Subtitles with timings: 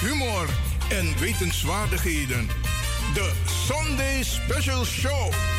[0.00, 0.48] Humor
[0.88, 2.48] en wetenswaardigheden.
[3.14, 3.32] De
[3.66, 5.53] Sunday Special Show.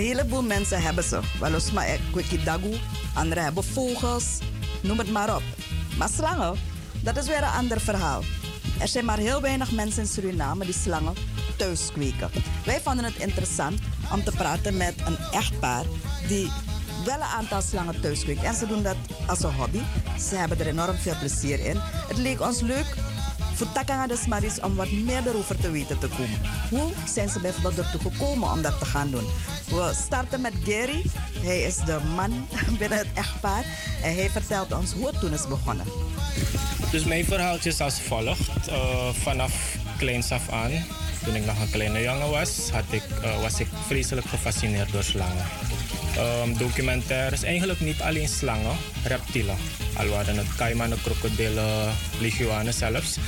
[0.00, 1.20] Een heleboel mensen hebben ze.
[1.40, 1.98] Welos maar
[2.44, 2.76] dagu,
[3.14, 4.38] anderen hebben vogels,
[4.82, 5.42] noem het maar op.
[5.98, 6.58] Maar slangen,
[7.02, 8.22] dat is weer een ander verhaal.
[8.78, 11.14] Er zijn maar heel weinig mensen in Suriname die slangen
[11.56, 12.30] thuis kweken.
[12.64, 13.80] Wij vonden het interessant
[14.12, 15.84] om te praten met een echtpaar
[16.28, 16.50] die
[17.04, 18.42] wel een aantal slangen thuis kweekt.
[18.42, 19.80] En ze doen dat als een hobby.
[20.28, 21.76] Ze hebben er enorm veel plezier in.
[22.08, 22.96] Het leek ons leuk
[23.60, 26.40] voor Takanga de Smaris om wat meer erover te weten te komen.
[26.70, 29.26] Hoe zijn ze bijvoorbeeld ertoe gekomen om dat te gaan doen?
[29.70, 31.02] We starten met Gary.
[31.40, 32.46] Hij is de man
[32.78, 33.64] binnen het echtpaar.
[34.02, 35.86] En hij vertelt ons hoe het toen is begonnen.
[36.90, 38.68] Dus mijn verhaaltje is als volgt.
[38.68, 40.70] Uh, vanaf kleins af aan,
[41.24, 45.02] toen ik nog een kleine jongen was, had ik, uh, was ik vreselijk gefascineerd door
[45.02, 45.46] slangen.
[46.18, 49.56] Um, documentaires, eigenlijk niet alleen slangen, reptielen.
[49.96, 53.18] Al waren het kaimanen, krokodillen, leguanen zelfs.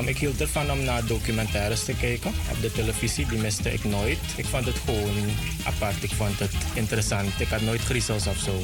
[0.00, 3.26] Ik hield ervan om naar documentaires te kijken op de televisie.
[3.26, 4.18] Die miste ik nooit.
[4.36, 5.30] Ik vond het gewoon
[5.64, 6.02] apart.
[6.02, 7.40] Ik vond het interessant.
[7.40, 8.62] Ik had nooit griezels of zo.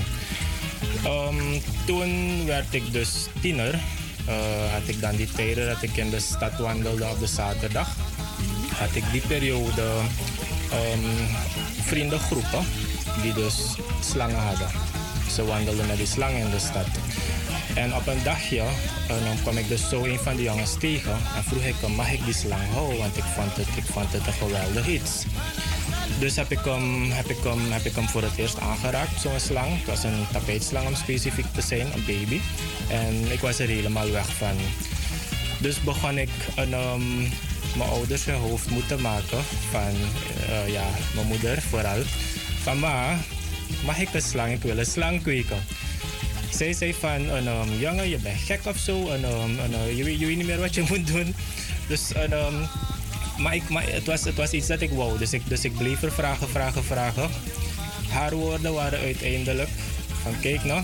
[1.07, 3.75] Um, toen werd ik dus tiener.
[4.29, 7.89] Uh, had ik dan die tijden dat ik in de stad wandelde op de zaterdag.
[8.75, 9.83] Had ik die periode
[10.73, 11.05] um,
[11.83, 12.65] vriendengroepen
[13.23, 13.55] die dus
[14.01, 14.69] slangen hadden.
[15.35, 16.87] Ze wandelden met die slangen in de stad.
[17.75, 18.61] En op een dagje
[19.09, 21.93] en dan kwam ik dus zo een van die jongens tegen en vroeg ik hem,
[21.93, 22.99] mag ik die slang houden?
[22.99, 25.25] Want ik vond het, ik vond het een geweldig iets.
[26.19, 29.41] Dus heb ik, hem, heb, ik hem, heb ik hem voor het eerst aangeraakt, zo'n
[29.41, 29.77] slang.
[29.77, 32.41] Het was een tapijtslang om specifiek te zijn, een baby.
[32.89, 34.57] En ik was er helemaal weg van.
[35.61, 37.19] Dus begon ik een, um,
[37.77, 39.39] mijn ouders hun hoofd moeten maken
[39.71, 39.95] van,
[40.49, 42.03] uh, ja, mijn moeder vooral.
[42.63, 43.17] Van ma,
[43.85, 44.53] mag ik een slang?
[44.53, 45.65] Ik wil een slang kweken.
[46.51, 49.09] Zij zei van, um, jongen, je bent gek of zo.
[49.09, 51.35] En, um, en, uh, je, weet, je, weet niet meer wat je moet doen.
[51.89, 52.69] Dus, um,
[53.39, 55.19] maar het, was, het was iets dat ik wou.
[55.19, 57.31] Dus ik, dus ik bleef er vragen, vragen, vragen.
[58.09, 59.69] Haar woorden waren uiteindelijk
[60.23, 60.83] van, kijk nou,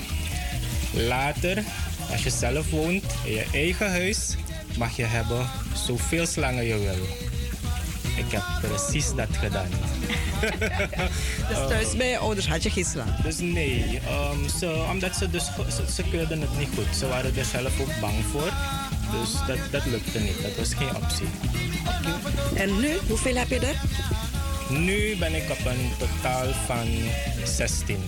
[0.92, 1.62] later,
[2.10, 4.36] als je zelf woont in je eigen huis,
[4.78, 5.50] mag je hebben
[5.86, 7.34] zoveel slangen je wil.
[8.16, 9.69] Ik heb precies dat gedaan.
[11.48, 13.16] dus thuis bij je ouders had je geen slang?
[13.22, 14.00] Dus nee,
[14.62, 16.97] um, omdat ze, dus, ze, ze keurden het niet goed.
[16.97, 18.53] Ze waren er zelf ook bang voor.
[19.10, 20.42] Dus dat, dat lukte niet.
[20.42, 21.27] Dat was geen optie.
[22.54, 23.80] En nu, hoeveel heb je er?
[24.68, 26.89] Nu ben ik op een totaal van
[27.44, 27.98] 16.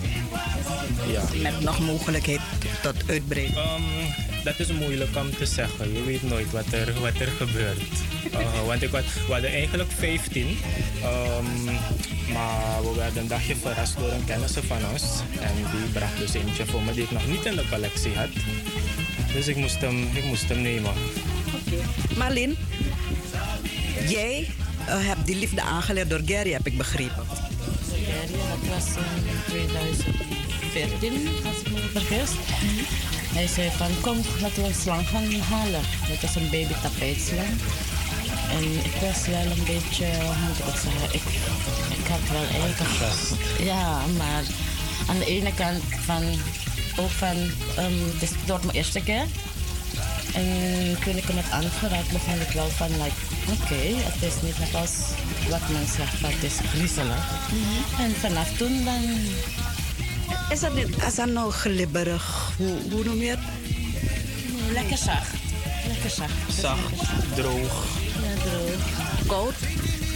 [1.11, 1.23] Ja.
[1.41, 2.39] Met nog mogelijkheid
[2.81, 3.57] tot uitbreiden?
[3.57, 5.93] Um, dat is moeilijk om te zeggen.
[5.93, 7.93] Je weet nooit wat er, wat er gebeurt.
[8.33, 10.47] Uh, want ik was, we hadden eigenlijk 15.
[10.47, 10.57] Um,
[12.33, 15.03] maar we werden een dagje verrast door een kennis van ons.
[15.39, 18.29] En die bracht dus eentje voor me die ik nog niet in de collectie had.
[19.33, 20.93] Dus ik moest hem, ik moest hem nemen.
[21.65, 22.17] Okay.
[22.17, 22.55] Marlin,
[24.07, 24.47] jij
[24.87, 27.23] uh, hebt die liefde aangeleerd door Gary, heb ik begrepen.
[28.05, 32.29] Gary, dat was in 2014, als ik me niet vergis.
[33.37, 35.81] Hij zei van, kom, laten we een slang gaan halen.
[36.07, 37.53] Dat was een baby tapijtslang.
[38.49, 41.25] En ik was wel een beetje, hoe moet ik het zeggen, ik,
[41.99, 42.79] ik had wel eigenlijk...
[43.59, 44.43] Ja, maar
[45.07, 46.23] aan de ene kant van,
[46.99, 47.37] ook van,
[47.83, 49.25] um, het is door mijn eerste keer.
[50.33, 53.81] En toen ik hem het aangeraakt, begon ik wel van, like, oké,
[54.11, 54.93] het is niet net als
[55.49, 57.25] wat men zegt, maar het is griezelig.
[57.99, 59.03] En vanaf toen dan...
[60.51, 62.51] Is dat, niet, is dat nou glibberig?
[62.57, 63.39] Hoe, hoe noem je het?
[64.71, 65.31] Lekker zacht.
[65.87, 66.31] Lekker zacht.
[66.59, 66.93] Zacht,
[67.35, 67.85] droog.
[68.23, 69.27] Ja, droog.
[69.27, 69.53] Koud?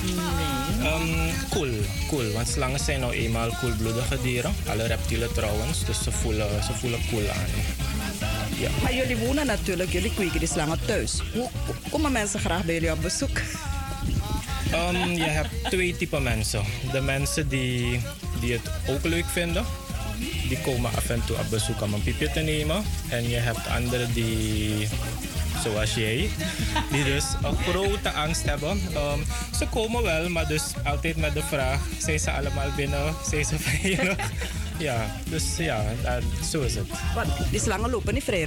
[0.06, 0.88] Nee.
[0.88, 1.70] Ehm, cool,
[2.08, 2.32] cool.
[2.32, 4.54] Want slangen zijn nou eenmaal koelbloedige dieren.
[4.70, 5.86] Alle reptielen trouwens.
[5.86, 8.70] Dus ze voelen, ze voelen koel aan.
[8.82, 11.22] Maar jullie wonen natuurlijk, jullie kweken die slangen thuis.
[11.34, 11.50] Hoe
[11.90, 13.40] komen mensen graag bij jullie op bezoek?
[14.72, 16.64] Ehm, je hebt twee typen mensen.
[16.92, 18.02] De mensen die,
[18.40, 19.66] die het ook leuk vinden.
[20.48, 22.84] Die komen af en toe op bezoek om een piepje te nemen.
[23.10, 24.88] En je hebt anderen die,
[25.64, 26.30] zoals jij,
[26.92, 28.80] die dus een grote angst hebben.
[29.58, 33.14] Ze komen wel, maar dus altijd met de vraag, zijn ze allemaal binnen?
[33.30, 34.16] Zijn ze veilig?
[34.78, 36.88] ja, dus ja, dat, zo is het.
[37.16, 38.46] Want die slangen lopen niet vrij.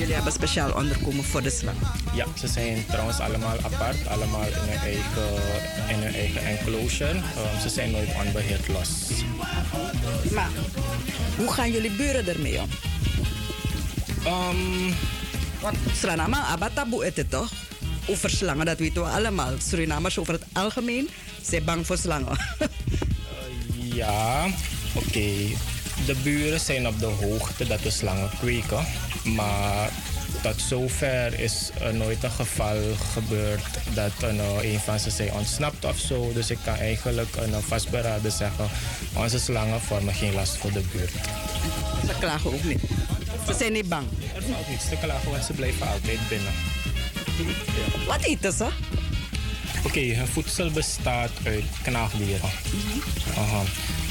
[0.00, 1.76] Jullie hebben speciaal onderkomen voor de slang.
[2.14, 5.32] Ja, ze zijn trouwens allemaal apart, allemaal in hun eigen,
[5.88, 7.10] in hun eigen enclosure.
[7.10, 8.88] Ehm, ze zijn nooit onbeheerd los.
[10.32, 10.50] Maar
[11.36, 12.68] hoe gaan jullie buren ermee om?
[14.24, 14.92] Ehm,
[15.60, 17.52] Want Suriname, abba taboe is het toch?
[18.06, 19.52] Over slangen, dat weten we allemaal.
[19.68, 21.08] Surinamers over het algemeen
[21.42, 22.38] zijn bang voor slangen.
[24.00, 24.46] ja,
[24.94, 25.28] oké.
[26.06, 28.84] De buren zijn op de hoogte dat we slangen kweken.
[29.24, 29.90] Maar
[30.42, 32.76] tot zover is er nooit een geval
[33.12, 36.32] gebeurd dat een, een van ze zijn ontsnapt of zo.
[36.32, 38.68] Dus ik kan eigenlijk een vastberaden zeggen,
[39.14, 41.12] onze slangen vormen geen last voor de buurt.
[42.06, 42.80] Ze klagen ook niet.
[43.46, 44.06] Ze zijn niet bang.
[44.34, 46.52] Er valt niets te klagen, want ze blijven altijd binnen.
[48.06, 48.68] Wat eten ze?
[49.84, 52.50] Oké, hun voedsel bestaat uit knaagdieren.
[53.36, 53.62] Aha.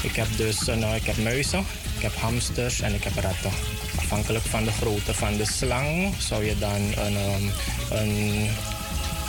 [0.02, 1.64] Ik heb dus een, eh, ik heb muizen,
[1.96, 3.50] ik heb hamsters en ik heb ratten.
[3.96, 7.42] Afhankelijk van de grootte van de slang zou je dan een, ehm,
[7.90, 8.48] een,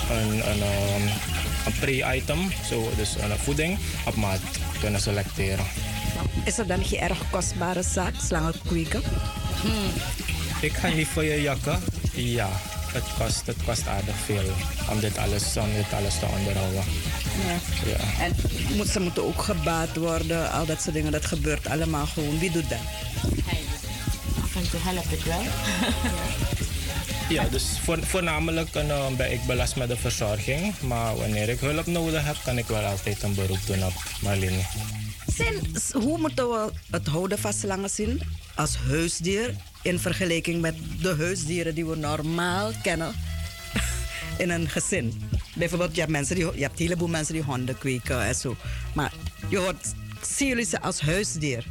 [0.10, 1.08] een, een, ehm,
[1.66, 4.40] een pre-item, zo, dus een voeding, op maat
[4.80, 5.66] kunnen selecteren.
[6.44, 9.02] Is het dan geen erg kostbare zaak, slangen kweken?
[10.62, 11.80] Ik ga niet voor je jakken.
[12.14, 12.50] Ja,
[12.94, 14.52] het kost, het kost aardig veel
[14.90, 16.84] om dit alles, om dit alles te onderhouden.
[17.48, 17.58] Ja.
[17.92, 18.24] Ja.
[18.26, 18.36] En
[18.76, 21.12] moet, ze moeten ook gebaat worden, al dat soort dingen.
[21.12, 22.40] Dat gebeurt allemaal gewoon.
[22.40, 22.80] Wie doet dat?
[24.44, 25.42] Af en toe help ik wel.
[27.32, 30.80] Ja, dus voor, voornamelijk eh, ben ik belast met de verzorging.
[30.80, 34.62] Maar wanneer ik hulp nodig heb, kan ik wel altijd een beroep doen op Marlene.
[35.36, 35.56] Zijn,
[36.04, 38.22] hoe moeten we het houden van slangen zien
[38.56, 43.13] als huisdier in vergelijking met de huisdieren die we normaal kennen
[44.38, 45.30] in een gezin?
[45.56, 48.56] Bijvoorbeeld, je hebt, mensen die, je hebt een heleboel mensen die honden kweken en zo.
[48.94, 49.13] Maar
[49.48, 51.66] je hoort, zien jullie ze als huisdier?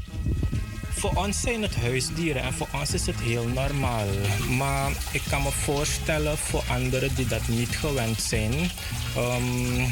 [1.01, 4.07] Voor ons zijn het huisdieren en voor ons is het heel normaal.
[4.57, 8.53] Maar ik kan me voorstellen voor anderen die dat niet gewend zijn.
[9.17, 9.85] ehm,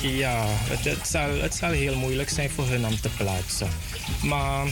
[0.00, 3.68] ja, het, het, zal, het zal heel moeilijk zijn voor hun om te plaatsen.
[4.22, 4.66] Maar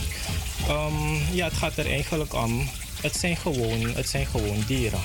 [0.67, 2.69] ehm, ja, het gaat er eigenlijk om.
[3.01, 4.99] Het zijn gewoon, het zijn gewoon dieren.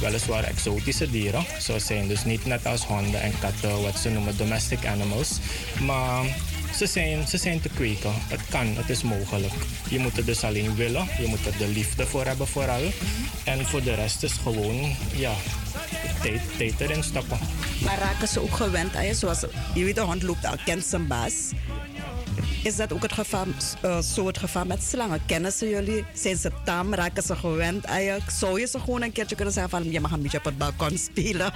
[0.00, 1.44] Weliswaar exotische dieren.
[1.60, 5.38] Ze zijn dus niet net als honden en katten, wat ze noemen domestic animals.
[5.80, 6.24] Maar
[6.76, 8.12] ze zijn, ze zijn te kweken.
[8.14, 9.52] Het kan, het is mogelijk.
[9.88, 11.08] Je moet het dus alleen willen.
[11.18, 12.82] Je moet er de liefde voor hebben vooral.
[13.44, 15.32] En voor de rest is gewoon, ja,
[16.22, 17.38] tijd, tijd erin stoppen.
[17.84, 19.14] Maar raken ze ook gewend aan je?
[19.14, 19.44] Zoals,
[19.74, 21.32] je weet, een hond loopt al, kent zijn baas.
[22.62, 23.44] Is dat ook het geval,
[23.80, 25.20] eh, zo het geval met slangen?
[25.26, 26.04] Kennen ze jullie?
[26.14, 26.94] Zijn ze tam?
[26.94, 28.18] Raken ze gewend je?
[28.28, 29.90] Zou je ze gewoon een keertje kunnen zeggen van...
[29.90, 31.52] je mag een beetje op het balkon spelen?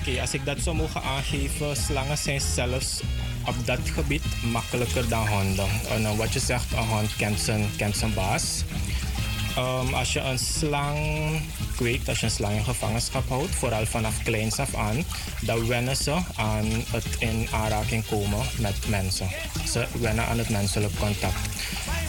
[0.00, 3.00] Oké, als ik dat zou mogen aangeven, slangen zijn zelfs
[3.46, 4.22] op dat gebied
[4.52, 5.68] makkelijker dan honden.
[5.88, 8.64] En eh, wat je zegt, een hond kent zijn, kent zijn baas.
[9.56, 10.98] Ehm, als je een slang
[11.76, 15.04] kweekt, als je een slang in gevangenschap houdt, vooral vanaf kleins af aan,
[15.40, 19.28] dan wennen ze aan het in aanraking komen met mensen.
[19.72, 21.48] Ze wennen aan het menselijk contact.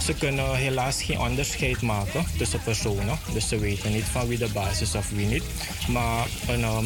[0.03, 4.49] Ze kunnen helaas geen onderscheid maken tussen personen, dus ze weten niet van wie de
[4.53, 5.43] baas is of wie niet.
[5.87, 6.85] Maar een, ehm,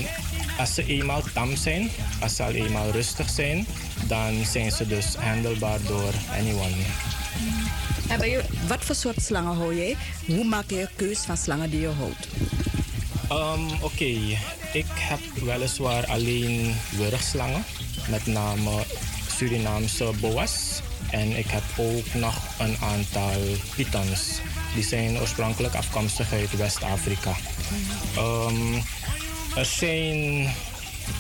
[0.60, 1.89] als ze eenmaal tam zijn,
[2.22, 3.65] als ze al eenmaal rustig zijn,
[4.07, 6.75] dan zijn ze dus handelbaar door anyone.
[8.25, 9.96] Je, wat voor soort slangen hou jij?
[10.25, 12.27] Hoe maak je je keus van slangen die je houdt?
[13.29, 14.38] Ehm, Oké,
[14.74, 17.63] ik heb weliswaar alleen wurgslangen,
[18.10, 18.72] met name
[19.38, 20.81] Surinaamse boa's.
[21.12, 23.41] En ik heb ook nog een aantal
[23.75, 24.39] pythons.
[24.74, 27.36] Die zijn oorspronkelijk afkomstig uit West-Afrika.
[28.17, 28.74] Um,
[29.55, 30.50] er zijn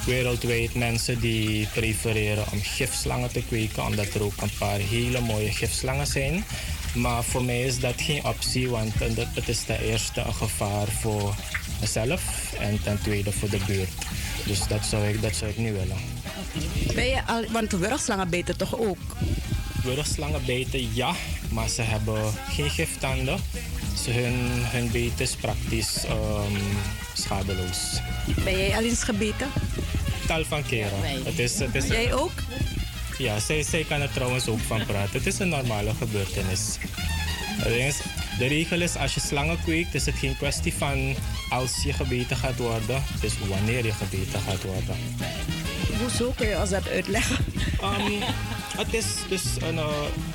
[0.05, 5.51] wereldwijd mensen die prefereren om gifslangen te kweken, omdat er ook een paar hele mooie
[5.51, 6.43] gifslangen zijn.
[6.95, 8.93] Maar voor mij is dat geen optie, want
[9.33, 11.35] het is ten eerste een gevaar voor
[11.79, 13.89] mezelf en ten tweede voor de buurt.
[14.45, 15.97] Dus dat zou ik, dat zou ik niet willen.
[16.95, 18.97] Ben je al, want wurgslangen beten toch ook?
[19.83, 21.13] Wurgslangen beten ja,
[21.49, 23.39] maar ze hebben geen giftanden.
[24.03, 26.57] Ze hun, hun beet is praktisch um,
[27.13, 27.99] schadeloos.
[28.43, 29.47] Ben jij al eens gebeten?
[30.27, 30.99] Tal van keren.
[31.23, 32.31] Het is, het is, jij ook?
[33.17, 35.17] Ja, zij, zij kan er trouwens ook van praten.
[35.17, 36.77] Het is een normale gebeurtenis.
[38.37, 41.15] De regel is als je slangen kweekt, is het geen kwestie van
[41.49, 43.03] als je gebeten gaat worden.
[43.03, 44.95] Het is wanneer je gebeten gaat worden.
[45.99, 47.45] Hoezo kun je als dat uitleggen?
[47.83, 48.21] Um,
[48.77, 49.87] het is dus een uh,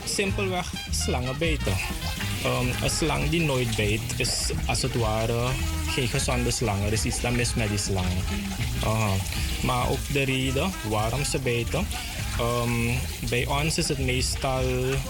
[0.04, 1.73] simpelweg slangenbeten.
[2.44, 5.49] Um, een slang die nooit bijt is als het ware
[5.88, 6.85] geen gezonde slang.
[6.85, 8.06] Er is iets dat mis met die slang.
[8.85, 9.12] Uh,
[9.62, 11.87] maar ook de reden waarom ze bijten
[12.43, 14.63] Um, bij ons is het meestal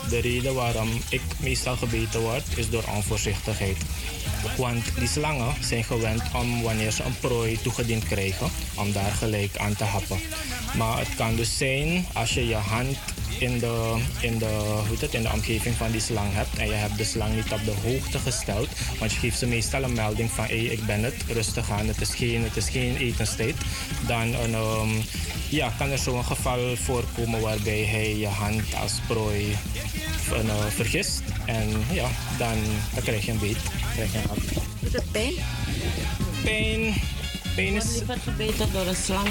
[0.09, 3.77] de reden waarom ik meestal gebeten word, is door onvoorzichtigheid.
[4.57, 9.57] Want die slangen zijn gewend om wanneer ze een prooi toegediend krijgen, om daar gelijk
[9.57, 10.21] aan te happen.
[10.77, 12.97] Maar het kan dus zijn als je je hand
[13.39, 16.73] in de, in, de, hoe het, in de omgeving van die slang hebt en je
[16.73, 20.31] hebt de slang niet op de hoogte gesteld, want je geeft ze meestal een melding
[20.31, 23.55] van hey, ik ben het, rustig aan, het is geen, het is geen etenstijd,
[24.07, 25.03] dan een, um,
[25.49, 29.57] ja, kan er zo'n geval voorkomen waarbij hij je hand als prooi
[30.31, 32.09] uh, vergist en ja,
[32.39, 32.57] dan,
[32.95, 33.57] dan krijg je een beet.
[33.95, 34.39] Krijg je een hap.
[34.81, 35.35] Doet het pijn?
[36.45, 36.95] Pijn,
[37.55, 37.85] pijn is...
[37.85, 39.29] Ik liever gebeten door een slang,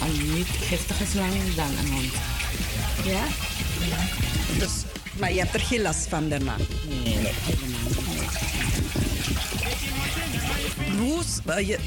[0.00, 2.37] een niet giftige slang, dan een hond.
[3.04, 3.24] Ja?
[4.58, 4.70] Dus,
[5.18, 6.56] maar je hebt er geen last van daarna?
[7.04, 7.18] Nee,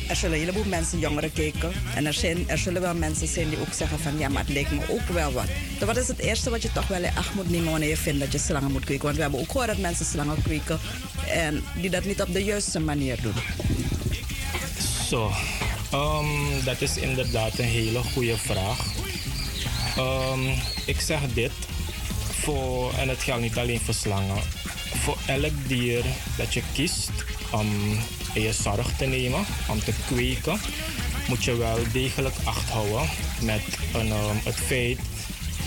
[0.08, 1.72] er zullen een heleboel mensen, jongeren kijken.
[1.96, 4.54] En er, zijn, er zullen wel mensen zijn die ook zeggen van ja, maar het
[4.54, 5.46] lijkt me ook wel wat.
[5.78, 7.98] Dus wat is het eerste wat je toch wel in acht moet nemen wanneer je
[7.98, 9.04] vindt dat je slangen moet kweken?
[9.04, 10.80] Want we hebben ook gehoord dat mensen slangen kweken
[11.28, 13.34] en die dat niet op de juiste manier doen.
[15.08, 15.32] Zo,
[15.94, 19.01] um, dat is inderdaad een hele goede vraag.
[19.98, 20.50] Um,
[20.86, 21.52] ik zeg dit,
[22.42, 24.42] voor, en het geldt niet alleen voor slangen.
[25.04, 26.04] Voor elk dier
[26.38, 27.12] dat je kiest
[27.52, 27.68] om
[28.34, 30.60] je zorg te nemen, om te kweken,
[31.28, 33.10] moet je wel degelijk acht houden
[33.42, 33.62] met
[33.94, 35.00] een, um, het feit,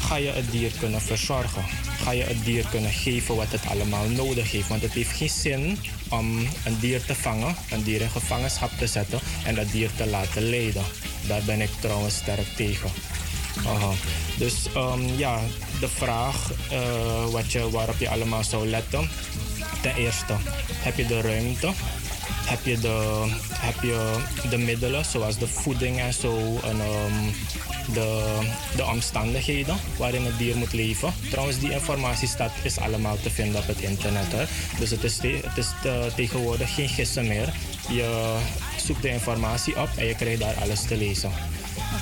[0.00, 1.64] ga je het dier kunnen verzorgen?
[2.02, 4.68] Ga je het dier kunnen geven wat het allemaal nodig heeft?
[4.68, 5.78] Want het heeft geen zin
[6.08, 10.06] om een dier te vangen, een dier in gevangenschap te zetten en dat dier te
[10.06, 10.84] laten lijden.
[11.26, 12.90] Daar ben ik trouwens sterk tegen.
[14.38, 15.40] Dus um, ja,
[15.80, 19.08] de vraag uh, wat je, waarop je allemaal zou letten.
[19.82, 20.34] Ten eerste,
[20.72, 21.70] heb je de ruimte?
[22.44, 27.34] Heb je de, heb je de middelen, zoals de voeding en zo, en um,
[27.92, 28.40] de,
[28.76, 31.14] de omstandigheden waarin het dier moet leven?
[31.30, 34.32] Trouwens, die informatie staat, is allemaal te vinden op het internet.
[34.32, 34.44] Hè?
[34.78, 37.52] Dus het is, het is te, tegenwoordig geen gissen meer.
[37.88, 38.36] Je
[38.76, 41.32] zoekt de informatie op en je krijgt daar alles te lezen.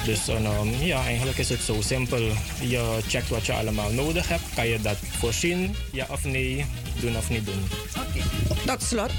[0.05, 2.21] Dus um, ja, eigenlijk is het zo simpel.
[2.61, 4.43] Je checkt wat je allemaal nodig hebt.
[4.55, 5.75] Kan je dat voorzien?
[5.93, 6.65] Ja of nee?
[7.01, 7.65] Doen of niet doen?
[7.91, 8.23] Okay.
[8.67, 9.11] Tot slot,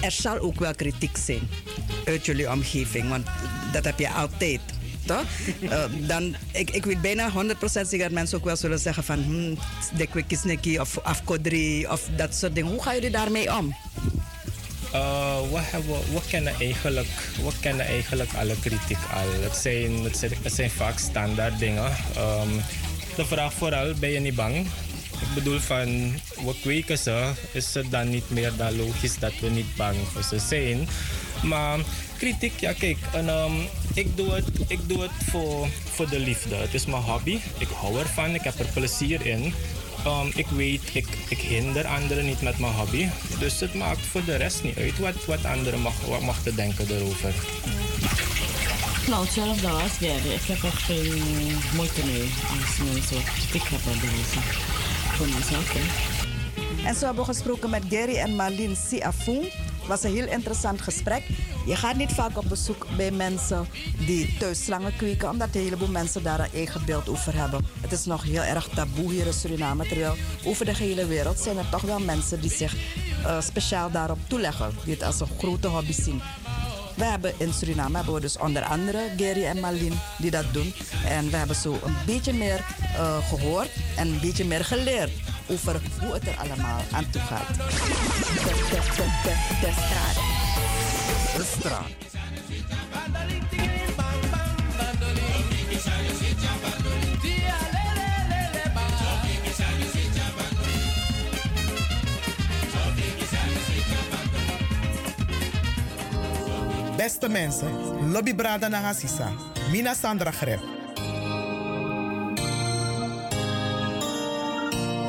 [0.00, 1.48] er zal ook wel kritiek zijn
[2.04, 3.08] uit jullie omgeving.
[3.08, 3.26] Want
[3.72, 4.60] dat heb je altijd.
[5.06, 5.24] Toch?
[5.60, 9.22] Uh, dan, ik, ik weet bijna 100% zeker dat mensen ook wel zullen zeggen van...
[9.22, 9.58] Hmm,
[9.96, 12.70] de kwikisneki of afkodri of dat soort dingen.
[12.70, 13.76] Hoe gaan jullie daarmee om?
[14.94, 17.08] Uh, we, hebben, we, kennen eigenlijk,
[17.44, 19.42] we kennen eigenlijk alle kritiek al.
[19.42, 21.84] Het zijn, het zijn, zijn vaak standaard dingen.
[22.16, 22.62] Um,
[23.16, 24.56] de vraag vooral, ben je niet bang?
[25.20, 26.12] Ik bedoel van,
[26.44, 30.22] we kweken ze, is het dan niet meer dan logisch dat we niet bang voor
[30.22, 30.88] ze zijn.
[31.42, 31.78] Maar
[32.18, 36.54] kritiek, ja kijk, um, ik doe het, ik doe het voor, voor de liefde.
[36.54, 39.54] Het is mijn hobby, ik hou ervan, ik heb er plezier in.
[40.06, 43.08] Um, ik weet, ik, ik hinder anderen niet met mijn hobby.
[43.38, 46.54] Dus het maakt voor de rest niet uit wat, wat anderen mag, wat mag te
[46.54, 47.34] denken erover.
[49.08, 50.32] Nou, hetzelfde als Gary.
[50.34, 51.22] Ik heb echt geen
[51.74, 54.00] moeite mee als mensen wat kritiek hebben.
[55.16, 55.74] Voor mezelf,
[56.84, 59.44] En zo hebben we gesproken met Gary en Marlene Siafoon
[59.88, 61.22] was een heel interessant gesprek.
[61.66, 63.66] Je gaat niet vaak op bezoek bij mensen
[64.06, 67.66] die thuis slangen kweken, omdat een heleboel mensen daar een eigen beeld over hebben.
[67.80, 70.14] Het is nog heel erg taboe hier in Suriname, terwijl
[70.44, 74.70] over de hele wereld zijn er toch wel mensen die zich uh, speciaal daarop toeleggen,
[74.84, 76.20] die het als een grote hobby zien.
[76.98, 80.74] We hebben in Suriname hebben we dus onder andere Gary en Malin die dat doen.
[81.06, 82.64] En we hebben zo een beetje meer
[82.96, 85.10] uh, gehoord en een beetje meer geleerd
[85.46, 87.56] over hoe het er allemaal aan toe gaat.
[89.60, 90.14] De straat.
[91.36, 92.17] De straat.
[106.98, 107.70] Beste mensen,
[108.10, 109.32] Lobby Brada Nagasisa,
[109.70, 110.60] Mina Sandra Greb.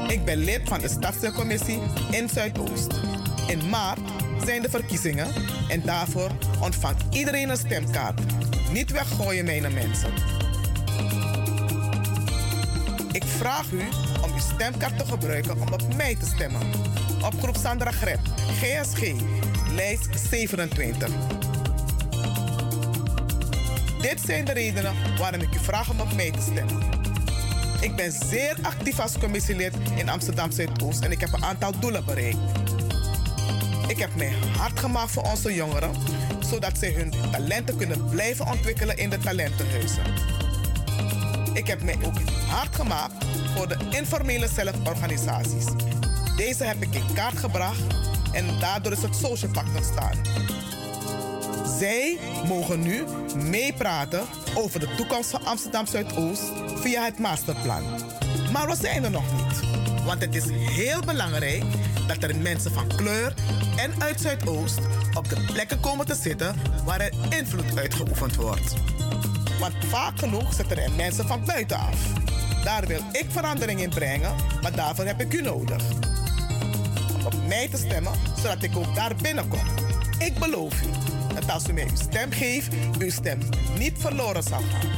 [0.08, 1.80] Ik ben lid van de Stadscommissie
[2.12, 2.94] in Zuidoost.
[3.48, 4.00] In maart
[4.46, 5.28] zijn de verkiezingen
[5.70, 6.32] en daarvoor
[6.62, 8.22] ontvangt iedereen een stemkaart.
[8.72, 10.14] Niet weggooien, mijn mensen.
[13.12, 13.82] Ik vraag u
[14.24, 16.62] om uw stemkaart te gebruiken om op mij te stemmen.
[17.26, 18.20] Op groep Sandra Greb,
[18.62, 19.14] GSG,
[19.76, 21.49] lijst 27.
[24.02, 26.90] Dit zijn de redenen waarom ik u vraag om op mij te stemmen.
[27.82, 32.06] Ik ben zeer actief als commissielid in Amsterdam Zuidoost en ik heb een aantal doelen
[32.06, 32.38] bereikt.
[33.88, 35.92] Ik heb mij hard gemaakt voor onze jongeren,
[36.50, 40.04] zodat zij hun talenten kunnen blijven ontwikkelen in de talentenhuizen.
[41.54, 43.26] Ik heb mij ook hard gemaakt
[43.56, 45.66] voor de informele zelforganisaties.
[46.36, 47.82] Deze heb ik in kaart gebracht
[48.32, 50.18] en daardoor is het Social Pact ontstaan.
[51.78, 53.04] Zij mogen nu
[53.36, 56.44] meepraten over de toekomst van Amsterdam Zuidoost
[56.76, 57.84] via het masterplan.
[58.52, 59.60] Maar we zijn er nog niet.
[60.06, 61.64] Want het is heel belangrijk
[62.08, 63.34] dat er mensen van kleur
[63.78, 64.80] en uit Zuidoost
[65.14, 68.74] op de plekken komen te zitten waar er invloed uitgeoefend wordt.
[69.60, 72.14] Want vaak genoeg zitten er mensen van buitenaf.
[72.64, 75.84] Daar wil ik verandering in brengen, maar daarvoor heb ik u nodig.
[77.16, 79.64] Om op mij te stemmen, zodat ik ook daar binnenkom.
[80.20, 83.40] Ik beloof u dat als u mij uw stem geeft, uw stem
[83.78, 84.90] niet verloren zal gaan.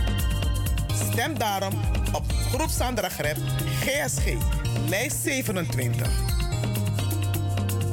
[1.12, 1.74] Stem daarom
[2.14, 3.38] op Groep Sandra Greb,
[3.80, 4.34] GSG,
[4.90, 6.10] lijst 27.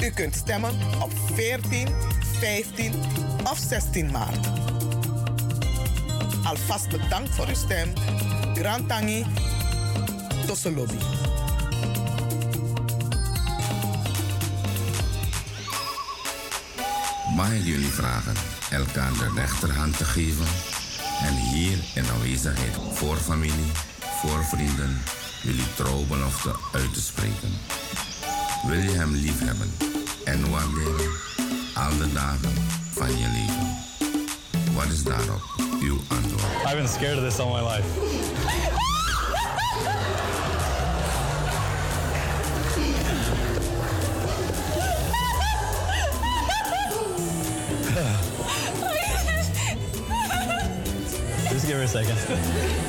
[0.02, 1.88] U kunt stemmen op 14,
[2.38, 2.92] 15
[3.50, 4.46] of 16 maart.
[6.44, 7.92] Alvast bedankt voor uw stem.
[8.54, 9.26] Grand Tangi,
[10.46, 11.27] Tosselobi.
[17.38, 18.34] Mag ik jullie vragen
[18.70, 20.46] elkaar de rechterhand te geven
[21.22, 23.70] en hier in aanwezigheid voor familie,
[24.20, 25.02] voor vrienden,
[25.42, 27.50] jullie trouwbelofte uit te spreken?
[28.66, 29.72] Wil je hem lief hebben
[30.24, 31.10] en waarderen
[31.74, 32.52] al de dagen
[32.92, 33.76] van je leven?
[34.74, 35.42] Wat is daarop
[35.80, 36.64] uw antwoord?
[36.64, 38.37] I've been scared of this all my life.
[51.68, 52.87] Give her a second.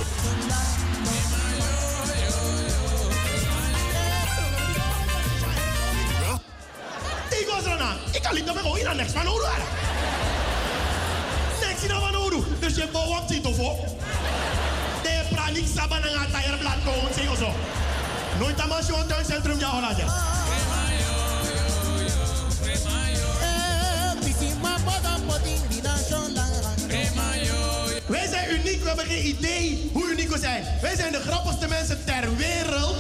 [32.22, 32.98] ter wereld.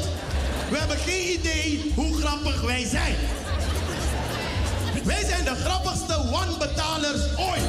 [0.69, 3.15] We hebben geen idee hoe grappig wij zijn.
[5.03, 7.61] Wij zijn de grappigste one-betalers ooit.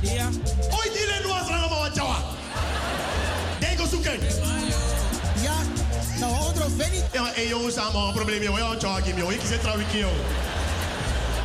[0.00, 0.28] Ja.
[0.70, 2.16] Ooit iedereen was er allemaal wat jawa.
[3.58, 4.18] Denk eens zoeken.
[5.42, 5.56] Ja,
[6.18, 7.02] nou otro feni.
[7.12, 8.58] Ja, hey jongens, allemaal een probleem joh.
[8.58, 9.32] Ja, tja, Kim joh.
[9.32, 10.10] Ik zit trouwens joh.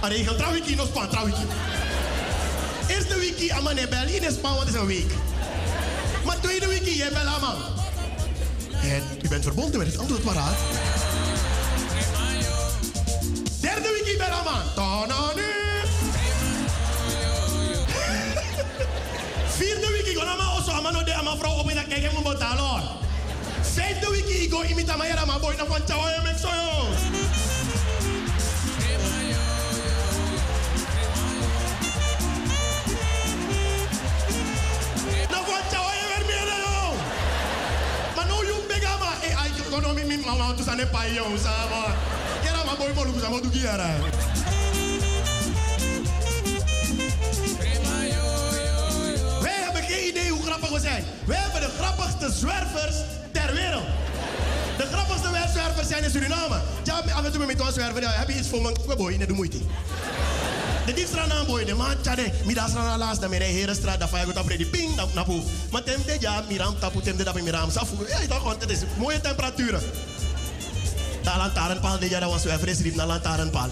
[0.02, 1.38] Allee, ik ga trouwens nog span, trouwens.
[2.88, 4.08] Eerste wiki, aman ne bel.
[4.08, 5.12] In span, wat is een week.
[6.26, 7.56] Maar tweede wiki, je bel aman.
[8.82, 10.56] En u bent verbonden met het antwoord paraat.
[13.62, 14.62] Derde wiki, bel aman.
[14.76, 15.42] Tananu.
[19.58, 21.04] Vierde wiki, ik ga allemaal osso.
[21.04, 22.82] De aman vrouw op in dat kijk, moet betalen hoor.
[23.62, 24.54] Vijfde wiki, ik
[24.98, 25.82] ga maar boy, dan van
[26.24, 26.34] mek.
[39.74, 41.84] Kono mi mi mama, tu sane pa yo, sa ma.
[42.46, 43.90] Jara, maar boy, mo lukusa, mo duki jara.
[49.42, 51.04] Wij hebben geen idee hoe grappig we zijn.
[51.26, 52.96] Wij hebben de grappigste zwervers
[53.32, 53.88] ter wereld.
[54.78, 56.62] De grappigste zwervers zijn in Suriname.
[56.84, 58.96] Ja, af en toe met ons zwerver, ja, heb je iets voor me?
[58.98, 59.58] Boy, net de moeite.
[60.86, 63.74] De diefstra na boy, de man chade, mi da stra na laas, da mere here
[63.74, 65.42] stra, da faya go tapre di ping, da na pu.
[65.72, 67.96] Maar tem de ja, miram tapu, tem de da miram safu.
[68.10, 69.82] Ja, je toch, het is mooie temperaturen.
[71.24, 73.70] Da lantaarnpaal, de ja, da was zwerver, is riep na lantaarnpaal.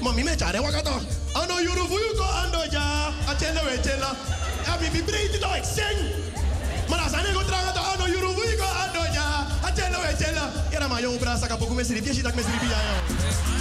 [0.00, 1.02] Maar mi me chade, waka toch?
[1.32, 4.16] Ano yuru fu ko ando ja, achende we chela.
[4.64, 5.98] Ja, mi mi breed het ik zing.
[6.88, 10.50] Maar als ik go tranga to ano yuru fu ko ando ja, achende we chela.
[10.70, 13.59] Ja, maar jong bra saka poku me sirip, je ziet dat me sirip ja, ja.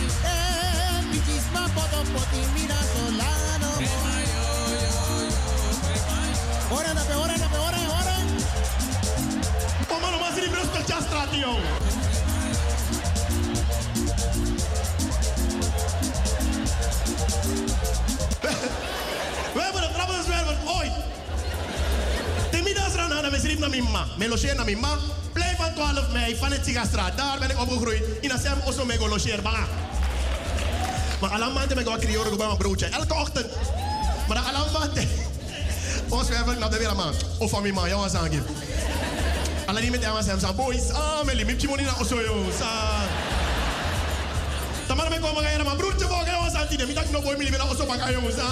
[24.31, 24.97] Oh, schreef naar mijn ma.
[25.33, 27.17] Blijf van 12 mei van het Sigastraat.
[27.17, 28.03] Daar ben ik opgegroeid.
[28.21, 29.41] In Assem Osso Mego logeer.
[29.41, 29.88] Banga.
[31.19, 32.85] Maar alle maanden ben ik wel creëren bij mijn broodje.
[32.85, 33.47] Elke ochtend.
[34.27, 35.07] Maar dan alle maanden.
[36.09, 37.13] Ons zwerver naar de weerman.
[37.37, 37.87] Of van mijn ma.
[37.87, 38.55] Jou was aangeven.
[39.65, 40.89] Alla ni met ama sem sa boys.
[40.91, 42.45] Ah, me limit chimoni na oso yo.
[42.57, 42.69] Sa.
[44.87, 47.21] Tamara me ko mga yana ma broertje bo ga was anti de mi tak no
[47.21, 48.45] boy mi limit na oso pa kayo mo sa.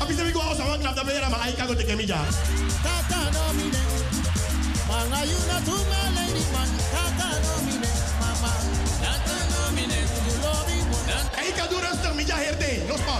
[0.00, 2.04] Abi se mi ko oso wang klap da bera ma ai ka go te kemi
[2.06, 2.20] ja.
[2.84, 3.80] Tata no mine.
[4.88, 6.68] Manga yuna tunga lady man.
[6.92, 7.99] Tata no
[12.24, 12.86] ka du rustig mi ja herde.
[12.88, 13.18] No spa.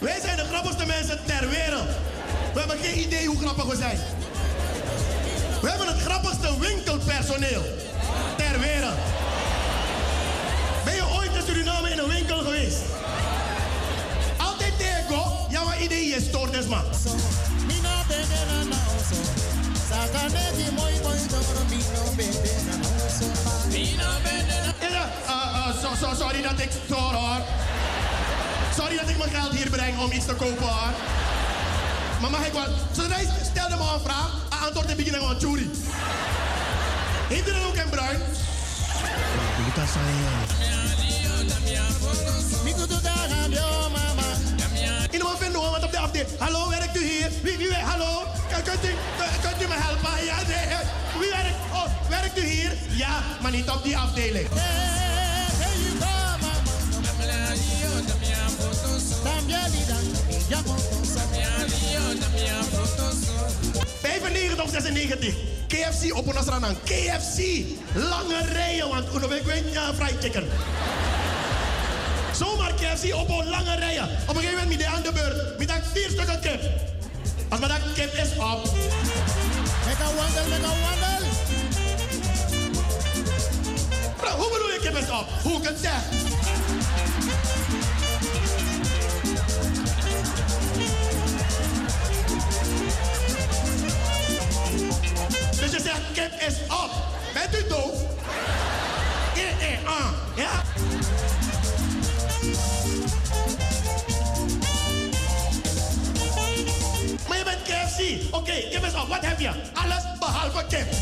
[0.00, 1.88] Wij zijn de grappigste mensen ter wereld.
[2.52, 3.98] We hebben geen idee hoe grappig we zijn.
[5.60, 7.62] We hebben het grappigste winkelpersoneel
[8.36, 8.98] ter wereld.
[10.84, 12.78] Ben je ooit in Suriname in een winkel geweest?
[14.36, 16.84] Altijd tegen, jouw idee is stoort is man.
[19.88, 21.16] Moi moi
[23.72, 24.58] mino na na.
[24.84, 27.40] Uh, uh, so, so, sorry dat ik stoor hoor.
[28.76, 30.92] Sorry dat ik mijn geld hier breng om iets te kopen hoor.
[32.20, 32.66] Maar mag ik wel...
[32.92, 33.16] Zodra
[33.52, 35.70] stelde me een vraag, een antwoord in beginnen van Churi.
[37.28, 38.20] Heeft u dan ook in bruin?
[45.10, 46.38] In de vinden want op de afdeling.
[46.38, 47.30] Hallo, werkt u hier?
[47.42, 48.37] Wie, wie, hallo?
[48.64, 48.92] Kunt u,
[49.42, 50.24] kunt u me helpen?
[50.24, 50.76] Ja, nee,
[51.18, 51.58] wie werkt?
[51.72, 52.72] Oh, werkt u hier?
[52.88, 54.48] Ja, maar niet op die afdeling.
[64.60, 65.34] of 96.
[65.68, 66.78] KFC op een restaurant.
[66.84, 67.64] KFC.
[67.94, 70.44] Lange rijen, want ik weet niet, fried chicken.
[72.32, 74.04] Zomaar KFC op een lange rijen.
[74.04, 75.58] Op een gegeven moment met de aan de beurt.
[75.58, 76.60] Met vier stukken kip.
[77.48, 78.74] Maar dat kip is op.
[79.86, 81.28] Mega wandel, mega wandel.
[84.16, 85.26] Bro, hoe bedoel je kip is op?
[85.42, 86.02] Hoe het zeg?
[95.60, 96.90] Dus je zegt kip is op.
[97.34, 97.92] Bent u doof?
[99.34, 100.10] Eh, eh, ah.
[100.36, 100.62] Ja?
[107.98, 108.28] Je.
[108.30, 109.08] Oké, kip is op.
[109.08, 109.50] Wat heb je?
[109.74, 110.92] Alles behalve kip.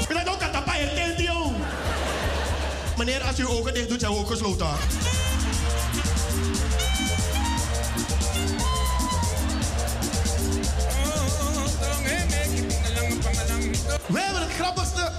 [0.00, 0.62] Ik ben ook aan het.
[2.96, 4.66] Meneer, als uw ogen dicht doet, zijn we ook gesloten.
[14.32, 15.12] Het grappigste,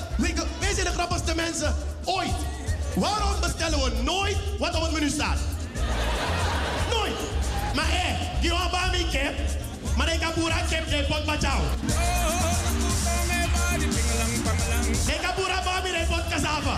[0.60, 2.34] wij zijn de grappigste mensen ooit.
[2.96, 5.38] Waarom bestellen we nooit wat op het menu staat?
[7.74, 9.36] Maar hé, die bij mij kip,
[9.96, 11.62] maar ik heb boera kip in pot bachao.
[15.06, 15.36] Ik heb
[16.30, 16.78] cassava.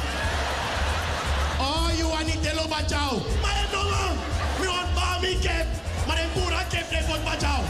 [1.60, 3.21] Oh, you want niet telo bachao.
[3.41, 4.17] Maar hé, no man,
[4.60, 5.65] we want kip,
[6.08, 7.63] maar ik boera kip in pot bachao.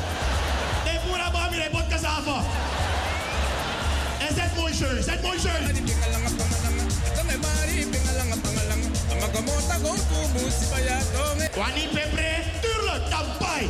[0.84, 1.30] Ik boera
[1.72, 2.42] pot cassava.
[4.20, 5.40] En zet mooi shirt, zet mooi
[13.16, 13.70] tampai.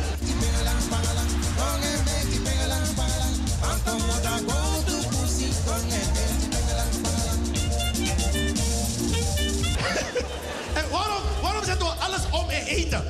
[10.74, 13.04] En waarom, waarom zetten we alles om in eten?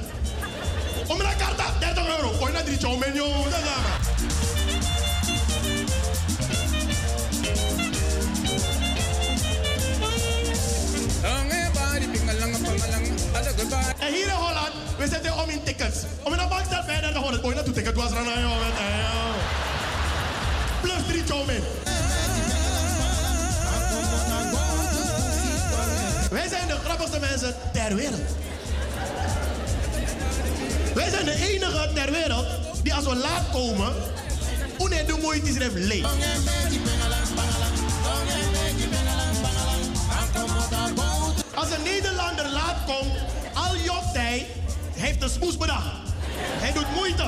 [1.06, 2.32] Om naar karta, 30 euro.
[2.32, 3.22] Gooi naar drie chow menu.
[3.50, 4.35] Dat is
[16.22, 17.42] Om in de bank staat bijna de 100.
[17.42, 18.56] Gooi naar toe ticket was er aan joh.
[20.80, 21.62] Plus drie min.
[26.30, 28.20] Wij zijn de grappigste mensen ter wereld.
[30.94, 32.46] Wij zijn de enige ter wereld
[32.82, 33.92] die als we laat komen,
[34.78, 36.06] une de moeite is leeg.
[41.54, 43.12] Als een Nederlander laat komt,
[43.54, 44.46] al jokt hij,
[44.96, 45.86] heeft een smoes bedacht.
[46.38, 47.22] Hij doet moeite.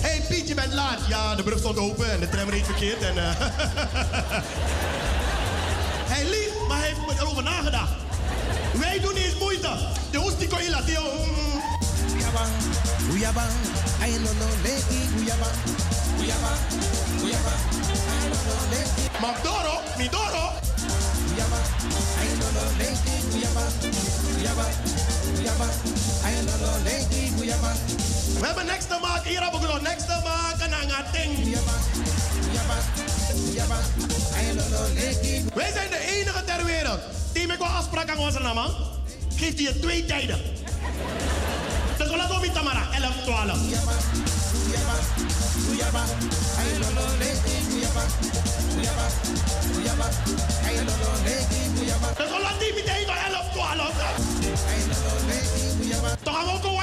[0.00, 0.98] Hé hey, Piet, je bent laat.
[1.08, 3.02] Ja, de brug stond open en de tram reed verkeerd.
[3.02, 3.40] En, eh,
[6.14, 7.92] hij liegt, maar hij heeft erover nagedacht.
[8.74, 9.76] Wij doen niet eens moeite.
[10.10, 10.92] De hoest die kon je laten.
[12.34, 12.52] Guyabang,
[13.10, 13.54] guyabang,
[14.00, 15.58] ay lolo leki, guyabang,
[16.18, 16.60] guyabang,
[17.20, 17.62] guyabang,
[18.10, 19.04] ay lolo leki.
[19.20, 20.46] Magdoro, Midoro.
[21.28, 21.68] Guyabang,
[22.20, 23.72] ay lolo leki, guyabang,
[24.36, 24.74] guyabang,
[28.40, 29.30] We hebben niks te maken.
[29.30, 30.72] Hier hebben we nog niks te maken.
[34.32, 35.54] En een ding.
[35.54, 37.00] Wij zijn de enige ter wereld
[37.32, 38.58] die met een afspraak aan onze naam.
[39.36, 40.38] Geeft hij twee tijden.
[41.98, 42.88] Dus we laten we tamara.
[42.92, 43.58] 11, 12.
[52.16, 53.92] Dus we laten die meteen van 11, 12.
[56.22, 56.74] Toch gaan we ook een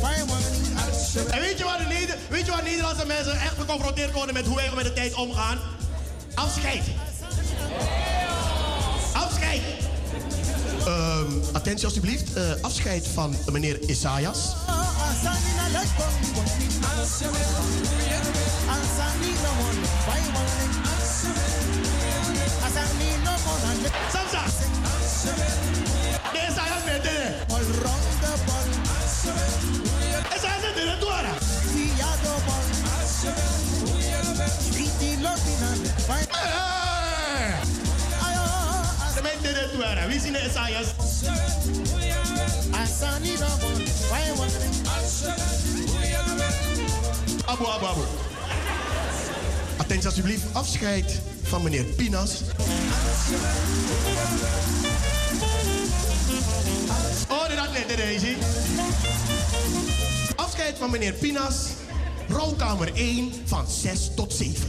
[0.00, 0.56] faiwani,
[1.30, 4.56] En weet je, waar de weet je waar Nederlandse mensen echt geconfronteerd worden met hoe
[4.56, 5.58] wij met de tijd omgaan?
[6.34, 6.82] Afscheid.
[9.12, 9.60] Afscheid.
[10.86, 12.32] Ehm, attentie alstublieft.
[12.32, 14.54] Eh, afscheid van meneer Isaias.
[15.12, 16.30] Asanina lekoni,
[18.74, 20.66] Asanina wani, faiwani,
[22.66, 23.88] Asanina wani.
[24.12, 24.42] Samsa.
[26.32, 27.16] De Isaias met de.
[27.54, 28.68] All round the ball,
[30.36, 31.26] Isaias met de door.
[31.72, 32.66] via the ball.
[34.60, 35.70] Streety lobina,
[36.06, 36.22] fai.
[39.14, 40.08] De met de door.
[40.08, 40.86] Wie zien de Isaias?
[42.70, 43.81] Asanina wani, faiwani.
[47.44, 48.00] Abu, abu, abu.
[49.76, 50.42] Attentie alstublieft.
[50.52, 52.40] Afscheid van meneer Pinas.
[57.28, 58.36] Oh, had net, hij.
[60.36, 61.54] Afscheid van meneer Pinas.
[62.28, 64.66] Rouwkamer 1 van 6 tot 7.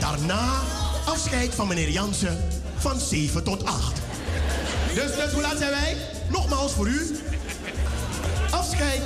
[0.00, 0.60] Daarna
[1.04, 2.38] afscheid van meneer Jansen
[2.76, 3.98] van 7 tot 8.
[4.94, 5.96] Dus, dus hoe laat zijn wij?
[6.30, 7.18] Nogmaals voor u.
[8.50, 9.02] Afscheid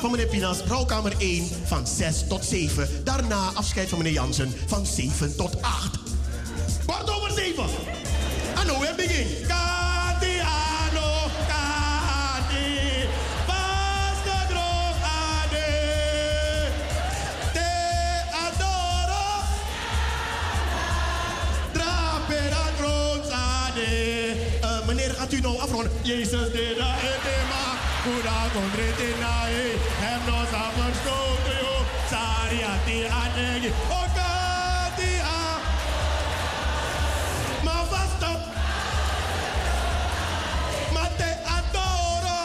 [0.00, 3.04] van meneer Pinas, rouwkamer 1 van 6 tot 7.
[3.04, 5.98] Daarna afscheid van meneer Jansen van 7 tot 8.
[6.86, 7.64] Kwart over 7.
[8.54, 9.26] En nu weer begin.
[24.64, 25.92] Uh, meneer, gaat u nou afronden?
[26.02, 27.69] Jezus, de.
[28.04, 29.76] Kuda kondrete nae.
[30.00, 31.74] Hem no sa verstoten, yo.
[32.10, 33.72] Sariati adegi.
[34.00, 35.42] Okati a.
[37.64, 38.40] Maar vast op.
[40.92, 42.40] Maar te adoro.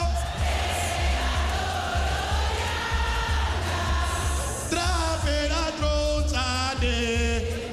[4.68, 6.94] Trapera gronsade.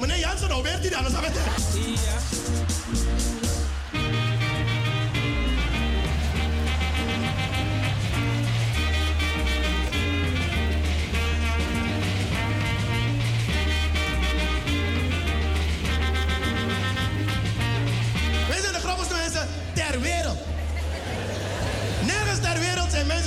[0.00, 0.98] Meneer Jansen, werd hij dan?
[0.98, 1.32] Anders hebben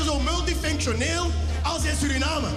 [0.04, 1.32] zo multifunctioneel
[1.64, 2.48] als in Suriname.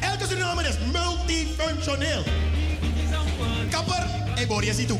[0.00, 2.22] Elke Surinamer is multifunctioneel.
[3.70, 4.98] Kapper, ik hoor je toe.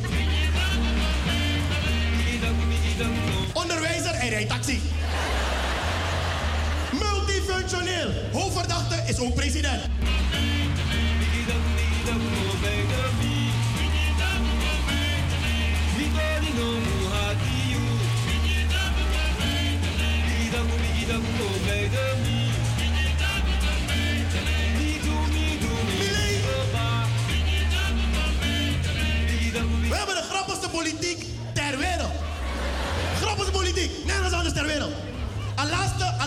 [3.53, 4.81] Onderwijzer, hij rijdt taxi.
[6.93, 8.11] Multifunctioneel.
[8.33, 9.83] Hoofdverdachte is ook president.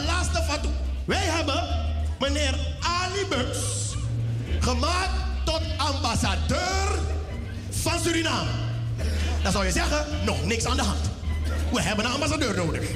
[0.06, 0.68] Laatste fatu.
[1.06, 1.64] Wij hebben
[2.20, 3.58] meneer Ali Bux
[4.60, 5.10] gemaakt
[5.46, 7.00] tot ambassadeur
[7.70, 8.50] van Suriname.
[9.44, 11.10] Dan zou je zeggen, nog niks aan de hand.
[11.72, 12.90] We hebben een ambassadeur nodig.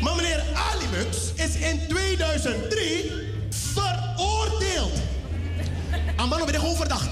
[0.00, 3.12] Maar meneer Ali Bux is in 2003
[3.50, 4.98] veroordeeld.
[6.16, 7.08] Amano ben ik gewoon verdacht.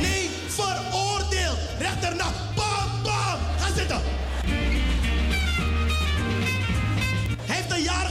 [0.00, 1.58] Nee, veroordeeld.
[1.78, 2.24] Rechter na.
[2.54, 3.38] Bam, bam.
[3.58, 4.00] Ga zitten.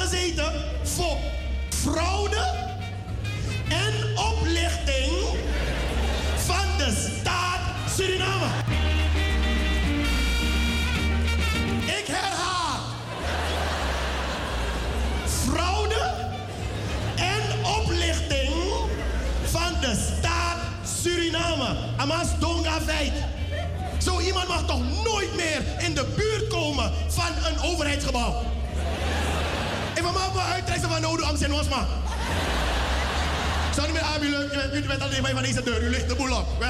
[0.09, 0.53] Gezeten
[0.83, 1.17] voor
[1.69, 2.53] fraude
[3.69, 5.11] en oplichting
[6.35, 7.59] van de staat
[7.95, 8.45] Suriname.
[11.85, 12.79] Ik herhaal.
[15.27, 16.13] Fraude
[17.15, 18.53] en oplichting
[19.43, 20.57] van de staat
[21.01, 21.75] Suriname.
[21.97, 23.13] Amas donga feit.
[24.03, 28.54] Zo iemand mag toch nooit meer in de buurt komen van een overheidsgebouw.
[30.13, 31.87] Wil maar uittrekken van Nodo Amsterdam was maar.
[33.75, 36.35] Zou niet meer aanbieden, u bent- alleen maar van deze deur, u ligt de boel
[36.37, 36.65] op.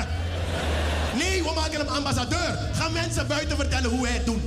[1.18, 2.58] Nee, we maken hem ambassadeur.
[2.74, 4.42] Ga mensen buiten vertellen hoe hij het doet.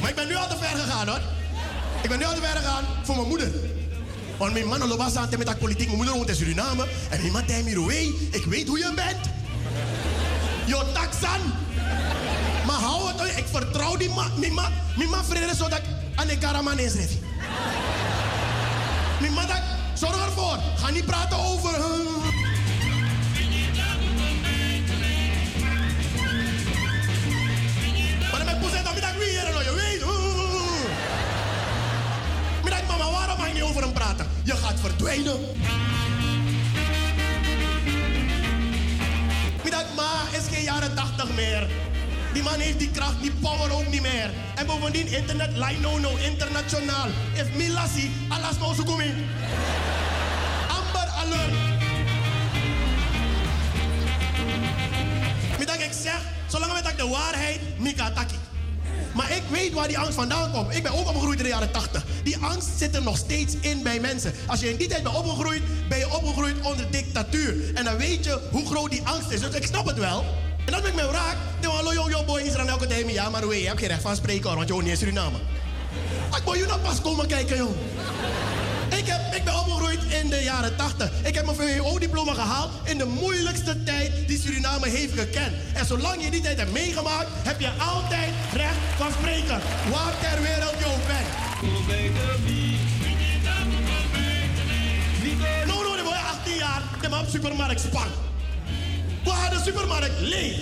[0.00, 1.20] Maar ik ben nu al te ver gegaan hoor.
[2.02, 3.50] Ik ben nu al te ver gegaan voor mijn moeder.
[4.38, 5.84] Want mijn man loopt aan met dat politiek.
[5.86, 6.86] Mijn moeder woont in Suriname.
[7.10, 9.34] En mijn man zei me, "Roei, ik weet hoe je bent.
[10.66, 11.40] Je taxan.
[12.66, 14.30] Maar hou het, ik vertrouw die man.
[14.38, 15.24] Mijn man, mijn man
[15.56, 16.94] zodat ik aan de karaman is.
[19.20, 19.46] Mijn man
[19.94, 20.58] zorg ervoor.
[20.76, 21.74] Ga niet praten over...
[21.74, 21.80] eh,
[28.30, 29.70] Maar dan ben ik poes dan ik weer, je
[32.86, 34.26] mama, waarom mag je niet over hem praten?
[34.42, 35.38] Je gaat verdwijnen.
[40.36, 41.66] Is geen jaren 80 meer.
[42.32, 44.30] Die man heeft die kracht, die power ook niet meer.
[44.54, 47.08] En bovendien, internet, line no no, internationaal.
[47.34, 49.26] If Milasi, alles zo kom in.
[50.68, 51.54] Amber alert.
[55.66, 58.45] Dacht, ik zeg, zolang ik de waarheid, Mika Taki.
[59.16, 60.76] Maar ik weet waar die angst vandaan komt.
[60.76, 62.04] Ik ben ook opgegroeid in de jaren 80.
[62.22, 64.32] Die angst zit er nog steeds in bij mensen.
[64.46, 67.74] Als je in die tijd bent opgegroeid, ben je opgegroeid onder dictatuur.
[67.74, 69.40] En dan weet je hoe groot die angst is.
[69.40, 70.24] Dus ik snap het wel.
[70.64, 71.36] En dat ben ik me raak.
[71.60, 73.10] Dan hallo jong jong boy Israël elke tijd.
[73.10, 75.38] Ja, maar je hebt geen recht van spreken hoor, want je woont niet in Suriname.
[76.36, 77.70] Ik wil je nou pas komen kijken, joh.
[79.06, 81.10] Ik, heb, ben opgegroeid in de jaren 80.
[81.22, 85.52] Ik heb mijn VWO-diploma gehaald in de moeilijkste tijd die Suriname heeft gekend.
[85.74, 89.60] En zolang je die tijd hebt meegemaakt, heb je altijd recht van spreken.
[89.90, 91.26] Waar ter wereld je ook bent.
[95.66, 98.08] No, no, dan je 18 jaar, de man supermarkt Spar.
[99.24, 100.56] Waar de supermarkt leeg.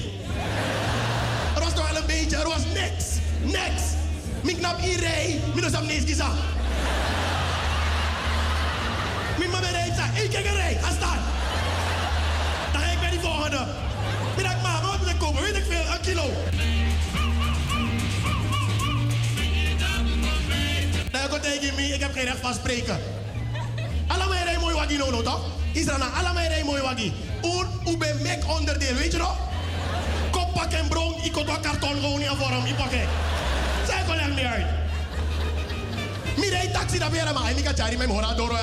[2.07, 3.05] weet je, er was niks.
[3.43, 3.83] Niks.
[4.43, 6.35] Ik knap Irei, minus am niks gezag.
[6.35, 7.44] Mijn
[10.15, 11.19] kijk een rij, ga staan.
[12.73, 13.67] Dan ga ik bij die volgende.
[14.37, 15.43] Middag, mama, wat moet ik kopen?
[15.43, 16.31] Weet ik veel, een kilo.
[21.13, 22.99] Nou, ik tegen me, ik heb geen recht van spreken.
[24.07, 25.41] Allemaal rij mooi waggie no, toch?
[25.73, 27.13] Israël, allemaal rij mooi waggie.
[27.43, 29.37] Oer, u ben mek onderdeel, weet je nog?
[30.31, 33.09] Kop pak en bron, ik kon wat karton gewoon niet aan vorm, ik pak het.
[33.87, 34.67] Zij kon er niet uit.
[36.37, 38.59] Mi rij taxi dat weer maar, ik ga jari mijn hora door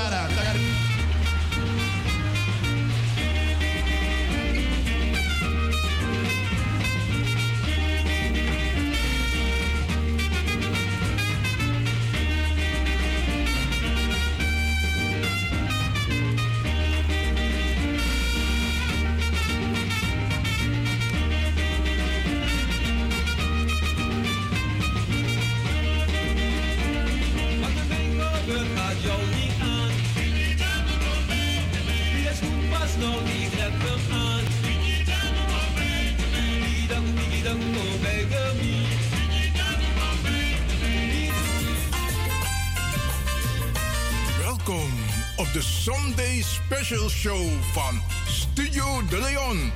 [47.21, 49.71] show van Studio De Leon.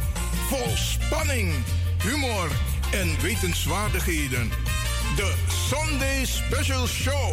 [0.48, 1.54] Vol spanning,
[2.04, 2.50] humor
[2.91, 4.50] en wetenswaardigheden.
[5.16, 5.34] De
[5.70, 7.30] Sunday Special Show.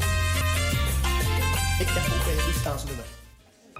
[1.79, 3.05] Ik heb ook een liefstaansnummer.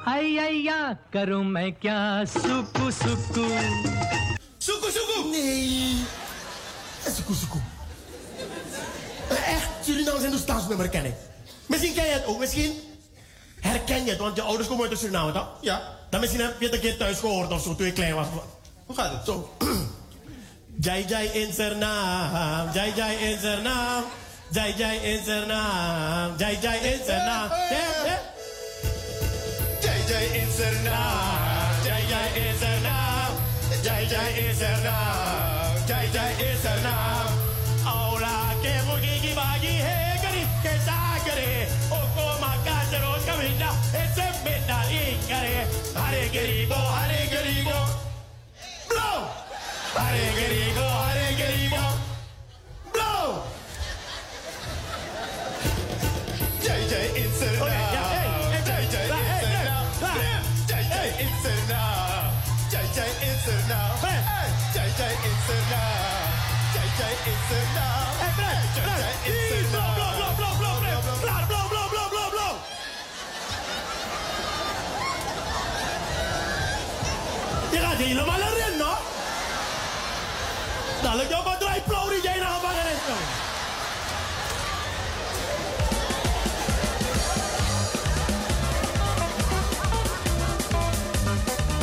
[0.05, 3.47] Ai, ai, ja, karo mij kya, suku, suku.
[4.59, 5.31] Suku, suku!
[5.31, 6.05] Nee.
[7.05, 7.59] Eh, suku, suku.
[9.29, 11.15] Eh, echt, Surinamers en de staansnummer kennen.
[11.67, 12.73] Misschien ken jij het ook, misschien
[13.63, 15.49] herken je het, want je ouders komen uit Suriname, toch?
[15.61, 15.83] Ja.
[16.11, 18.27] Dan misschien heb je het een keer thuis gehoord of zo, toen je klein was.
[18.87, 19.25] Hoe gaat het?
[19.25, 19.51] Zo.
[20.87, 24.05] Jai Jai in zijn naam, Jai Jai in zijn naam,
[24.51, 27.49] Jai Jai in zijn naam, Jai Jai in zijn naam.
[27.49, 28.19] Ja, ja.
[29.83, 33.33] Jai Jai in zijn naam, Jai Jai in zijn naam,
[33.83, 37.27] Jai Jai in zijn naam, Jai Jai in zijn naam.
[37.87, 41.67] Aula ke mugi bagi he gari ke sagare,
[46.33, 47.77] Hare Krishna, Hare Krishna,
[48.89, 51.92] Hare Krishna, Hare Krishna, Hare Krishna,
[77.93, 78.93] Je gaat helemaal erin, no?
[81.03, 83.29] Dadelijk jouw bedrijf plauw die jij naar gevangen is, jongen.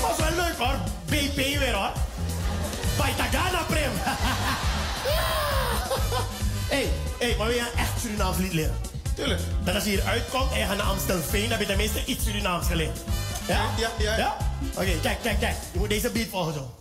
[0.01, 0.75] Was wel leuk hoor.
[1.05, 1.91] BP weer hoor.
[2.97, 3.91] Baitagana Prim.
[6.67, 6.89] Hé,
[7.19, 8.75] hey, maar wil je een echt Surinaams lied leren?
[9.15, 9.41] Tuurlijk.
[9.63, 12.67] Dat als je hier uitkomt en je gaat naar Amstelveen, heb je tenminste iets Surinaams
[12.67, 12.99] geleerd.
[13.49, 13.69] Ja?
[13.77, 14.17] Ja, ja.
[14.17, 14.37] ja?
[14.73, 15.55] Oké, kijk, kijk, kijk.
[15.71, 16.73] Je moet deze beat volgen zo.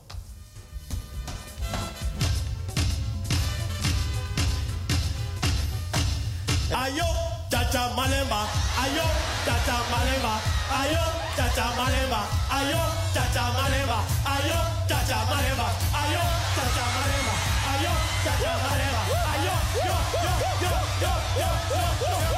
[6.70, 7.08] Ayo,
[7.50, 8.40] chacha malemba.
[8.82, 9.06] Ayo,
[9.46, 10.34] chacha malemba.
[10.80, 11.02] Ayo,
[11.36, 12.20] chacha malemba.
[12.52, 12.82] Ayo,
[13.14, 13.98] chacha malemba.
[14.28, 14.58] Ayo,
[14.88, 15.68] chacha malemba.
[16.04, 16.20] Ayo,
[16.54, 17.34] chacha malemba.
[17.72, 17.92] Ayo,
[18.24, 19.02] chacha malemba.
[19.32, 19.54] Ayo,
[19.88, 22.37] yo, yo, yo, yo, yo, yo, yo.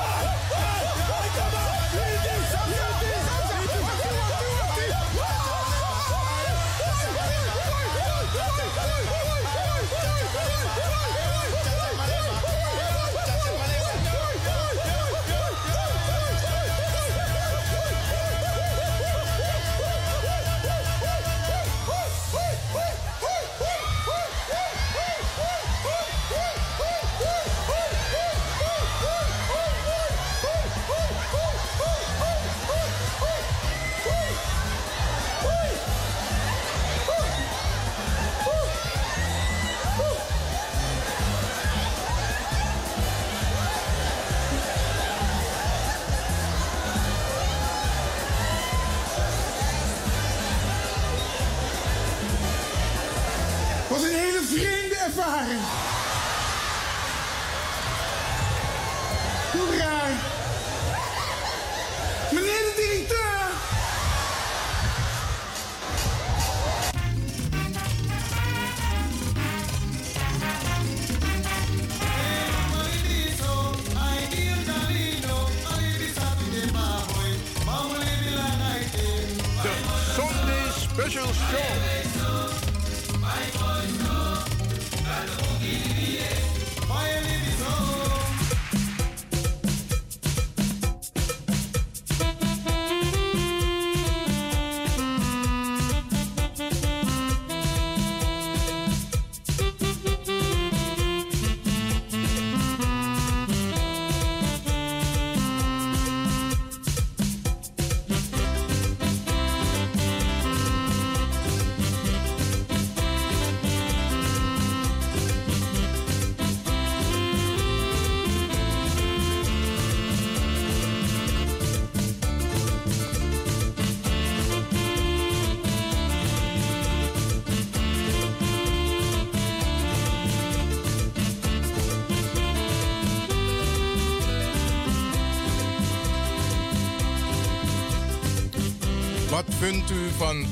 [140.21, 140.47] Van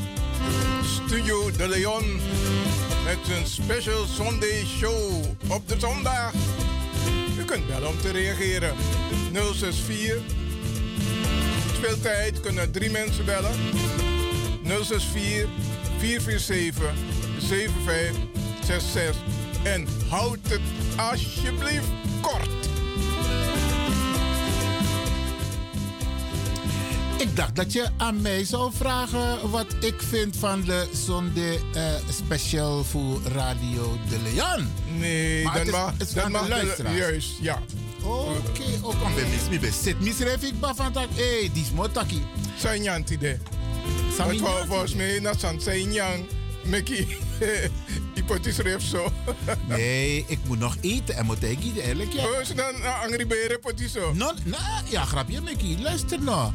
[0.83, 2.21] Studio De Leon
[3.05, 6.33] met zijn special Sunday show op de zondag?
[7.39, 8.75] U kunt bellen om te reageren.
[9.33, 10.23] 064
[11.75, 13.53] Speeltijd kunnen drie mensen bellen.
[14.63, 15.49] 064
[15.99, 16.93] 447
[17.39, 19.17] 7566
[19.63, 20.61] en houd het
[20.97, 21.89] alsjeblieft
[22.21, 22.58] kort.
[27.39, 32.85] Dacht dat je aan mij zou vragen wat ik vind van de Sunday eh, special
[32.85, 34.73] voor Radio de Leon.
[34.99, 36.97] Nee, Maar is- mag, het is mag luisteraars.
[36.97, 37.63] juist, ja.
[38.03, 41.09] Oké, ook aan mis mis zit misref ik van tak.
[41.15, 42.23] Hey, die is motaki.
[42.57, 43.37] Zijn janti de.
[44.17, 46.25] Sami Want volgens mij na san zijn yang
[46.65, 47.07] meki
[48.15, 49.13] hypothetisch ref zo.
[49.69, 52.13] Nee, ik moet nog eten en moet ik eten eigenlijk.
[52.13, 52.23] Ja.
[52.25, 54.13] Oh, dan uh, angry bere potiso.
[54.15, 55.77] No, nou, ja, grapje, Mickey.
[55.83, 56.53] Luister nou.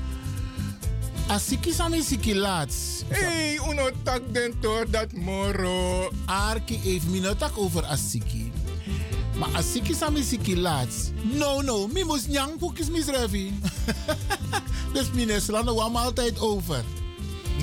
[1.27, 3.03] Als ik is aan siki laats.
[3.07, 6.09] Hey, uno tak den to dat moro.
[6.25, 8.51] Arki heeft me nou tak over asiki.
[9.37, 11.11] Maar als ik is aan siki laats.
[11.21, 13.59] No, no, mi moest nyang koekjes misrevi.
[14.93, 16.83] dus meneer slaan we hem altijd over.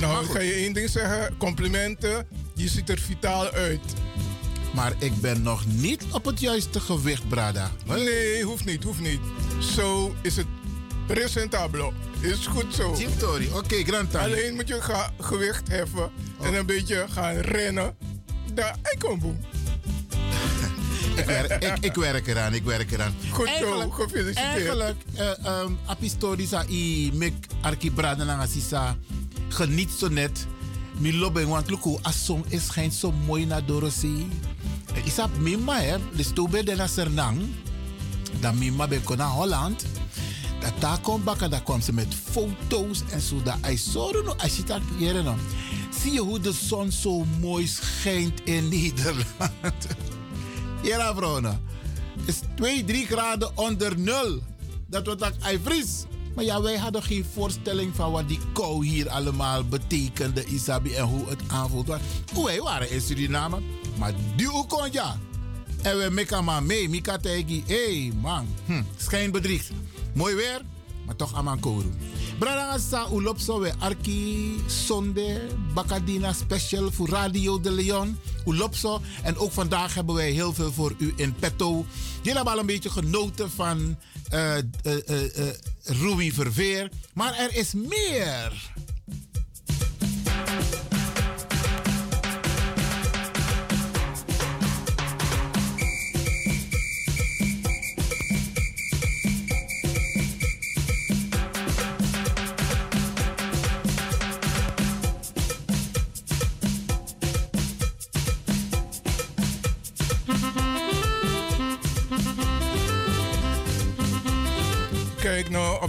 [0.01, 1.37] Nou, ik ga je één ding zeggen.
[1.37, 2.27] Complimenten.
[2.55, 3.95] Je ziet er vitaal uit.
[4.75, 7.71] Maar ik ben nog niet op het juiste gewicht, Brada.
[7.87, 9.21] Nee, hoeft niet, hoeft niet.
[9.59, 10.47] Zo is het
[11.15, 11.93] presentabel.
[12.21, 12.95] Is goed zo.
[13.53, 14.79] Oké, grand Alleen moet je
[15.21, 17.97] gewicht heffen en een beetje gaan rennen.
[18.55, 19.39] Daar, ik kom boem.
[21.17, 23.15] Ik werk, ik, ik werk eraan, ik werk eraan.
[23.31, 24.55] Goed zo, gefeliciteerd.
[24.55, 28.97] Eigenlijk, uh, um, apistorisa i mek arki brada na sisa
[29.49, 30.47] geniet zo net.
[30.99, 34.29] Mi loben want luku asong is schijnt zo mooi naar Dorosi.
[35.05, 37.43] Isap mima hè, de stobe de la Sernang.
[38.41, 39.85] Dan mima ben kon naar Holland.
[40.61, 43.43] Dat daar komt bakken, daar ze met foto's en zo.
[43.43, 45.35] Dat hij zo als je dat hier no.
[46.03, 49.87] Zie je hoe de zon zo mooi schijnt in Nederland.
[50.83, 51.45] Ja, vrouwen.
[51.45, 51.61] Het
[52.27, 54.43] is 2, 3 graden onder nul.
[54.87, 56.05] Dat wordt ook ijvries.
[56.35, 61.05] Maar ja, wij hadden geen voorstelling van wat die kou hier allemaal betekende, Isabi, en
[61.05, 61.87] hoe het aanvoelt.
[61.87, 62.03] Want
[62.45, 63.59] Wij waren in Suriname,
[63.99, 65.19] maar die kon ja.
[65.83, 67.19] En we meka maar mee, Mika.
[67.23, 69.71] Hé hey, man, hm, schijnbedriegt.
[70.15, 70.61] Mooi weer,
[71.07, 71.91] maar toch aman kouru.
[72.39, 78.19] Brada sa ulop so we arki sonde bakadina special voor Radio de Leon.
[78.47, 79.01] Ulop so.
[79.23, 81.85] En ook vandaag hebben wij heel veel voor u in petto.
[82.17, 83.97] Jullie hebben al een beetje genoten van
[84.29, 85.55] eh eh eh eh,
[85.85, 86.91] Rui Verveer.
[87.15, 88.73] Maar er is meer.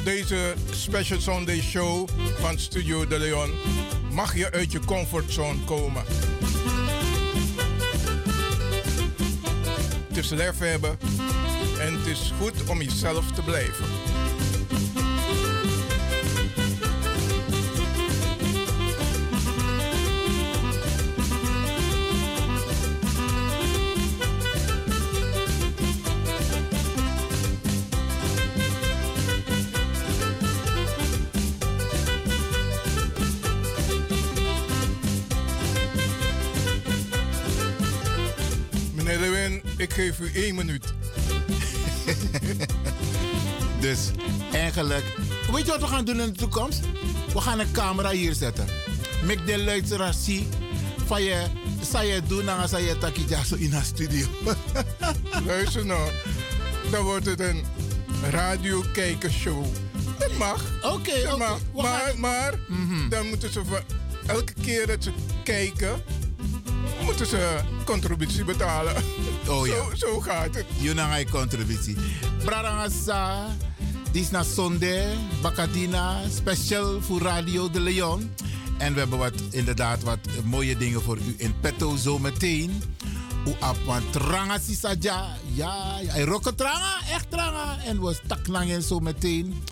[0.01, 2.07] Op deze Special Sunday Show
[2.39, 3.51] van Studio De Leon
[4.11, 6.03] mag je uit je comfortzone komen.
[10.07, 10.97] Het is lef hebben
[11.79, 13.85] en het is goed om jezelf te blijven.
[40.33, 40.85] U één minuut.
[43.79, 43.99] Dus
[44.51, 45.15] eigenlijk,
[45.51, 46.79] weet je wat we gaan doen in de toekomst?
[47.33, 48.65] We gaan een camera hier zetten.
[49.23, 50.47] Mek de luisteraar zie.
[51.05, 51.43] Van je,
[51.91, 54.27] zou je doen dan als je taki zo in de studio.
[55.45, 56.11] Luister nou,
[56.91, 57.63] dan wordt het een
[58.29, 59.65] radiokijkershow.
[60.17, 60.63] Dat mag.
[60.81, 61.57] Oké, Dat oké.
[61.75, 62.53] Maar, gaan- maar
[63.09, 63.83] dan moeten ze voor
[64.27, 65.11] elke keer dat ze
[65.43, 66.01] kijken,
[67.03, 68.93] moeten ze contributie betalen.
[69.51, 69.73] Oh ja.
[69.73, 70.65] Zo, zo gaat het.
[70.79, 71.95] Yunanga contributie.
[72.45, 73.47] Brarangasa,
[74.11, 74.43] dit is na
[75.41, 78.31] Bacadina, special voor Radio de Leon.
[78.77, 82.83] En we hebben wat, inderdaad wat mooie dingen voor u in petto zometeen.
[83.47, 85.35] U apwan tranga sisaja.
[85.53, 86.11] Ja, ja.
[86.11, 87.77] Hij rokken tranga, echt tranga.
[87.85, 89.63] En we stak lang en zo meteen.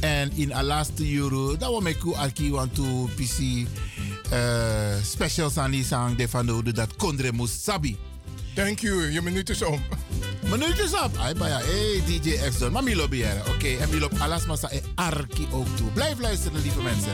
[0.00, 5.50] En in a laatste euro, dat we met u alki want to PC uh, special
[5.50, 7.96] sani sang de van dat kondre moest sabi.
[8.54, 9.82] Thank you, je minuut is om.
[10.50, 11.10] Minuut is op.
[11.18, 11.60] Ay, baya.
[11.60, 12.72] Hey, DJ X Don.
[12.72, 13.46] Maar beheeren.
[13.46, 15.90] Oké, en Milo alles maar sa e arki ook toe.
[15.90, 17.12] Blijf luisteren, lieve mensen.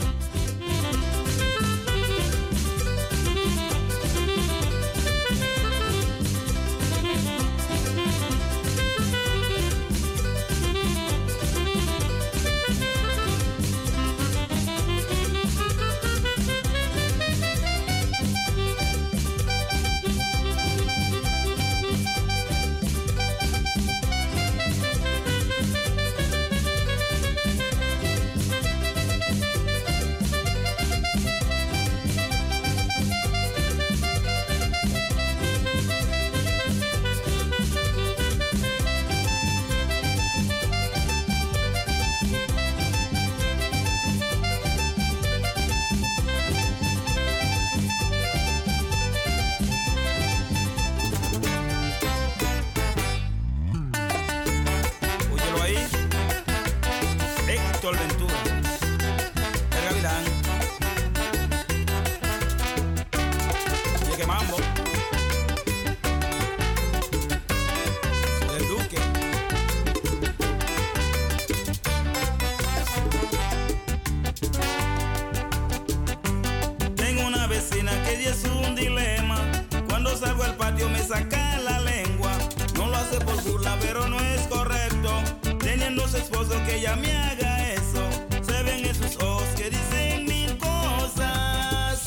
[86.97, 88.07] Me haga eso.
[88.43, 92.03] Se ven en sus ojos que dicen mil cosas.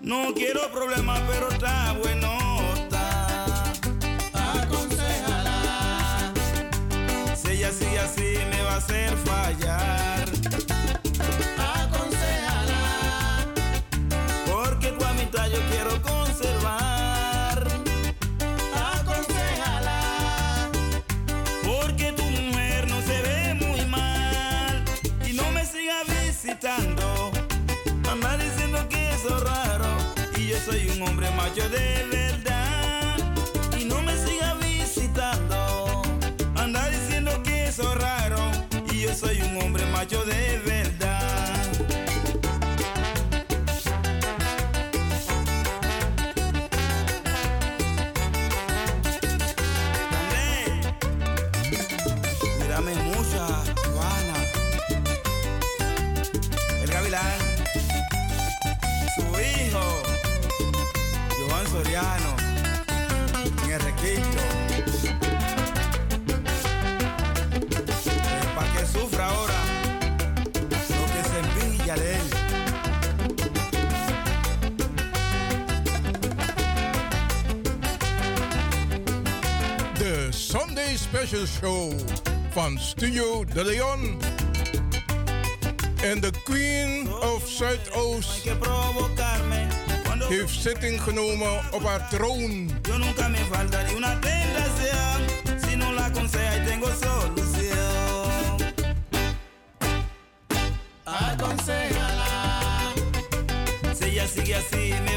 [0.00, 2.38] No quiero problemas, pero está bueno.
[4.32, 6.32] Aconsejala.
[7.36, 10.09] Si ella sigue así, me va a hacer fallar.
[81.20, 81.92] Special Show
[82.50, 84.20] van Studio De Leon.
[86.02, 88.48] En de Queen of Zuidoost
[90.28, 92.70] heeft zitting genomen op haar troon.
[101.04, 102.92] Aconsejala.
[103.98, 105.09] Si ella sigue así,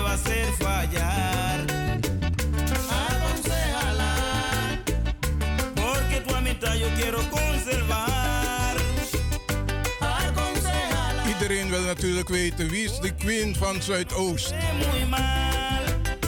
[11.94, 14.54] natuurlijk weten wie is de Queen van Zuidoost.
[14.78, 15.84] muy mal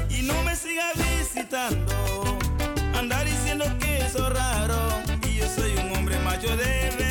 [0.09, 2.37] y no me siga visitando.
[2.93, 7.04] Anda diciendo que es raro y yo soy un hombre macho de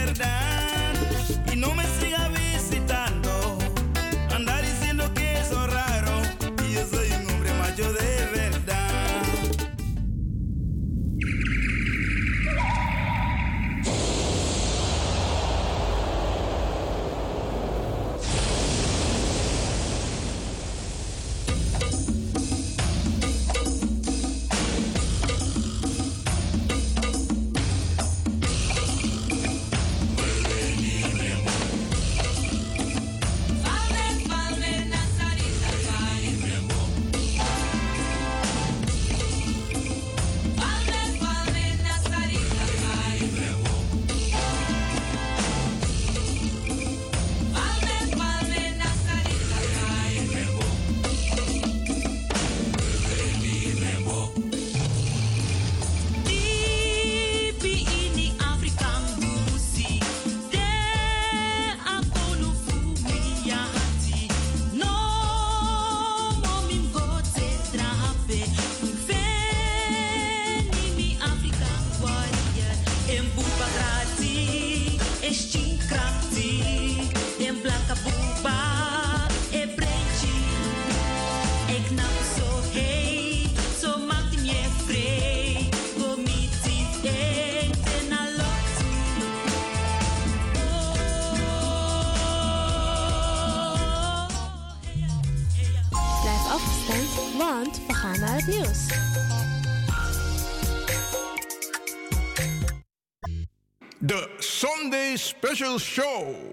[105.54, 106.43] Special Show.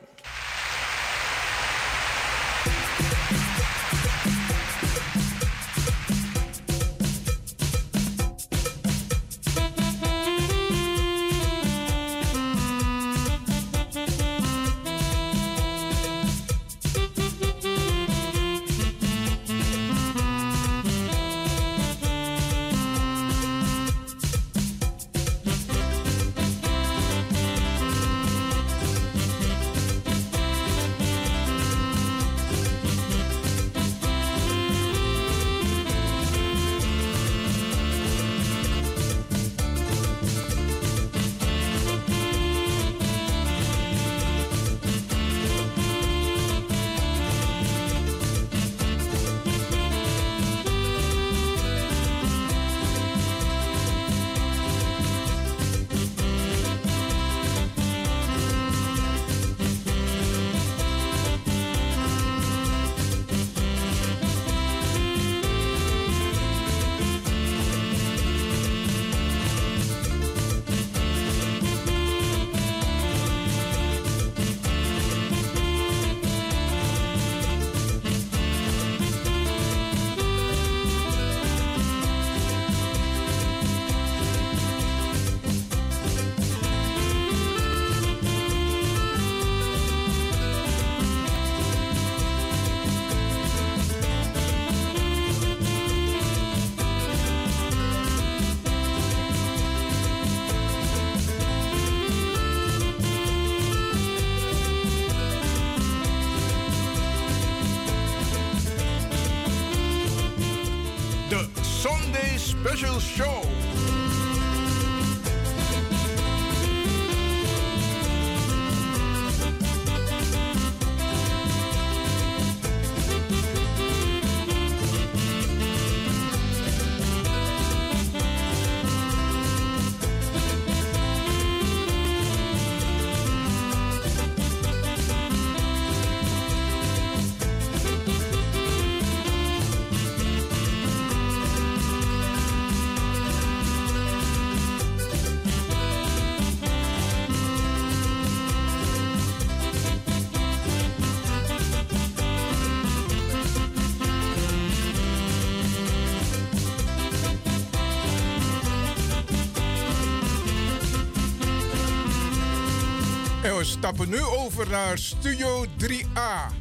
[163.71, 166.53] Stappen nu over naar Studio 3A.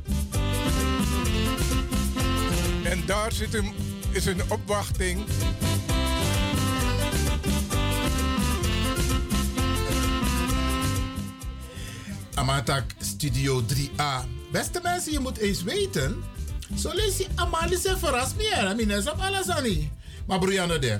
[2.84, 3.72] En daar zit een,
[4.10, 5.24] is een opwachting.
[12.34, 14.26] Amatak Studio 3A.
[14.52, 16.22] Beste mensen, je moet eens weten.
[16.78, 18.48] Zo lees je Amalis en verras me.
[18.54, 18.74] hè.
[18.74, 19.90] Mines op Alasani.
[20.26, 20.98] Maar Brianna de.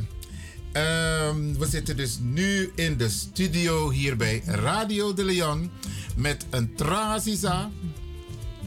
[0.73, 5.71] Ehm, we zitten dus nu in de studio hier bij Radio de Leon.
[6.17, 7.71] Met een Transisa.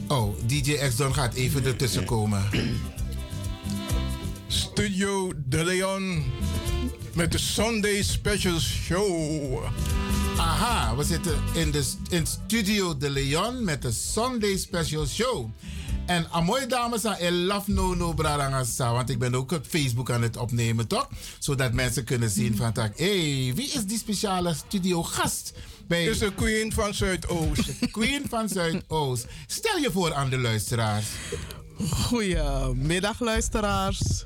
[0.07, 2.43] Oh, DJ X-Don gaat even ertussen komen.
[4.47, 6.23] Studio De Leon
[7.13, 9.63] met de Sunday Special Show.
[10.37, 15.49] Aha, we zitten in, de, in Studio De Leon met de Sunday Special Show.
[16.05, 20.11] En amoy dames aan El Laf No No Brarangasa, want ik ben ook op Facebook
[20.11, 21.09] aan het opnemen, toch?
[21.39, 25.53] Zodat mensen kunnen zien van, hé, hey, wie is die speciale studio gast?
[25.87, 27.69] Bij is de Queen van Zuidoost.
[27.91, 29.25] Queen van Zuidoost.
[29.47, 31.05] Stel je voor aan de luisteraars.
[31.89, 34.25] Goedemiddag luisteraars.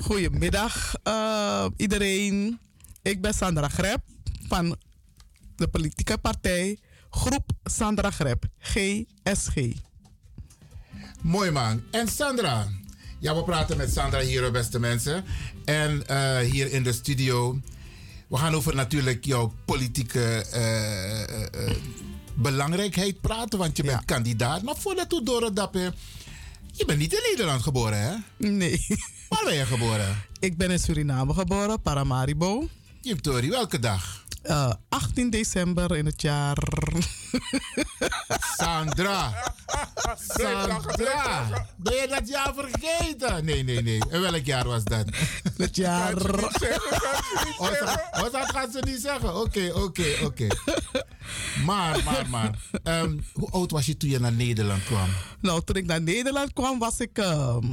[0.00, 2.58] Goedemiddag eh, iedereen.
[3.02, 4.00] Ik ben Sandra Grep
[4.48, 4.76] van
[5.56, 6.78] de politieke partij
[7.10, 9.56] Groep Sandra Grep, GSG.
[11.26, 11.82] Mooi man.
[11.90, 12.68] En Sandra.
[13.18, 15.24] Ja, we praten met Sandra hier, beste mensen.
[15.64, 17.60] En eh, hier in de studio.
[18.28, 21.76] We gaan over natuurlijk jouw politieke eh, eh,
[22.34, 24.62] belangrijkheid praten, want je bent kandidaat.
[24.62, 25.94] Maar voordat we door het dappen.
[26.72, 28.14] Je bent niet in Nederland geboren, hè?
[28.48, 28.86] Nee.
[29.28, 30.22] Waar ben je geboren?
[30.38, 32.68] Ik ben in Suriname geboren, Paramaribo.
[33.00, 34.25] Jimtori, welke dag?
[34.46, 36.56] Eh, 18 december in het jaar.
[38.56, 39.52] Sandra.
[40.28, 41.66] Sandra.
[41.76, 43.44] Ben je dat jaar vergeten?
[43.44, 44.00] Nee, nee, nee.
[44.10, 45.04] En welk jaar was dat?
[45.56, 46.14] Het jaar.
[47.58, 49.40] Oh, dat- oh, dat gaat ze niet zeggen.
[49.40, 50.46] Oké, oké, oké.
[51.64, 52.58] Maar, maar, maar.
[52.82, 55.08] ehm, hoe oud was je toen je naar Nederland kwam?
[55.40, 57.66] Nou, toen ik naar Nederland kwam, was ik ehm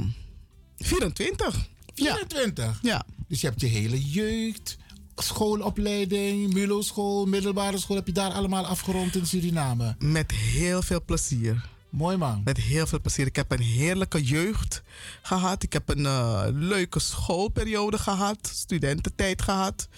[0.76, 1.66] 24.
[1.94, 2.78] 24?
[2.82, 3.04] Ja.
[3.28, 4.76] Dus je hebt je hele jeugd,
[5.16, 9.96] schoolopleiding, MULO-school, middelbare school, heb je daar allemaal afgerond in Suriname?
[9.98, 11.72] Met heel veel plezier.
[11.88, 12.40] Mooi man.
[12.44, 13.26] Met heel veel plezier.
[13.26, 14.82] Ik heb een heerlijke jeugd
[15.22, 15.62] gehad.
[15.62, 18.50] Ik heb een eh, leuke schoolperiode gehad.
[18.52, 19.88] Studententijd gehad.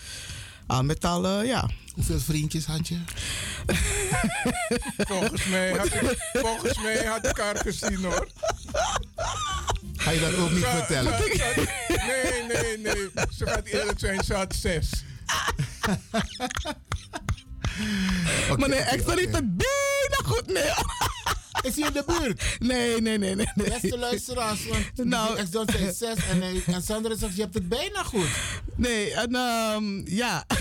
[0.66, 1.70] Al met al, ja.
[1.94, 2.98] Hoeveel vriendjes had je?
[5.08, 8.28] Volgens mij had ik, volgens mij had ik haar gezien hoor.
[10.06, 11.12] Ga je dat ook niet vertellen?
[12.06, 13.10] nee, nee, nee.
[13.36, 14.90] Ze gaat eerlijk zijn, ze had zes.
[18.56, 20.70] Meneer Extra heeft het bijna goed mee.
[21.62, 22.42] Is hij in de buurt?
[22.58, 23.46] Nee, nee, nee, nee.
[23.54, 23.68] nee.
[23.80, 25.36] Beste luisteraars, want Nou.
[25.36, 28.28] ex don zei zes en, hij- en Sandra zegt je hebt het bijna goed.
[28.76, 30.44] Nee, en ehm, ja.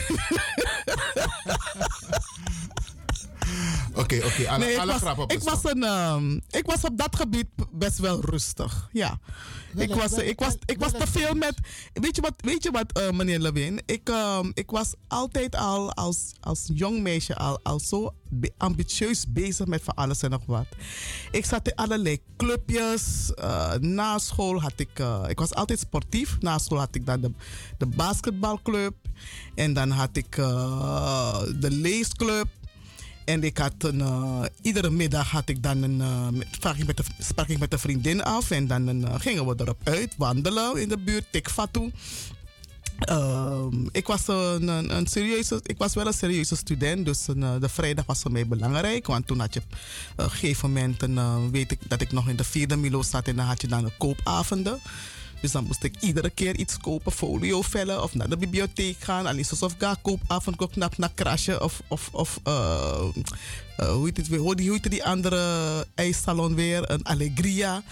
[4.02, 6.84] Oké, oké, alle, Nee, ik alle was, grap op ik, was een, ehm, ik was
[6.84, 8.90] op dat gebied best wel rustig.
[8.92, 9.20] Ja.
[9.78, 11.54] Ik was, ik was, ik was te veel met.
[11.94, 13.82] Weet je wat, weet je wat eh, meneer Lewin?
[13.86, 19.26] Ik, ehm, ik was altijd al als, als jong meisje al, al zo be- ambitieus
[19.30, 20.66] bezig met van alles en nog wat.
[21.32, 23.32] Ik zat in allerlei clubjes.
[23.34, 25.00] eh, na school had ik.
[25.00, 26.38] eh, ik was altijd sportief.
[26.40, 27.32] Na school had ik dan de,
[27.78, 28.94] de basketbalclub.
[29.56, 32.48] En dan had ik eh, de leesclub.
[33.26, 36.86] En ik had een, eh, iedere middag had ik dan een, eh, met- sprak, ik
[36.86, 38.52] met de, sprak ik met een vriendin af.
[38.52, 41.92] En dan eh, gingen we erop uit, wandelen in de buurt, Tikfatu.
[43.00, 48.06] Ehm, ik, was een, een, serieuze, ik was wel een serieuze student, dus de vrijdag
[48.06, 49.08] was voor mij belangrijk.
[49.08, 49.76] Want toen had je op
[50.16, 53.46] een gegeven moment, weet ik dat ik nog in de vierde Milo zat en dan
[53.46, 54.80] had je dan een koopavonden.
[55.46, 59.26] Dus dan moest ik iedere keer iets kopen, folio vellen of naar de bibliotheek gaan.
[59.26, 63.00] Alleen alsof ik ga koopavond ook naar, naar Krasje of, of, of eh,
[63.78, 67.84] eh, hoe, heet het weer, hoe, die, andere ijssalon weer, een Allegria.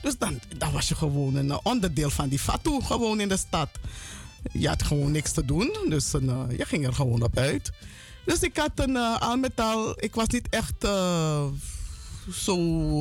[0.00, 3.36] Dus dan, dan was je gewoon een eh, onderdeel van die fatu gewoon in de
[3.36, 3.68] stad.
[4.52, 6.10] Je had gewoon niks te doen, dus
[6.56, 7.70] je ging er gewoon op uit.
[8.24, 10.84] Dus ik had een al met al, ik was niet echt
[12.30, 12.56] zo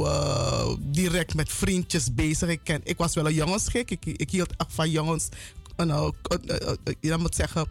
[0.06, 2.50] eh, direct met vriendjes bezig.
[2.50, 5.30] Ik, ken, ik was wel een jongensgek, ik, ik hield echt van jongens.
[5.76, 6.10] En, eh,
[7.00, 7.68] je moet zeggen,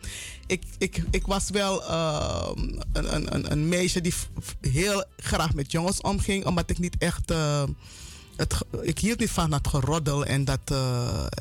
[0.47, 4.15] ik, ik, ik was wel een, een, een, meisje die
[4.61, 7.33] heel graag met jongens omging, omdat ik niet echt.
[8.37, 10.61] het, ik hield niet van dat geroddel en dat.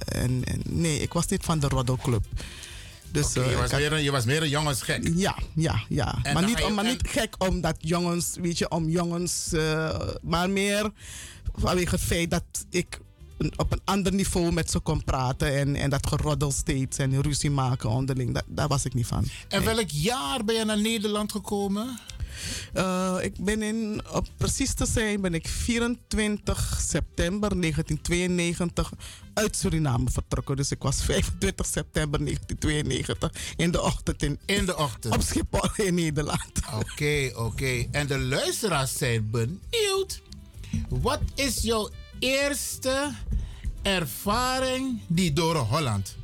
[0.06, 2.26] en, en, nee, ik was niet van de roddelclub.
[3.12, 5.10] Dus, eh, je, was had- meer een, je was meer een jongensgek.
[5.16, 6.20] ja, ja, ja.
[6.24, 9.54] En maar niet, om, maar en- niet gek omdat jongens, weet je, om jongens.
[9.54, 10.92] eh, maar meer
[11.56, 13.00] vanwege het feit dat ik
[13.56, 15.58] op een ander niveau met ze kon praten.
[15.58, 18.34] En, en dat geroddel steeds en ruzie maken onderling.
[18.34, 19.26] Dat, daar was ik niet van.
[19.48, 22.00] En welk jaar ben je naar Nederland gekomen?
[22.74, 28.92] Eh, ik ben in, op precies te zijn, ben ik 24 september 1992
[29.34, 30.56] uit Suriname vertrokken.
[30.56, 35.14] Dus ik was 25 september 1992 in de ochtend in, In de ochtend.
[35.16, 36.52] op Schiphol in Nederland.
[36.82, 37.86] Oké, oké.
[37.92, 40.22] En de luisteraars zijn benieuwd.
[40.90, 43.12] Wat is jouw eerste
[43.82, 46.16] ervaring die door Holland?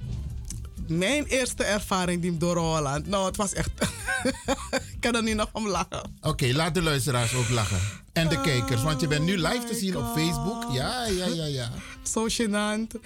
[0.88, 3.08] Mijn eerste ervaring die door Holland.
[3.08, 3.72] Nou, het was echt.
[4.94, 6.16] ik kan er nu nog om lachen.
[6.22, 7.80] Oké, laat de luisteraars ook lachen.
[8.14, 10.66] En Oh de kijkers, want je bent nu live te zien op Facebook.
[10.72, 11.72] Ja, ja, ja, ja.
[12.04, 13.00] Zo gênant.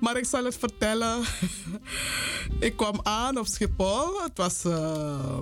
[0.00, 1.22] Maar ik zal het vertellen.
[2.60, 4.22] ik kwam aan op Schiphol.
[4.22, 4.64] Het was.
[4.64, 5.38] eh,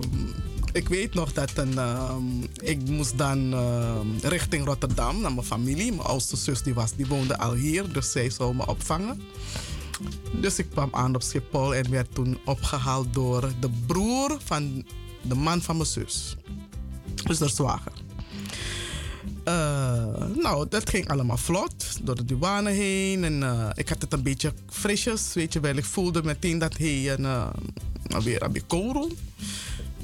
[0.71, 2.15] ik weet nog dat een, eh,
[2.53, 5.91] ik moest dan eh, richting Rotterdam naar mijn familie.
[5.91, 9.21] Mijn oudste zus die was, die woonde al hier, dus zij zou me opvangen.
[10.31, 14.85] Dus ik kwam aan op Schiphol en werd toen opgehaald door de broer van
[15.21, 16.37] de man van mijn zus.
[17.23, 17.91] Dus de zwager.
[19.43, 23.23] Eh, nou, dat ging allemaal vlot, door de douane heen.
[23.23, 25.75] En eh, ik had het een beetje frisjes, weet je wel.
[25.75, 27.47] Ik voelde meteen dat hij een, eh,
[28.23, 28.49] weer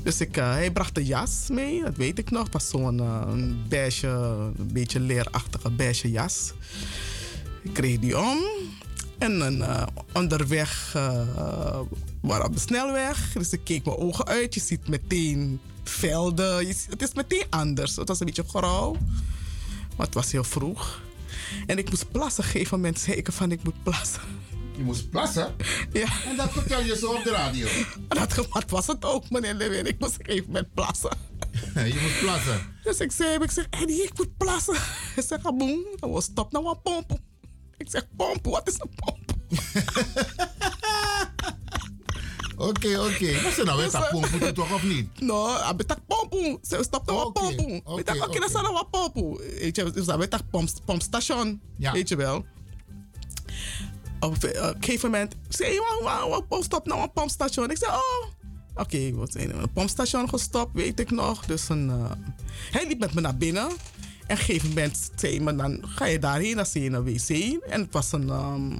[0.03, 2.43] Dus ik, hij bracht een jas mee, dat weet ik nog.
[2.43, 3.01] Het was zo'n
[3.69, 4.07] beige,
[4.57, 6.53] een beetje leerachtige beige jas.
[7.61, 8.37] Ik kreeg die om.
[9.23, 11.19] En eh, onderweg, eh,
[12.21, 13.31] we waren op de snelweg.
[13.33, 14.53] Dus ik keek mijn ogen uit.
[14.53, 16.67] Je ziet meteen velden.
[16.67, 17.95] Je ziet- het is meteen anders.
[17.95, 18.97] Het was een beetje grauw.
[19.97, 21.01] Maar het was heel vroeg.
[21.65, 22.43] En ik moest plassen.
[22.53, 24.21] Een moment zei ik van ik moet plassen.
[24.77, 25.55] Je moest plassen?
[25.91, 26.07] Ja.
[26.29, 27.67] En dat vertel je zo op de radio?
[28.07, 29.85] Dat gevat was het ook, meneer Lewin.
[29.85, 31.17] Ik moest even met plassen.
[31.93, 32.75] je moet plassen?
[32.83, 34.75] Dus ik zei ik zeg, Eddie, ik moet plassen.
[35.15, 37.19] Hij zegt, aboen, dan was stop nou een pomp.
[37.83, 39.31] Ik zeg, pomp, wat is een pomp?
[42.57, 43.31] Oké, oké.
[43.43, 45.19] Maar ze nou weet dat pompen toch of niet?
[45.29, 46.57] No, ik tak pompu.
[46.61, 47.73] Ze stop een pompu.
[47.99, 49.43] Ik dacht, oké, dat is nou een pompu.
[49.59, 50.43] Weet je, dus dat weet dat
[50.85, 51.61] pompstation.
[51.77, 52.45] Weet je wel.
[54.19, 55.35] Op eh, een gegeven moment
[56.01, 57.71] wow, wow, stop nou een pompstation.
[57.71, 58.25] Ik zei, oh,
[58.75, 61.45] oké, we zijn een pompstation gestopt, weet ik nog.
[61.45, 62.11] Dus een, uh,
[62.71, 63.69] hij liep met me naar binnen.
[64.33, 67.29] Een gegeven moment zei dan ga je daarheen, dan zie je een wc.
[67.69, 68.79] En het was een, um,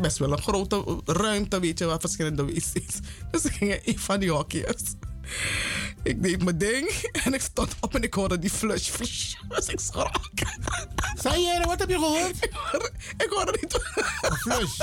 [0.00, 2.72] best wel een grote ruimte, weet je, waar verschillende wc's.
[3.30, 4.82] Dus ik ging in een van die hokjes.
[6.02, 6.88] Ik deed mijn ding
[7.24, 8.88] en ik stond op en ik hoorde die flush.
[8.88, 10.16] flush dus ik schrok.
[11.14, 12.36] Zei je, wat heb je gehoord?
[12.44, 13.80] Ik hoorde, ik hoorde die
[14.20, 14.78] Een flush?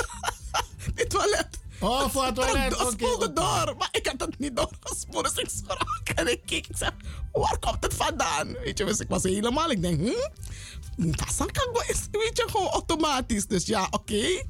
[0.95, 1.59] die toilet.
[1.79, 2.79] Oh, voor het toilet.
[2.79, 6.09] Het spoelde door, maar ik had het niet doorgespoeld, dus ik schrok.
[6.15, 6.91] En ik keek, ik zeg,
[7.31, 8.53] waar komt het vandaan?
[8.63, 11.73] Weet je, dus ik was helemaal, ik denk, hm, dat kan
[12.11, 13.47] weet je, gewoon automatisch.
[13.47, 13.95] Dus ja, oké.
[13.95, 14.45] Okay.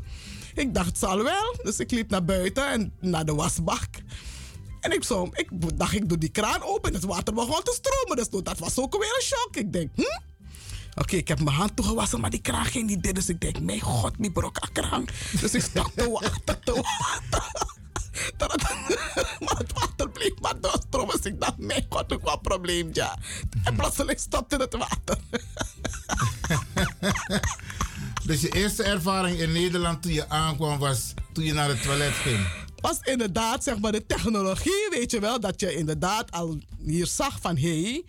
[0.54, 1.56] Ik dacht, het zal wel.
[1.64, 3.88] Dus ik liep naar buiten en naar de wasbak.
[4.80, 6.94] En ik, zo, ik dacht, ik doe die kraan open.
[6.94, 8.16] Het water begon te stromen.
[8.16, 9.56] Dus dat was ook weer een shock.
[9.56, 10.20] Ik denk, hm?
[11.00, 13.16] Oké, okay, ik heb mijn hand toegewassen, maar die kraan ging niet dit.
[13.16, 15.06] Dus ik denk, mijn god, die brok kraan.
[15.42, 17.68] Dus ik water te water.
[18.38, 18.64] Dat het,
[19.46, 21.16] maar het water bleef maar doorstromen.
[21.16, 23.18] Dus ik dacht, mijn god, ook een probleem, ja.
[23.64, 25.18] En plotseling stopte het water.
[28.28, 32.14] dus je eerste ervaring in Nederland toen je aankwam was toen je naar het toilet
[32.14, 32.68] ging?
[32.82, 37.38] was inderdaad zeg maar de technologie, weet je wel, dat je inderdaad al hier zag
[37.42, 38.04] van hé, hey,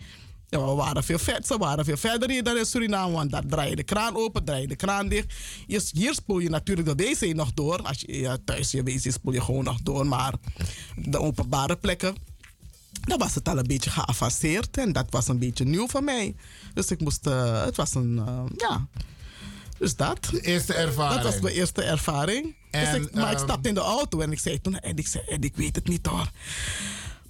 [0.51, 3.45] ja, we waren veel vet, ze waren veel verder hier dan in Suriname, want daar
[3.45, 5.33] draai je de kraan open, draai je de kraan dicht.
[5.67, 7.81] Hier, hier spoel je natuurlijk de wc nog door.
[7.81, 10.33] Als je ja, thuis je wc spoel je gewoon nog door, maar
[10.95, 12.15] de openbare plekken,
[13.01, 16.35] dan was het al een beetje geavanceerd en dat was een beetje nieuw voor mij.
[16.73, 18.87] Dus ik moest, uh, het was een, uh, ja,
[19.77, 20.23] dus dat.
[20.31, 21.21] De eerste ervaring.
[21.21, 22.55] Dat was mijn eerste ervaring.
[22.71, 24.97] En, dus ik, maar um, ik stapte in de auto en ik zei toen, en
[24.97, 26.31] ik zei, en ik weet het niet hoor.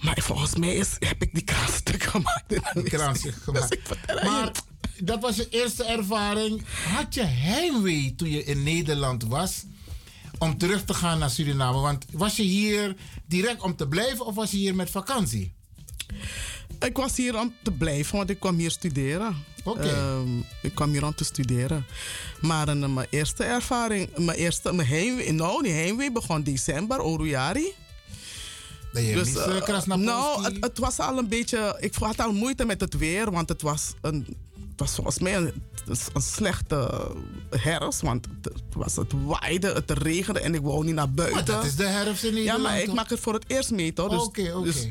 [0.01, 2.49] Maar volgens mij is, heb ik die kraanstuk gemaakt.
[2.73, 3.69] Die kraanstuk gemaakt.
[3.69, 4.51] Dus maar
[4.99, 6.63] dat was je eerste ervaring.
[6.87, 9.63] Had je heimwee toen je in Nederland was?
[10.37, 11.79] Om terug te gaan naar Suriname?
[11.79, 12.95] Want was je hier
[13.25, 15.53] direct om te blijven of was je hier met vakantie?
[16.79, 19.43] Ik was hier om te blijven, want ik kwam hier studeren.
[19.63, 19.79] Oké.
[19.79, 20.19] Okay.
[20.19, 21.85] Um, ik kwam hier om te studeren.
[22.39, 27.73] Maar uh, mijn eerste ervaring, mijn eerste, mijn heimwee, nou, die heimwee begon december, Orujari.
[28.93, 31.77] Je dus, uh, Nou, het, het, was al een beetje.
[31.79, 34.37] Ik had al moeite met het weer, want het was een.
[34.81, 35.53] Het was volgens mij een,
[36.13, 37.11] een slechte
[37.49, 41.35] herfst, want het, was, het waaide, het regende en ik wou niet naar buiten.
[41.35, 42.95] Maar dat is de herfst in Nederland, Ja, maar ik toch?
[42.95, 44.09] maak het voor het eerst mee, toch?
[44.09, 44.63] Dus, Oké, oké.
[44.63, 44.87] Dus,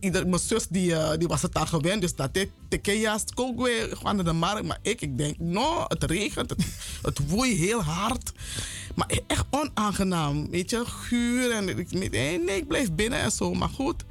[0.00, 2.50] dus, mijn zus die, uh, die was het al gewend, dus dat ik
[3.34, 4.66] ook weer gewoon naar de markt.
[4.66, 6.64] Maar ik, ik denk, nou, het regent, het,
[7.02, 8.32] het woei heel hard.
[8.94, 11.50] Maar echt onaangenaam, weet je, guur.
[11.50, 14.04] En ik, nee, nee, ik blijf binnen en zo, maar goed.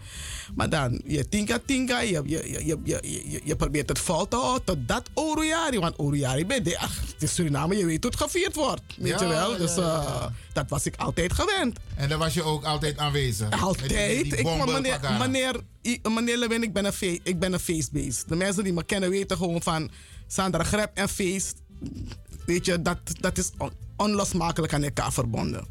[0.56, 4.36] Maar dan, je tinka tinka, je, je, je, je, je, je probeert het vol te
[4.36, 5.80] houden dat Orujari.
[5.80, 8.81] Want Orujari, ben de, ach, het is Suriname, je weet hoe het gevierd wordt.
[8.97, 9.57] Weet Ja, je wel?
[9.57, 10.34] Dus uh, ja.
[10.53, 11.80] dat was ik altijd gewend.
[11.95, 13.61] En daar was je ook altijd aanwezig?
[13.64, 13.89] Altijd.
[13.89, 15.56] Die- die ik, meneer, meneer,
[16.03, 18.30] meneer Lewin, ik ben een, fe, ik ben een feestbeest.
[18.30, 19.91] De mensen die me kennen weten gewoon van
[20.27, 21.56] Sandra Grep en feest.
[22.45, 25.65] Weet je, dat, dat is on- onlosmakelijk aan elkaar verbonden.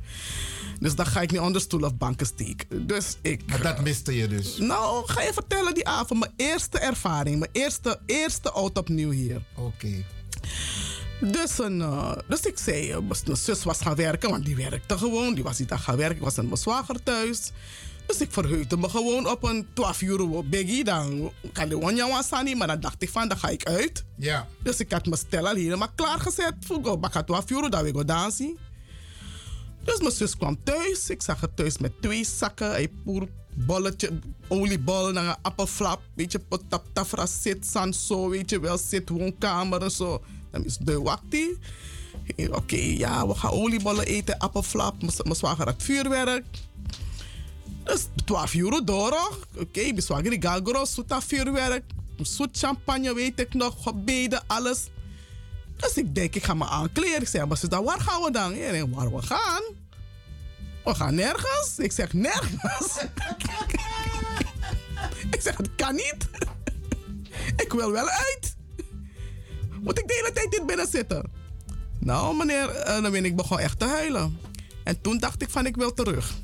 [0.78, 2.86] Dus dan ga ik niet onder stoel of banken steken.
[2.86, 3.42] Dus ik...
[3.46, 4.56] Maar dat miste je dus?
[4.58, 6.20] Nou, ga je vertellen die avond.
[6.20, 7.38] Mijn eerste ervaring.
[7.38, 9.42] Mijn eerste, eerste oud opnieuw hier.
[9.56, 10.04] Oké.
[11.20, 14.98] Dus, een, eh, dus ik zei, eh, mijn zus was gaan werken, want die werkte
[14.98, 15.34] gewoon.
[15.34, 17.52] Die was die dag gaan werken, ik was met mijn zwager thuis.
[18.06, 20.84] Dus ik verheugde me gewoon op een 12 euro biggie.
[20.84, 24.04] Dan kan de wonja wasani, maar dan dacht ik van, dan ga ik uit.
[24.16, 24.46] Ja.
[24.62, 26.54] Dus ik had mijn stel al helemaal klaargezet.
[26.60, 28.58] Voor ik 12 euro, dat we gaan dansen.
[29.88, 31.10] Dus mijn zus kwam thuis.
[31.10, 32.70] Ik zag haar thuis met twee zakken.
[32.70, 34.10] Hij poer bolletje,
[34.48, 36.00] een appelflap.
[36.14, 40.22] Weet je, tap tafra zit, san zo, weet je wel, zit woonkamer en zo.
[40.50, 41.58] Dan is de wakti.
[42.50, 44.94] Oké, ja, we gaan oliebollen eten, appelflap.
[45.24, 46.44] Mijn zwager had vuurwerk.
[47.84, 49.18] Dus 12 euro door.
[49.56, 51.84] Oké, mijn zwager die zoet aan vuurwerk.
[52.22, 54.86] Zoet champagne, weet ik nog, gebeden, alles.
[55.76, 57.20] Dus ik denk, ik ga me aankleden.
[57.20, 58.56] Ik zeg, maar waar gaan we dan?
[58.56, 59.62] Ja, waar we gaan?
[60.88, 61.78] We gaan nergens.
[61.78, 62.96] Ik zeg, nergens.
[65.34, 66.28] ik zeg, het kan niet.
[67.56, 68.56] ik wil wel uit.
[69.80, 71.30] Moet ik de hele tijd dit binnen zitten?
[71.98, 74.38] Nou, meneer, eh, dan ben ik begon echt te huilen.
[74.84, 76.34] En toen dacht ik van ik wil terug.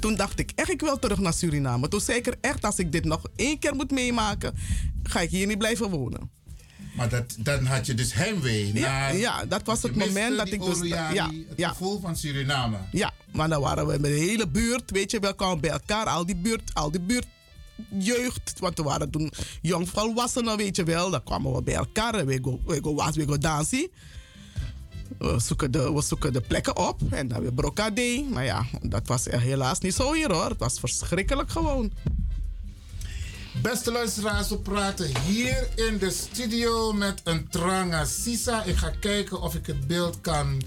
[0.00, 1.88] Toen dacht ik echt ik wil terug naar Suriname.
[1.88, 4.54] Toen zei ik echt als ik dit nog één keer moet meemaken,
[5.02, 6.30] ga ik hier niet blijven wonen.
[6.98, 9.16] Maar dat, dan had je dus heimwee Ja, naar...
[9.16, 10.76] ja, dat was het moment dat ik dus...
[10.76, 11.68] Oroyari, Ja, het ja.
[11.68, 12.76] gevoel van Suriname.
[12.92, 16.06] Ja, maar dan waren we met de hele buurt, weet je, we kwamen bij elkaar,
[16.06, 17.26] al die buurt, al die buurt
[17.98, 21.10] jeugd, want we waren toen jong volwassenen, weet je wel.
[21.10, 23.88] Dan kwamen we bij elkaar en we go, we go was, we go dansen.
[25.18, 28.24] We zoeken, de, we zoeken de plekken op en dan weer brocade.
[28.30, 30.48] Maar ja, dat was helaas niet zo hier hoor.
[30.48, 31.92] Het was verschrikkelijk gewoon.
[33.62, 38.62] Beste luisteraars, we praten hier in de studio met een Tranga Sisa.
[38.62, 40.62] Ik ga kijken of ik het beeld kan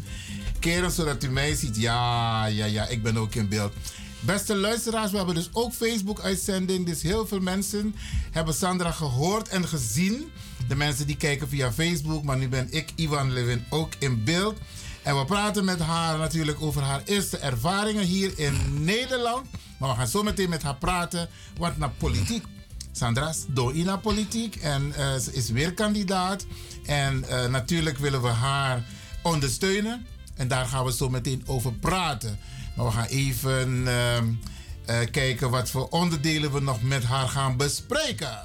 [0.59, 1.75] keren zodat u mij ziet.
[1.75, 3.73] Ja, ja, ja, ik ben ook in beeld.
[4.19, 6.85] Beste luisteraars, we hebben dus ook Facebook-uitzending.
[6.85, 7.95] Dus heel veel mensen
[8.31, 10.31] hebben Sandra gehoord en gezien.
[10.67, 14.57] De mensen die kijken via Facebook, maar nu ben ik, Ivan Levin, ook in beeld.
[15.01, 19.45] En we praten met haar natuurlijk over haar eerste ervaringen hier in Nederland.
[19.77, 22.45] Maar we gaan zo meteen met haar praten, want naar politiek
[22.91, 26.45] Sandra door in politiek en eh, ze is weer kandidaat.
[26.85, 28.83] En eh, natuurlijk willen we haar
[29.23, 30.05] ondersteunen.
[30.35, 32.39] En daar gaan we zo meteen over praten.
[32.75, 34.25] Maar we gaan even ehm,
[34.85, 38.39] eh, kijken wat voor onderdelen we nog met haar gaan bespreken.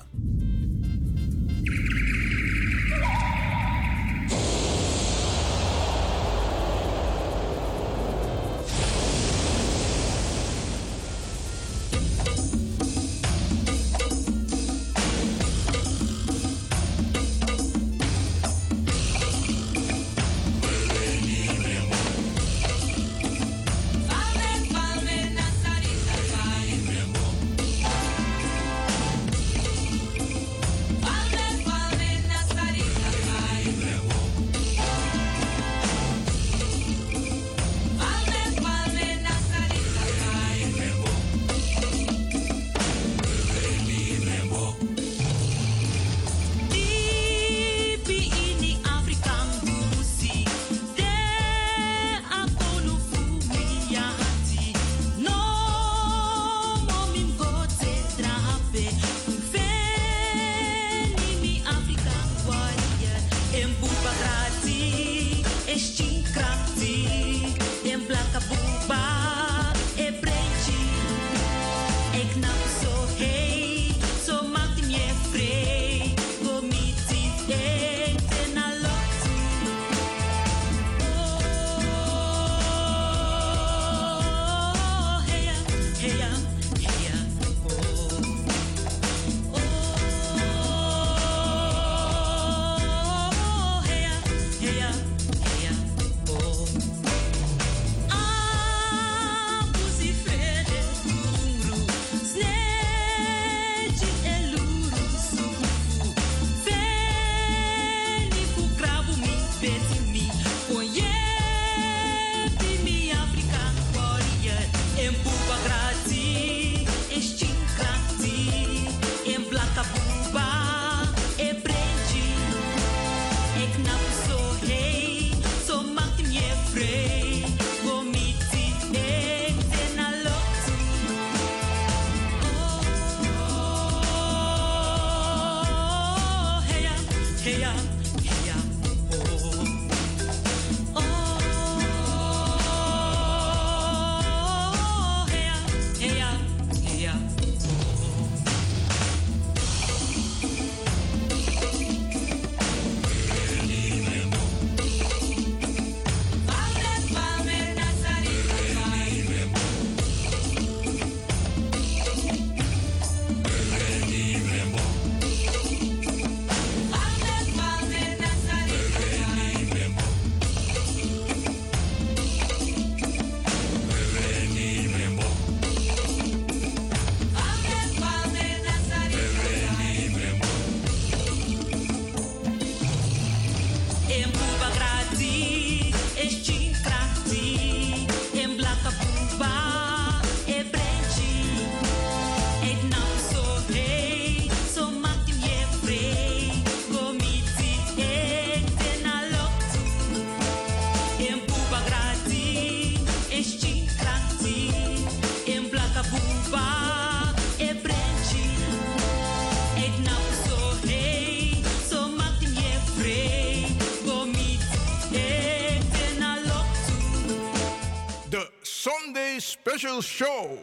[219.77, 220.59] Special Show.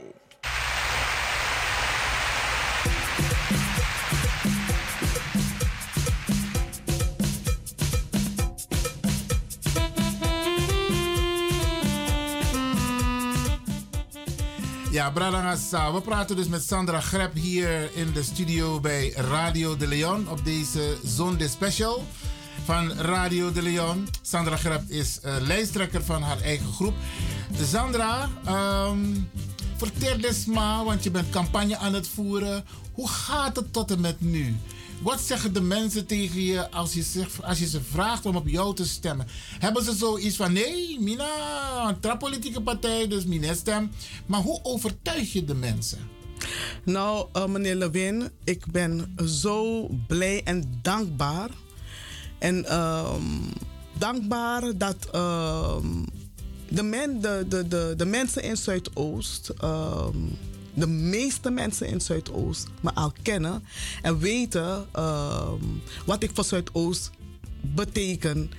[14.91, 15.93] Ja, Bradangasa.
[15.93, 20.45] We praten dus met Sandra Grep hier in de studio bij Radio de Leon op
[20.45, 22.03] deze Zonde Special
[22.65, 24.07] van Radio de Leon.
[24.21, 26.93] Sandra Grep is eh, lijsttrekker van haar eigen groep.
[27.65, 28.99] Sandra, ehm,
[29.77, 32.65] vertel eens maar, want je bent campagne aan het voeren.
[32.93, 34.55] Hoe gaat het tot en met nu?
[35.01, 38.75] Wat zeggen de mensen tegen je als je, als je ze vraagt om op jou
[38.75, 39.27] te stemmen?
[39.59, 43.91] Hebben ze zoiets van: nee, Mina, een trapolitieke partij, dus Mina stem.
[44.25, 45.99] Maar hoe overtuig je de mensen?
[46.83, 51.49] Nou, eh, meneer Lewin, ik ben zo blij en dankbaar.
[52.39, 53.21] En ehm,
[53.97, 55.87] dankbaar dat ehm,
[56.73, 60.17] de, men, de, de, de, de mensen in Zuidoost, ehm,
[60.73, 63.63] de meeste mensen in Zuidoost, me al kennen
[64.01, 65.63] en weten ehm,
[66.05, 67.11] wat ik voor Zuidoost
[67.61, 68.51] beteken.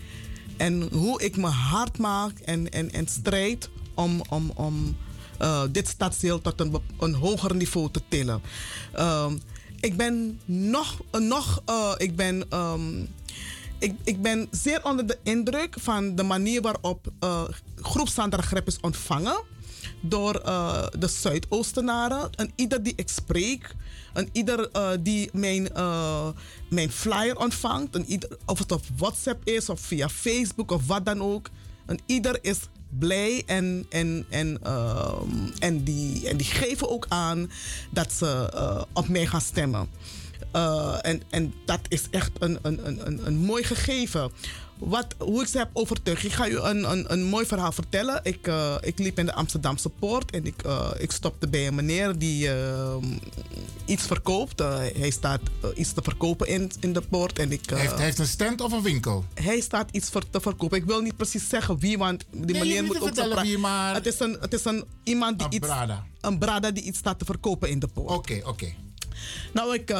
[0.57, 4.97] En hoe ik me hard maak en, en, en strijd om, om, om
[5.39, 6.61] eh, dit stadsdeel tot
[6.99, 8.41] een, hoger niveau te tillen.
[8.93, 9.37] Ehm,
[9.81, 12.45] ik ben nog, nog eh, ik ben,
[13.79, 17.45] ik, ik ben zeer onder de indruk van de manier waarop eh
[17.85, 19.43] groep is ontvangen
[20.01, 22.31] door eh, de Zuidoostenaren.
[22.35, 23.75] En ieder die ik spreek,
[24.13, 26.29] en ieder eh, die mijn, eh,
[26.71, 31.05] mijn flyer ontvangt, en ieder, of het op WhatsApp is of via Facebook of wat
[31.05, 31.51] dan ook.
[31.87, 32.59] En ieder is
[32.99, 34.59] blij en, en, en,
[35.59, 37.51] en, die, en die geven ook aan
[37.91, 39.89] dat ze op mij gaan stemmen.
[41.03, 44.31] En, en dat is echt een, een, een, een, een mooi gegeven.
[44.79, 46.25] Wat, hoe ik ze heb overtuigd.
[46.25, 48.21] Ik ga u een, een, een mooi verhaal vertellen.
[48.23, 51.75] Ik, eh, ik liep in de Amsterdamse poort en ik, eh, ik stopte bij een
[51.75, 52.97] meneer die eh,
[53.85, 54.59] iets verkoopt.
[54.59, 55.41] Hij staat
[55.77, 57.39] iets te verkopen in, in de poort.
[57.39, 59.25] En ik, Hij heeft, heeft een stand of een winkel?
[59.35, 60.79] hij staat iets voor te verkopen.
[60.79, 63.95] Ik wil niet precies zeggen wie, want die Nee, meneer moet ook zo wie, maar-
[63.95, 65.67] Het is een, het is een iemand die Een iets.
[65.67, 66.07] brada.
[66.21, 68.11] Een brada die iets staat te verkopen in de poort.
[68.11, 68.73] Oké, oké.
[69.53, 69.95] Nou, ik,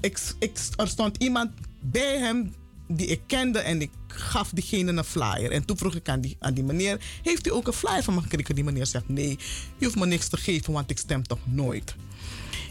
[0.00, 1.50] ik, ik, er stond iemand
[1.80, 2.54] bij hem
[2.96, 5.50] die ik kende en ik gaf diegene een flyer.
[5.50, 8.14] En toen vroeg ik aan die, aan die meneer, heeft u ook een flyer van
[8.14, 8.54] me gekregen?
[8.54, 9.38] Die meneer zegt, nee,
[9.78, 11.94] je hoeft me niks te geven, want ik stem toch nooit.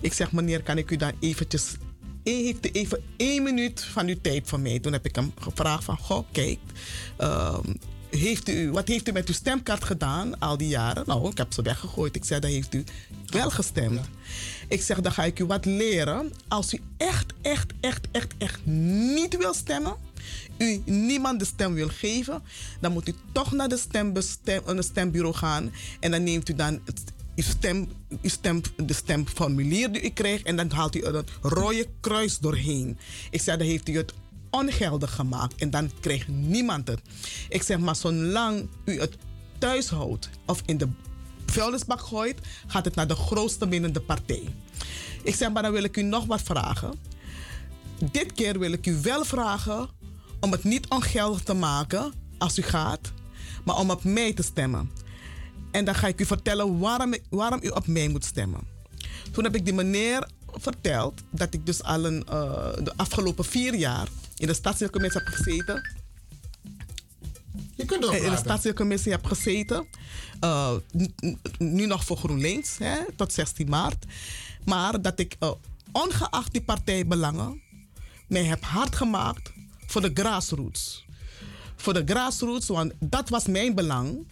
[0.02, 1.76] Ik zeg, meneer, kan ik u dan eventjes...
[2.24, 4.80] één- Heeft u even één minuut van uw tijd voor mij?
[4.80, 6.60] Toen heb ik hem gevraagd van, goh, kijk...
[7.18, 7.74] ehm,
[8.10, 11.04] heeft u, wat heeft u met uw stemkaart gedaan al die jaren?
[11.08, 12.16] Nou, ik heb ze weggegooid.
[12.16, 12.84] Ik zei, dan heeft u
[13.26, 14.00] wel gestemd.
[14.68, 16.32] Ik zeg, dan ga ik u wat leren.
[16.48, 18.66] Als u echt, echt, echt, echt, echt
[19.16, 19.96] niet wil stemmen,
[20.58, 22.42] u niemand de stem wil geven,
[22.82, 26.80] dan moet u toch naar de, stembus, het stembureau gaan en dan neemt u dan
[26.86, 27.04] het,
[27.36, 27.88] uw stem,
[28.22, 32.40] uw stem, de stemformulier die u krijgt en dan haalt u er een rode kruis
[32.40, 32.98] doorheen.
[33.32, 34.14] Ik zeg, dan heeft u het
[34.50, 37.02] ongeldig gemaakt en dan krijgt niemand het.
[37.50, 39.16] Ik zeg, maar zolang u het
[39.58, 40.88] thuis houdt of in de
[41.46, 44.44] vuilnisbak gooit, gaat het naar de grootste winnende partij.
[45.24, 46.94] Ik zeg, maar dan wil ik u nog wat vragen.
[48.12, 49.90] Dit keer wil ik u wel vragen
[50.40, 53.12] om het niet ongeldig te maken als u gaat,
[53.66, 54.92] maar om op mij te stemmen.
[55.72, 58.62] En dan ga ik u vertellen waarom, waarom u op mij moet stemmen.
[59.32, 63.76] Toen heb ik die meneer verteld dat ik dus al een, eh, de afgelopen vier
[63.76, 64.08] jaar
[64.38, 65.90] in de stadsdeelcommissie heb gezeten.
[67.76, 68.38] Je kunt in de doorpraten.
[68.38, 69.88] stadsdeelcommissie heb gezeten.
[70.40, 70.74] Eh,
[71.58, 74.06] nu nog voor GroenLinks, hè, tot 16 maart.
[74.66, 75.52] Maar dat ik, eh,
[75.92, 77.62] ongeacht die partijbelangen,
[78.28, 79.52] mij heb hard gemaakt
[79.90, 81.06] voor de grassroots.
[81.76, 84.28] Voor de grassroots, want dat was mijn belang.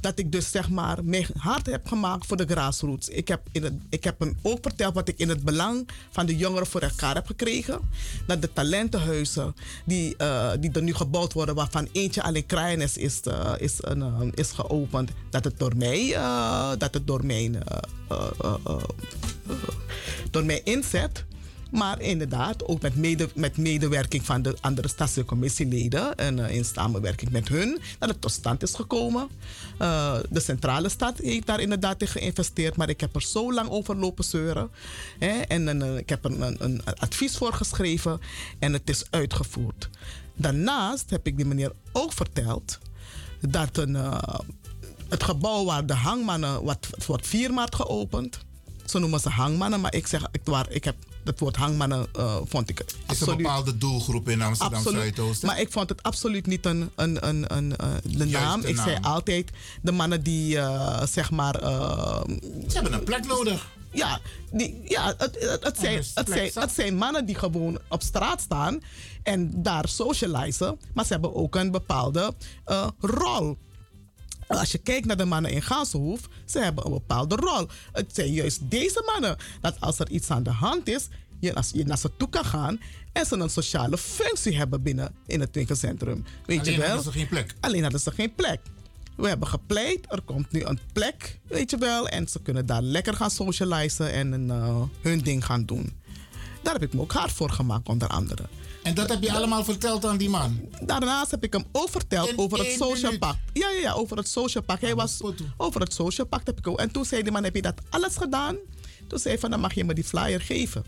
[0.00, 3.08] Dat ik dus zeg maar mij hard heb gemaakt voor de grassroots.
[3.08, 6.26] Ik heb, in het, ik heb hem ook verteld wat ik in het belang van
[6.26, 7.80] de jongeren voor elkaar heb gekregen.
[8.26, 9.54] Dat de talentenhuizen
[9.84, 14.02] die, eh, die er nu gebouwd worden, waarvan eentje alleen Kraaiennes is, eh, is, een,
[14.02, 15.10] eh, is geopend.
[15.30, 17.78] Dat het door mij, eh, dat het door mijn, eh,
[18.08, 18.74] eh, eh, eh,
[19.48, 19.56] eh,
[20.30, 21.24] door mij inzet.
[21.70, 27.30] Maar inderdaad, ook met, mede, met medewerking van de andere stadscommissieleden en eh, in samenwerking
[27.30, 29.28] met hun, dat het tot stand is gekomen.
[29.78, 33.68] Eh, de centrale stad heeft daar inderdaad in geïnvesteerd, maar ik heb er zo lang
[33.68, 34.70] over lopen zeuren.
[35.18, 38.20] Hè, en eh, ik heb er een, een advies voor geschreven
[38.58, 39.88] en het is uitgevoerd.
[40.34, 42.78] Daarnaast heb ik die meneer ook verteld
[43.40, 43.94] dat een,
[45.08, 48.38] het gebouw waar de hangmannen, wat wordt 4 maart geopend,
[48.90, 52.36] Ze noemen ze hangmannen, maar ik zeg, ik, waar, ik heb het woord hangmannen, eh,
[52.44, 54.82] vond ik Is een bepaalde doelgroep in Amsterdam.
[54.82, 55.42] Zuidoost.
[55.42, 58.60] Maar ik vond het absoluut niet een, een, een, een, eh, de naam.
[58.60, 59.50] Ik zei altijd
[59.82, 61.54] de mannen die eh, zeg maar.
[61.54, 63.66] Ze hebben een plek nodig.
[63.92, 64.20] Ja,
[64.52, 68.40] die, ja het, het, het, zijn, het, zijn, het zijn mannen die gewoon op straat
[68.40, 68.82] staan
[69.22, 70.78] en daar socializen.
[70.94, 72.34] Maar ze hebben ook een bepaalde
[73.00, 73.58] rol.
[74.48, 77.66] Als je kijkt naar de mannen in Gansenhoef, ze hebben een bepaalde rol.
[77.92, 81.08] Het zijn juist deze mannen dat als er iets aan de hand is,
[81.40, 82.80] je, als je naar ze toe kan gaan
[83.12, 86.24] en ze een sociale functie hebben binnen in het winkelcentrum.
[86.46, 86.86] Weet Alleen je wel?
[86.86, 87.54] hadden ze geen plek.
[87.60, 88.60] Alleen hadden ze geen plek.
[89.16, 92.08] We hebben gepleit, er komt nu een plek, weet je wel.
[92.08, 95.92] En ze kunnen daar lekker gaan socializen en eh, hun ding gaan doen.
[96.62, 98.42] Daar heb ik me ook hard voor gemaakt, onder andere.
[98.82, 100.60] En dat heb je allemaal verteld aan die man?
[100.80, 103.38] Daarnaast heb ik hem ook verteld In over het social pact.
[103.52, 104.80] Ja, ja, ja, over het social pact.
[104.80, 105.20] Hij was
[105.56, 106.78] over het social pact heb ik ook.
[106.78, 108.56] En toen zei die man, heb je dat alles gedaan?
[109.08, 110.84] Toen zei hij van, dan mag je me die flyer geven.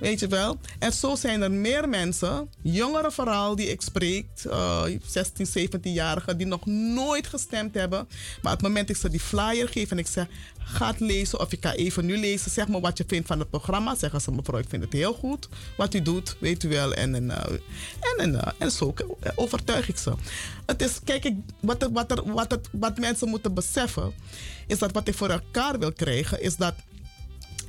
[0.00, 0.58] Weet je wel?
[0.78, 6.46] En zo zijn er meer mensen, jongeren vooral, die ik spreek, eh 16, 17-jarigen, die
[6.46, 8.08] nog nooit gestemd hebben.
[8.42, 10.26] Maar op het moment dat ik ze die flyer geef en ik zeg,
[10.58, 13.38] ga het lezen of ik ga even nu lezen, zeg me wat je vindt van
[13.38, 13.94] het programma.
[13.94, 16.94] Zeggen ze, mevrouw, ik vind het heel goed wat u doet, weet u wel.
[16.94, 17.52] En, en, eh,
[18.00, 18.94] en, en, eh, en zo
[19.34, 20.12] overtuig ik ze.
[20.66, 24.12] Het is, kijk, ik, wat, er, wat, er, wat, het, wat mensen moeten beseffen,
[24.66, 26.74] is dat wat ik voor elkaar wil krijgen, is dat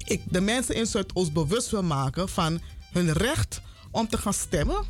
[0.08, 2.62] ik de mensen in Zuidoost bewust wil maken van
[2.92, 3.62] hun recht
[3.92, 4.86] om te gaan stemmen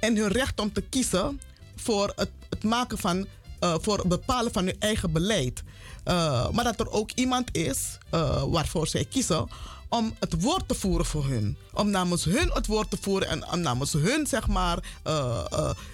[0.00, 1.40] en hun recht om te kiezen
[1.76, 3.26] voor het, het maken van,
[3.58, 5.62] eh, voor het bepalen van hun eigen beleid.
[6.04, 9.48] Eh, maar dat er ook iemand is eh, waarvoor zij kiezen
[9.88, 11.56] om het woord te voeren voor hun.
[11.72, 14.78] Om namens hun het woord te voeren en om namens hun, zeg maar,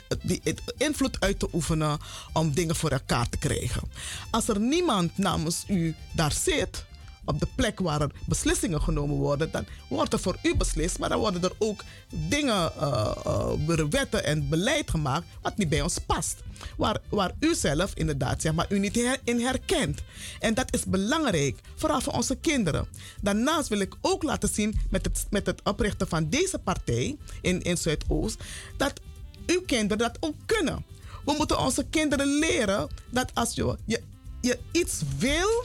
[0.09, 1.99] het invloed uit te oefenen
[2.33, 3.83] om dingen voor elkaar te krijgen.
[4.31, 6.85] Als er niemand namens u daar zit,
[7.25, 11.09] op de plek waar er beslissingen genomen worden, dan wordt er voor u beslist, maar
[11.09, 13.53] dan worden er ook dingen, eh,
[13.91, 16.43] wetten en beleid gemaakt wat niet bij ons past.
[16.77, 20.03] Waar, waar u zelf inderdaad zeg maar, u niet in herkent.
[20.41, 22.87] En dat is belangrijk, vooral voor onze kinderen.
[23.21, 27.63] Daarnaast wil ik ook laten zien met het, met het oprichten van deze partij in,
[27.63, 28.43] in Zuidoost,
[28.77, 29.01] dat
[29.47, 30.85] uw kinderen dat ook kunnen.
[31.25, 34.01] We moeten onze kinderen leren dat als je, je,
[34.41, 35.65] je iets wil,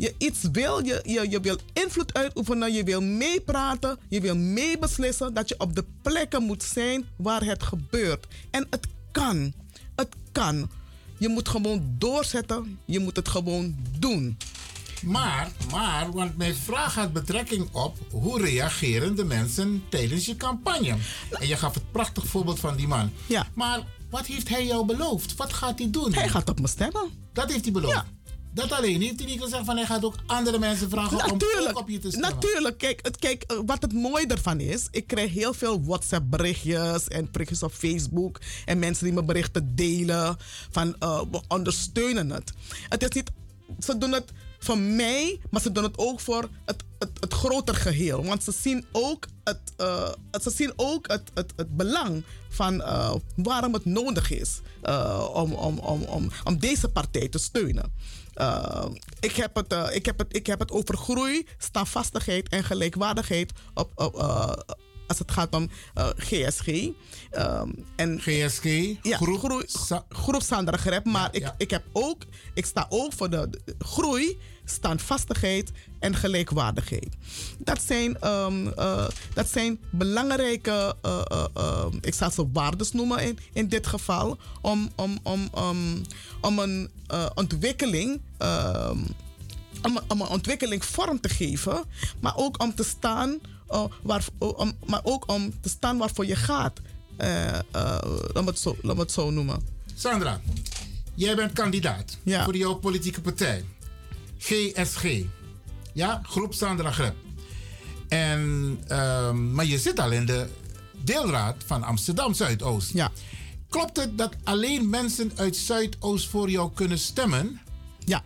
[0.00, 5.34] je iets wil, je, je, je wil invloed uitoefenen, je wil meepraten, je wil meebeslissen,
[5.34, 8.26] dat je op de plekken moet zijn waar het gebeurt.
[8.50, 9.52] En het kan.
[9.96, 10.70] Het kan.
[11.18, 14.36] Je moet gewoon doorzetten, je moet het gewoon doen.
[15.02, 20.96] Maar, maar, want mijn vraag had betrekking op hoe reageren de mensen tijdens je campagne.
[21.30, 23.10] En je gaf het prachtig voorbeeld van die man.
[23.26, 23.46] Ja.
[23.54, 25.36] Maar wat heeft hij jou beloofd?
[25.36, 26.14] Wat gaat hij doen?
[26.14, 27.10] Hij gaat op me stemmen.
[27.32, 28.04] Dat heeft hij beloofd?
[28.52, 29.00] Dat alleen.
[29.02, 31.98] Heeft hij niet gezegd van hij gaat ook andere mensen vragen om ook op je
[31.98, 32.30] te stemmen?
[32.30, 32.78] natuurlijk.
[32.78, 37.08] Kijk, het, kijk, eh, wat het mooie ervan is, ik krijg heel veel WhatsApp berichtjes
[37.08, 40.36] en berichtjes op Facebook en mensen die me berichten delen
[40.70, 42.52] van eh, we ondersteunen het.
[42.88, 43.30] Het is niet,
[43.84, 47.74] ze doen het voor mij, maar ze doen het ook voor het, het, het groter
[47.74, 48.24] geheel.
[48.24, 52.76] Want ze zien ook het, eh, het- ze zien ook het, het, het belang van
[53.36, 54.60] waarom het nodig is
[55.32, 57.92] om, om, om, om, om deze partij te steunen.
[58.36, 58.84] Uh,
[59.20, 63.52] ik, heb het, uh, ik, heb het, ik heb het over groei, standvastigheid en gelijkwaardigheid
[63.74, 64.52] op, op, uh,
[65.06, 65.70] als het gaat om
[66.16, 66.66] GSG.
[66.66, 68.64] Um, en, GSG?
[69.02, 69.64] Ja, groep, groei,
[70.08, 71.04] groep Sandra Grep.
[71.04, 71.54] Maar ja, ik, ja.
[71.58, 72.22] ik, heb ook,
[72.54, 75.70] ik sta ook voor de, de groei, standvastigheid
[76.00, 77.08] en gelijkwaardigheid.
[77.58, 78.72] Dat zijn, um,
[79.34, 85.18] dat zijn belangrijke, uh, ik zal ze waardes noemen in, in dit geval, om, om,
[85.22, 86.02] om, um,
[86.40, 86.90] om een
[87.34, 88.20] ontwikkeling
[89.82, 91.84] om, om een ontwikkeling vorm te geven,
[92.20, 93.38] maar ook om te staan,
[94.02, 96.80] waar, om, maar ook om te staan waarvoor je gaat.
[97.16, 99.60] Laat, me het zo, laat me het zo noemen.
[99.94, 100.40] Sandra,
[101.14, 102.44] jij bent kandidaat ja.
[102.44, 103.64] voor jouw politieke partij.
[104.38, 105.24] GSG.
[105.92, 107.14] Ja, groep Sandra Grep.
[108.08, 110.48] En, uh, maar je zit al in de
[111.04, 112.92] deelraad van Amsterdam Zuidoost.
[112.92, 113.10] Ja.
[113.68, 117.60] Klopt het dat alleen mensen uit Zuidoost voor jou kunnen stemmen?
[118.04, 118.22] Ja.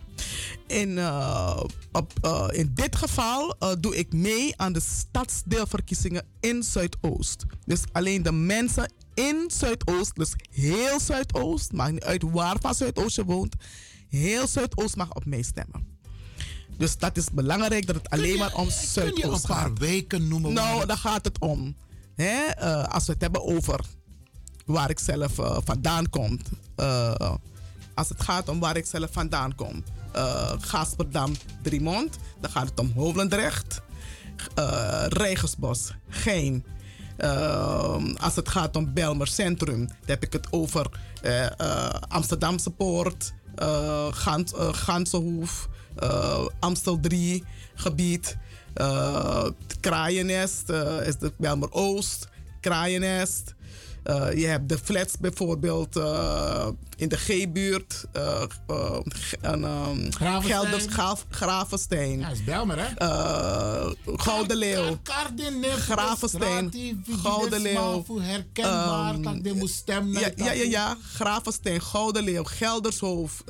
[0.67, 6.63] In, uh, op, uh, in dit geval uh, doe ik mee aan de stadsdeelverkiezingen in
[6.63, 7.45] Zuidoost.
[7.65, 13.15] Dus alleen de mensen in Zuidoost, dus heel Zuidoost, maakt niet uit waar van Zuidoost
[13.15, 13.55] je woont,
[14.09, 15.94] heel Zuidoost mag op mij stemmen.
[16.77, 19.13] Dus dat is belangrijk dat het alleen je, maar om Zuidoost gaat.
[19.13, 19.79] Kun je een paar gaat.
[19.79, 20.53] weken noemen?
[20.53, 21.75] Nou, daar gaat het om.
[22.15, 22.55] Hè?
[22.87, 23.79] als we het hebben over
[24.65, 25.33] waar ik zelf
[25.63, 26.39] vandaan kom.
[27.93, 29.83] als het gaat om waar ik zelf vandaan kom.
[30.59, 32.17] Gasperdam, Driemond.
[32.39, 33.81] Dan gaat het om Holendrecht.
[34.59, 36.65] Uh, Rijgersbos, Geen.
[38.17, 40.89] Als het gaat om Belmer Centrum, dan heb ik het over
[42.07, 43.33] Amsterdamse Poort,
[44.11, 45.67] Gans, Gansenhoef,
[46.59, 47.43] Amstel 3
[47.75, 48.37] gebied,
[49.79, 50.69] Kraaiennest,
[51.05, 52.27] is het Belmer Oost,
[52.59, 53.54] Kraaiennest.
[54.35, 55.95] Je hebt de flats bijvoorbeeld
[56.97, 58.05] in de G-buurt.
[58.13, 58.43] Uh,
[59.43, 60.85] um, Gelders,
[61.29, 62.19] Gravenstein.
[62.19, 62.87] Ja, is Belmer, hè?
[64.05, 64.99] Gouden Leeuw.
[65.77, 66.73] Gravenstein.
[67.09, 68.05] Gouden Leeuw.
[68.19, 70.21] herkenbaar, dat de moest stemmen.
[70.21, 70.97] Ja, ja, ja, ja.
[71.13, 73.43] Gravenstein, Gouden Leeuw, Geldershoofd.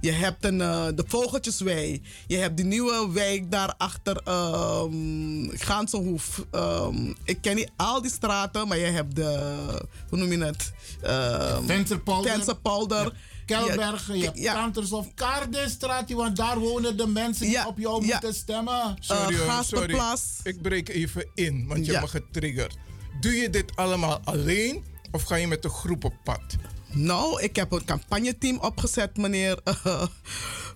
[0.00, 2.02] je hebt een, de Vogeltjeswei.
[2.26, 6.44] Je hebt die nieuwe wijk daarachter, um, Gansenhoef.
[6.52, 9.37] Um, ik ken niet al die straten, maar je hebt de,
[10.08, 10.72] hoe noem je het?
[11.04, 11.58] Uh.
[12.22, 13.04] Tensenpolder.
[13.04, 13.12] Ja.
[13.46, 14.54] Kelbergen, je hebt ja.
[14.54, 18.12] Kanters of Kardenstraat, want daar wonen de mensen die op jou ja.
[18.12, 18.96] moeten stemmen.
[19.00, 20.16] Sorry, uh, sorry.
[20.42, 22.76] Ik breek even in, want je hebt me getriggerd.
[23.20, 26.56] Doe je dit allemaal alleen of ga je met een groep op pad?
[26.98, 30.06] Nou, ik heb een campagneteam opgezet, meneer, uh,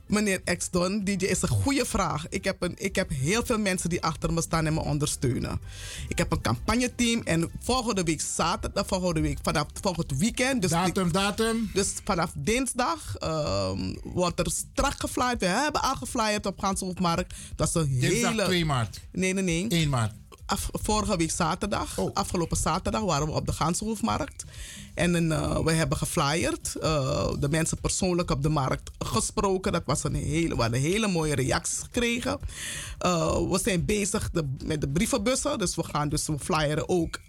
[0.06, 1.04] meneer Exdon.
[1.04, 2.28] DJ is een goede vraag.
[2.28, 5.60] Ik heb, een, ik heb heel veel mensen die achter me staan en me ondersteunen.
[6.08, 10.62] Ik heb een campagneteam en volgende week zaterdag, volgende week, vanaf volgend weekend.
[10.62, 11.70] Dus datum, datum?
[11.72, 15.40] Dus vanaf dinsdag um, wordt er strak geflyerd.
[15.40, 17.34] We hebben al geflyerd op Ganshoofdmarkt.
[17.56, 18.44] Dat is een dinsdag hele...
[18.44, 19.00] 2 maart?
[19.12, 19.68] Nee, nee, nee.
[19.68, 20.21] 1 maart.
[20.46, 22.10] Af, vorige week zaterdag, oh.
[22.14, 24.44] afgelopen zaterdag, waren we op de Ganshoofdmarkt.
[24.94, 26.76] En uh, we hebben geflyerd.
[26.82, 29.72] Uh, de mensen persoonlijk op de markt gesproken.
[29.72, 32.38] Dat was een hele, we hadden hele mooie reacties gekregen.
[33.06, 35.58] Uh, we zijn bezig de, met de brievenbussen.
[35.58, 37.20] Dus we gaan dus we flyeren ook,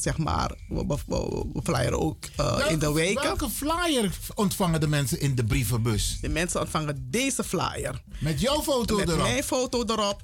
[0.00, 3.22] zeg maar, we, we, we flyeren ook welke, in de weken.
[3.22, 6.18] Welke flyer ontvangen de mensen in de brievenbus?
[6.20, 8.02] De mensen ontvangen deze flyer.
[8.20, 9.20] Met jouw foto met erop?
[9.20, 10.22] Met mijn foto erop.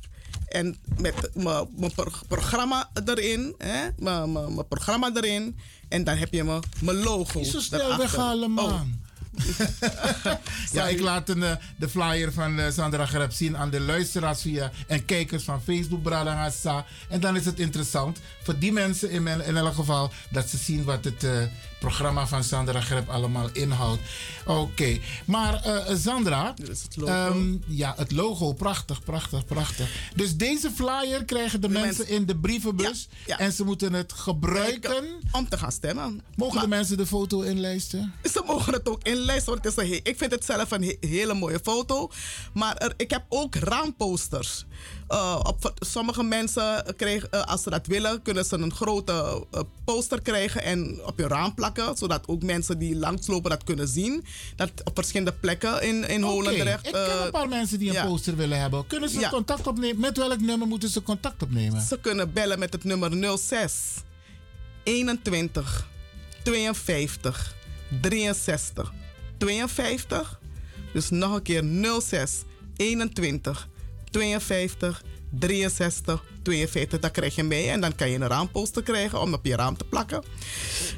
[0.49, 1.93] En met mijn
[2.29, 3.55] programma erin.
[3.99, 5.59] Mijn programma erin.
[5.89, 7.43] En dan heb je mijn logo.
[7.43, 8.65] Zo snel weghalen, man.
[8.65, 8.81] Oh.
[10.73, 14.71] ja, ik laat een, de flyer van uh, Sandra Greb zien aan de luisteraars via
[14.87, 16.85] en kijkers van Facebook, Bradangasa.
[17.09, 20.85] En dan is het interessant voor die mensen in, in elk geval dat ze zien
[20.85, 21.43] wat het uh,
[21.79, 24.01] programma van Sandra Greb allemaal inhoudt.
[24.47, 25.01] Oké, okay.
[25.25, 26.55] maar uh, Sandra.
[26.63, 27.13] Het logo.
[27.13, 30.11] Um, ja, het logo, prachtig, prachtig, prachtig.
[30.15, 33.39] Dus deze flyer krijgen de, de mensen, mensen, in de brievenbus ja, ja.
[33.39, 36.23] en ze moeten het gebruiken om te gaan stemmen.
[36.37, 38.13] Mogen maar, de mensen de foto inlijsten?
[38.23, 40.97] Ze mogen het ook inlijsten, want het is een, ik vind het zelf een he
[41.09, 42.11] hele mooie foto.
[42.53, 44.67] Maar er, ik heb ook raamposters.
[45.09, 49.61] Uh, op, sommige mensen krijgen, uh, als ze dat willen, kunnen ze een grote uh,
[49.85, 51.97] poster krijgen en op je raam plakken.
[51.97, 54.25] Zodat ook mensen die langslopen dat kunnen zien.
[54.57, 56.37] Dat op verschillende plekken in, in okay.
[56.37, 56.87] Holendrecht.
[56.87, 58.07] Ik ken een paar mensen die een ja.
[58.07, 58.87] poster willen hebben.
[58.87, 59.29] Kunnen ze ja.
[59.29, 60.01] contact opnemen?
[60.01, 61.81] Met welk nummer moeten ze contact opnemen?
[61.81, 63.75] Ze kunnen bellen met het nummer 06
[64.83, 65.89] 21
[66.43, 67.55] 52
[68.01, 68.93] 63
[69.39, 70.41] 52.
[70.93, 71.65] Dus nog een keer
[72.01, 72.43] 06
[72.77, 73.69] 21
[74.11, 77.01] 52 63 52.
[77.01, 79.77] Dat krijg je mee en dan kan je een raamposter krijgen om op je raam
[79.77, 80.25] te plakken.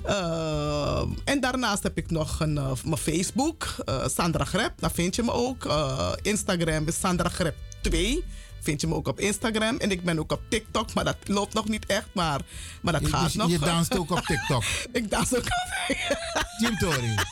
[0.06, 5.16] Uh, en daarnaast heb ik nog een, uh, mijn Facebook, uh, Sandra Grep, daar vind
[5.16, 5.68] je me ook.
[6.22, 8.24] Instagram is Sandra Grep 2
[8.62, 9.76] vind je me ook op Instagram.
[9.76, 12.08] En ik ben ook op TikTok, maar dat loopt nog niet echt.
[12.12, 12.40] Maar,
[12.80, 13.50] maar dat je, gaat dus nog.
[13.50, 14.62] Je danst ook op TikTok?
[14.92, 15.96] ik dans ook op
[16.60, 17.14] Jim Tori.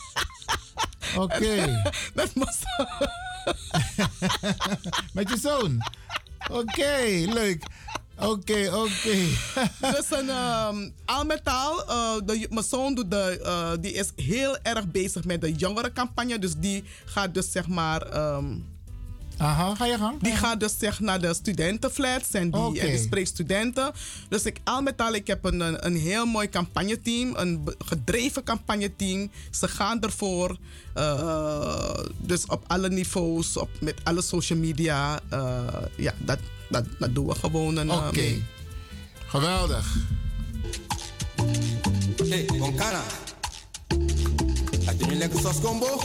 [1.16, 1.34] Oké.
[1.34, 1.92] Okay.
[2.14, 3.09] Mijn zoon.
[5.14, 5.82] Met je zoon?
[6.50, 7.62] Oké, leuk.
[8.18, 9.16] Oké, oké.
[9.94, 14.58] Dus een, um, met al, uh, de, mijn zoon doet de, uh, die is heel
[14.62, 16.38] erg bezig met de jongerencampagne.
[16.38, 18.34] Dus die gaat dus zeg maar...
[18.36, 18.77] Um,
[19.39, 20.23] Aha, ga je gang.
[20.23, 22.85] Die gaat dus zeg naar de studentenflats en die, okay.
[22.85, 23.93] en die spreekt studenten.
[24.28, 29.31] Dus ik al met al, ik heb een, een, heel mooi campagneteam, een gedreven campagneteam.
[29.51, 30.56] Ze gaan ervoor.
[30.97, 35.20] Uh, dus op alle niveaus, op, met alle social media.
[35.32, 35.59] Uh,
[35.97, 36.39] ja, dat,
[36.69, 37.90] dat, dat doen we gewoon.
[37.90, 38.43] Oké, okay.
[39.27, 39.97] geweldig.
[42.28, 43.02] Hey, Bonkana.
[44.85, 46.01] Had je een lekker combo?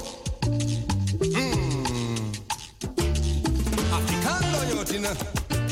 [4.66, 5.63] coyote.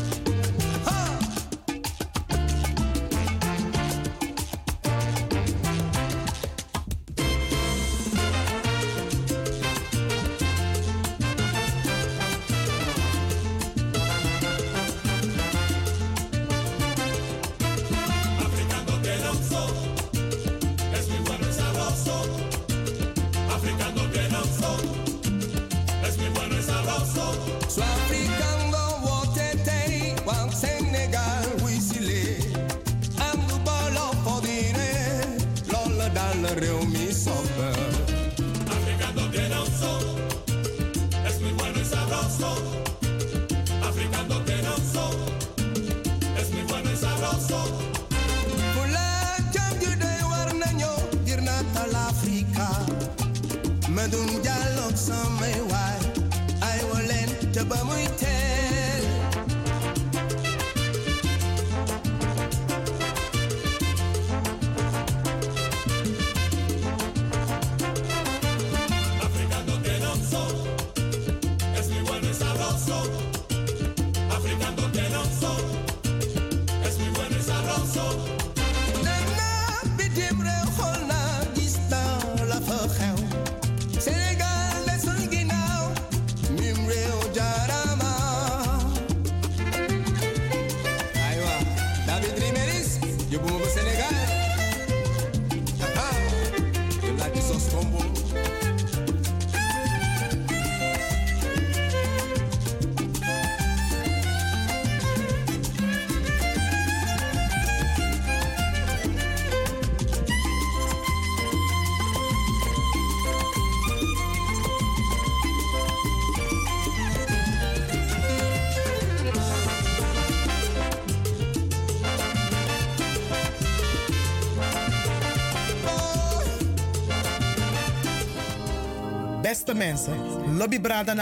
[129.85, 130.17] Mensen,
[130.57, 131.13] Lobby Brada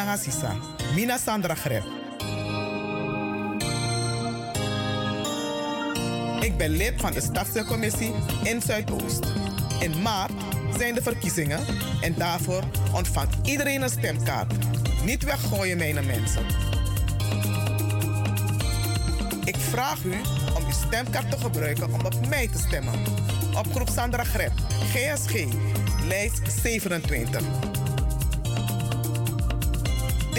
[0.96, 1.84] Mina Sandra Greb.
[6.40, 8.14] Ik ben lid van de Stadscommissie
[8.44, 9.26] in Zuidoost.
[9.80, 10.32] In maart
[10.78, 11.60] zijn de verkiezingen
[12.02, 12.64] en daarvoor
[12.94, 14.54] ontvangt iedereen een stemkaart.
[15.04, 16.46] Niet weggooien, mijn mensen.
[19.44, 20.14] Ik vraag u
[20.56, 22.94] om uw stemkaart te gebruiken om op mij te stemmen.
[23.58, 24.52] Op groep Sandra Greb,
[24.94, 25.46] GSG,
[26.08, 27.69] lijst 27.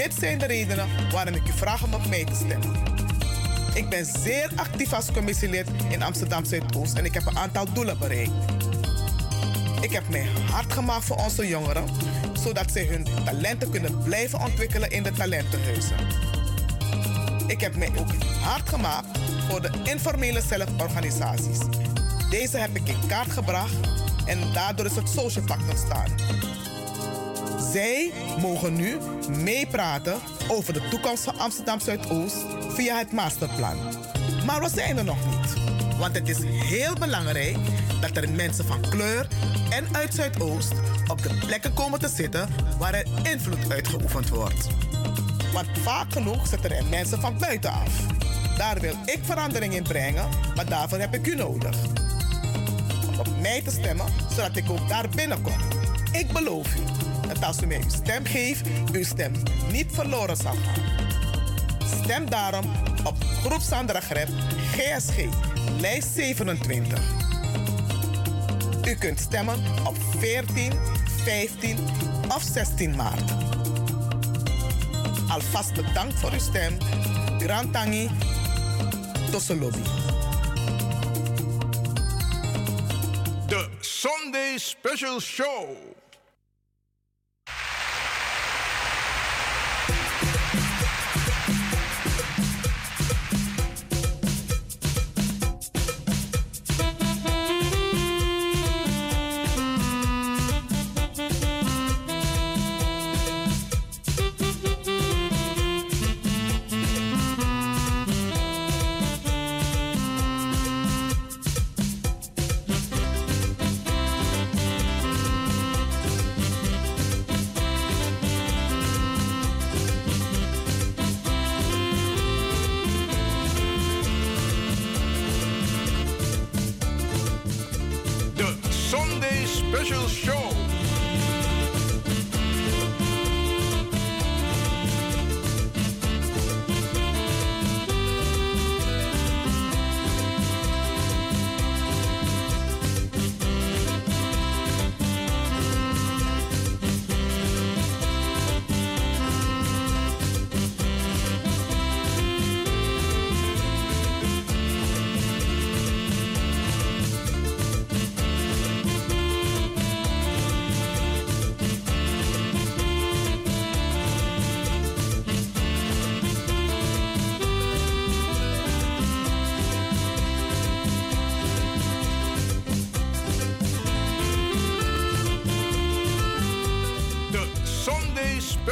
[0.00, 2.82] Dit zijn de redenen waarom ik u vraag om op mij te stemmen.
[3.74, 7.98] Ik ben zeer actief als commissielid in Amsterdam Zuidoost en ik heb een aantal doelen
[7.98, 8.32] bereikt.
[9.80, 11.84] Ik heb mij hard gemaakt voor onze jongeren,
[12.32, 15.96] zodat zij hun talenten kunnen blijven ontwikkelen in de talentenhuizen.
[17.46, 19.18] Ik heb mij ook hard gemaakt
[19.48, 21.58] voor de informele zelforganisaties.
[22.30, 23.76] Deze heb ik in kaart gebracht
[24.26, 26.38] en daardoor is het social pact ontstaan.
[27.72, 28.96] Zij mogen nu
[29.30, 32.36] meepraten over de toekomst van Amsterdam Zuidoost
[32.68, 33.76] via het masterplan.
[34.46, 35.54] Maar we zijn er nog niet.
[35.98, 37.56] Want het is heel belangrijk
[38.00, 39.28] dat er mensen van kleur
[39.70, 40.72] en uit Zuidoost
[41.08, 42.48] op de plekken komen te zitten
[42.78, 44.66] waar er invloed uitgeoefend wordt.
[45.52, 48.06] Want vaak genoeg zitten er mensen van buitenaf.
[48.56, 51.76] Daar wil ik verandering in brengen, maar daarvoor heb ik u nodig.
[53.08, 55.60] Om op mij te stemmen, zodat ik ook daar binnenkom.
[56.12, 56.89] Ik beloof u
[57.34, 59.32] dat als u mij uw stem geeft, uw stem
[59.72, 61.08] niet verloren zal gaan.
[62.02, 62.64] Stem daarom
[63.04, 65.16] op Groep Sandra GSG,
[65.80, 66.98] lijst 27.
[68.84, 70.72] U kunt stemmen op 14,
[71.24, 71.78] 15
[72.28, 73.30] of 16 maart.
[75.28, 76.76] Alvast bedankt voor uw stem.
[77.38, 78.10] Grantangi
[79.30, 79.82] Tosolobi.
[83.46, 85.99] The Sunday Special Show.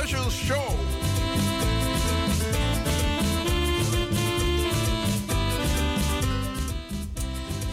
[0.08, 0.76] Special Show.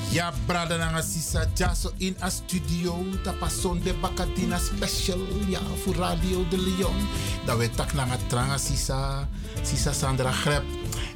[0.10, 3.06] Ja, brada sisa jaso in a studio.
[3.24, 5.20] Tapason de Bakatina special.
[5.48, 7.08] Ja, voor Radio de Leon.
[7.46, 9.28] Dat we tak nanga tranga sisa.
[9.62, 10.64] Sisa Sandra Grep.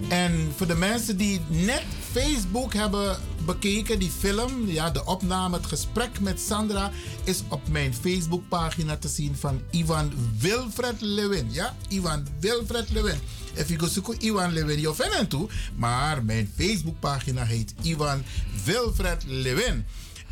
[0.10, 3.18] En voor de mensen die net Facebook hebben
[3.50, 6.92] bekeken, die film, ja, de opname, het gesprek met Sandra,
[7.24, 11.48] is op mijn Facebookpagina te zien van Ivan Wilfred Lewin.
[11.52, 13.20] Ja, Ivan Wilfred Lewin.
[13.56, 15.50] Even go zoeken Ivan Lewin, je vindt toe.
[15.76, 18.24] Maar mijn Facebookpagina heet Ivan
[18.64, 19.86] Wilfred Lewin.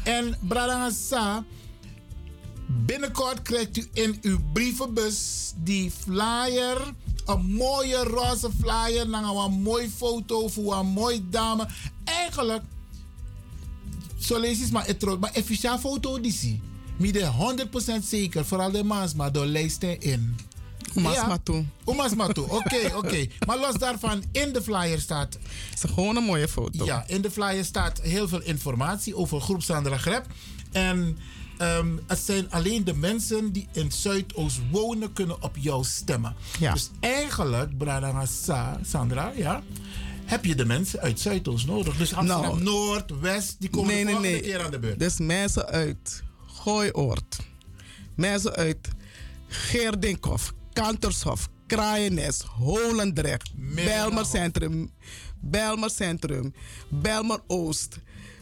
[0.03, 1.43] En Bradangasa,
[2.67, 6.93] binnenkort krijgt u in uw brievenbus die flyer.
[7.25, 9.09] Een mooie roze flyer.
[9.09, 11.67] Dan een mooie foto voor een mooie dame.
[12.03, 12.63] Eigenlijk,
[14.19, 15.19] zo lees je maar het.
[15.19, 16.61] Maar officieel foto die zie.
[16.97, 17.33] Midden
[18.01, 18.45] 100% zeker.
[18.45, 20.35] Vooral de maas, maar door lijst in.
[20.95, 21.65] Oema's maar toe.
[21.85, 22.49] Oema's maar toe.
[22.49, 23.25] Oké, oké.
[23.47, 25.33] Maar los daarvan, in de flyer staat...
[25.69, 26.85] Het is gewoon een mooie foto.
[26.85, 30.25] Ja, in de flyer staat heel veel informatie over groep Sandra Grep.
[30.71, 31.17] En
[31.57, 36.35] ehm, het zijn alleen de mensen die in Zuidoost wonen kunnen op jou stemmen.
[36.59, 36.73] Ja.
[36.73, 39.63] Dus eigenlijk, Brada Sa- Sandra, ja,
[40.27, 41.97] heb je de mensen uit Zuidoost nodig.
[41.97, 42.63] Dus Amsterdam Nou.
[42.63, 44.51] Noord, West, die komen nee, de nee, volgende nee.
[44.51, 44.99] keer aan de beurt.
[44.99, 47.37] Dus mensen uit Gooioord.
[48.15, 48.87] Mensen uit
[49.47, 54.91] Geerdinkhof, Kantershof, Kraaienest, Holendrecht, Belmer Centrum,
[55.39, 56.53] Belmer Centrum,
[56.89, 57.99] Belmer Oost.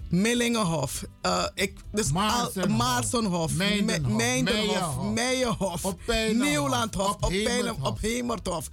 [0.10, 5.96] Millingenhof, eh, ik, dus Maarsenhof, Meidenhof, Meijenhof, Meijenhof,
[6.34, 7.88] Nieuwlandhof, op Hemerthof.
[7.88, 8.70] op Hemerthof,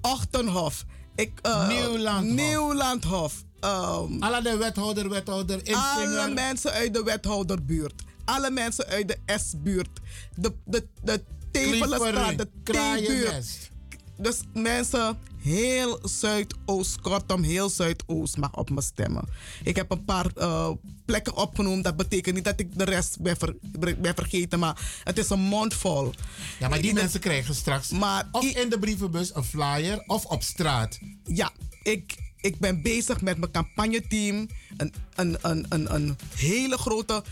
[0.00, 0.84] Ochtenhof,
[1.14, 2.34] ik, eh, Nieuwlandhof.
[2.34, 6.32] Nieuwlandhof ehm, Alle de wethouder, wethouder, alle inzinger.
[6.32, 7.94] mensen uit de wethouderbuurt.
[8.24, 10.00] Alle mensen uit de S-buurt.
[10.36, 13.70] De, de, de Tevelenstraat, de T-buurt.
[14.16, 19.24] Dus mensen, heel Zuidoost, kortom heel Zuidoost mag op me stemmen.
[19.64, 20.70] Ik heb een paar eh,
[21.04, 21.84] plekken opgenoemd.
[21.84, 23.56] Dat betekent niet dat ik de rest ben, ver-
[23.98, 26.12] ben vergeten, maar het is een mond vol.
[26.58, 30.24] Ja, maar die Ik- mensen krijgen straks Maar of in de brievenbus een flyer of
[30.24, 30.98] op straat.
[31.24, 31.50] Ja,
[31.82, 34.48] ik, ik ben bezig met mijn campagneteam.
[34.76, 37.22] Een, een, een, een, een hele grote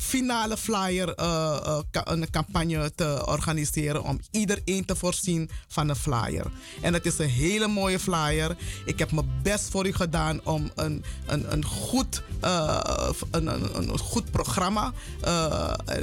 [0.00, 5.96] finale flyer, eh, eh, ca- een campagne te organiseren om iedereen te voorzien van een
[5.96, 6.46] flyer.
[6.80, 8.56] En het is een hele mooie flyer.
[8.84, 13.78] Ik heb mijn best voor u gedaan om een, een, een, goed, eh, een, een,
[13.90, 14.92] een goed programma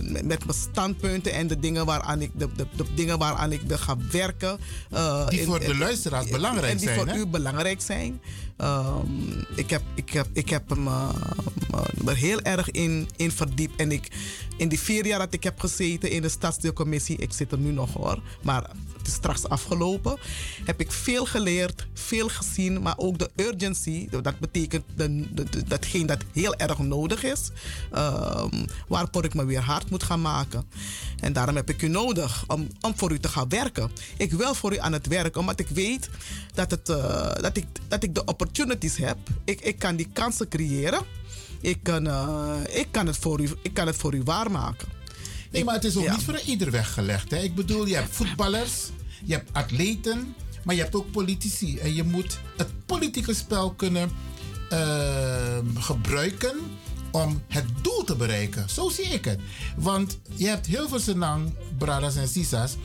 [0.01, 3.61] met met mijn standpunten en de dingen waaraan ik, de, de, de dingen waaraan ik
[3.61, 4.59] wil gaan werken.
[5.29, 7.15] Die in- voor de in- luisteraars belangrijk en die zijn, voor hè?
[7.17, 8.21] u belangrijk zijn.
[8.57, 11.09] Ehm, ik heb, ik heb, ik heb hem me
[12.05, 13.75] er heel erg in, in verdiept.
[13.75, 14.11] En ik,
[14.57, 17.71] in die vier jaar dat ik heb gezeten in de stadsdeelcommissie, ik zit er nu
[17.71, 18.69] nog hoor, maar
[19.03, 20.17] het is straks afgelopen,
[20.63, 26.05] heb ik veel geleerd, veel gezien, maar ook de urgency, dat betekent de, de, datgene
[26.05, 27.49] dat heel erg nodig is,
[27.91, 30.63] ehm, waarvoor ik me weer hard moet gaan maken.
[31.19, 33.91] En daarom heb ik u nodig om, om voor u te gaan werken.
[34.17, 36.09] Ik wil voor u aan het werk, omdat ik weet
[36.53, 39.17] dat, het, eh, dat, ik, dat ik de opportunities heb.
[39.43, 41.01] Ik, ik kan die kansen creëren.
[41.61, 44.87] Ik kan, eh, ik kan, het, voor u, ik kan het voor u waarmaken.
[45.53, 46.15] Nee, maar het is ook Ja.
[46.15, 47.31] niet voor ieder weggelegd.
[47.31, 47.37] Hè?
[47.37, 48.71] Ik bedoel, je hebt voetballers,
[49.25, 51.77] je hebt atleten, maar je hebt ook politici.
[51.77, 54.11] En je moet het politieke spel kunnen
[54.69, 56.55] ehm, gebruiken
[57.11, 58.69] om het doel te bereiken.
[58.69, 59.39] Zo zie ik het.
[59.77, 62.75] Want je hebt heel veel Senang, Bradas en Sisas.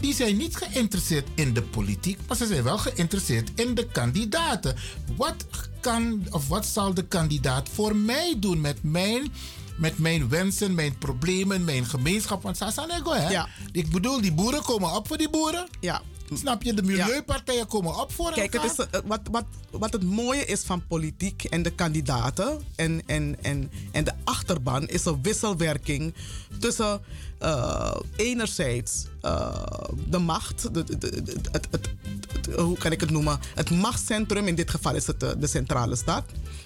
[0.00, 4.76] Die zijn niet geïnteresseerd in de politiek, maar ze zijn wel geïnteresseerd in de kandidaten.
[5.16, 5.46] Wat
[5.80, 9.32] kan of wat zal de kandidaat voor mij doen met mijn,
[9.76, 12.42] met mijn wensen, mijn problemen, mijn gemeenschap?
[12.42, 13.28] Want Sasanego, hè?
[13.28, 13.48] Ja.
[13.72, 15.68] Ik bedoel, die boeren komen op voor die boeren.
[15.80, 16.02] Ja.
[16.38, 16.74] Snap je?
[16.74, 18.86] De milieupartijen komen op voor Kijk, het elkaar.
[18.92, 23.36] is, eh, wat, wat, wat het mooie is van politiek en de kandidaten en, en,
[23.42, 26.14] en, en de achterban is een wisselwerking
[26.58, 27.00] tussen
[27.38, 29.62] eh, enerzijds eh,
[30.08, 31.88] de macht, de, de, de- de- het, het,
[32.32, 33.38] het- hoe kan ik het noemen?
[33.54, 36.24] Het machtscentrum, in dit geval is het de centrale stad.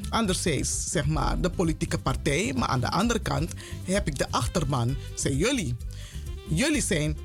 [0.09, 2.53] Anderzijds, zeg maar, de politieke partij.
[2.57, 3.53] Maar aan de andere kant
[3.85, 5.77] heb ik de achterban, zijn jullie.
[6.49, 7.17] Jullie zijn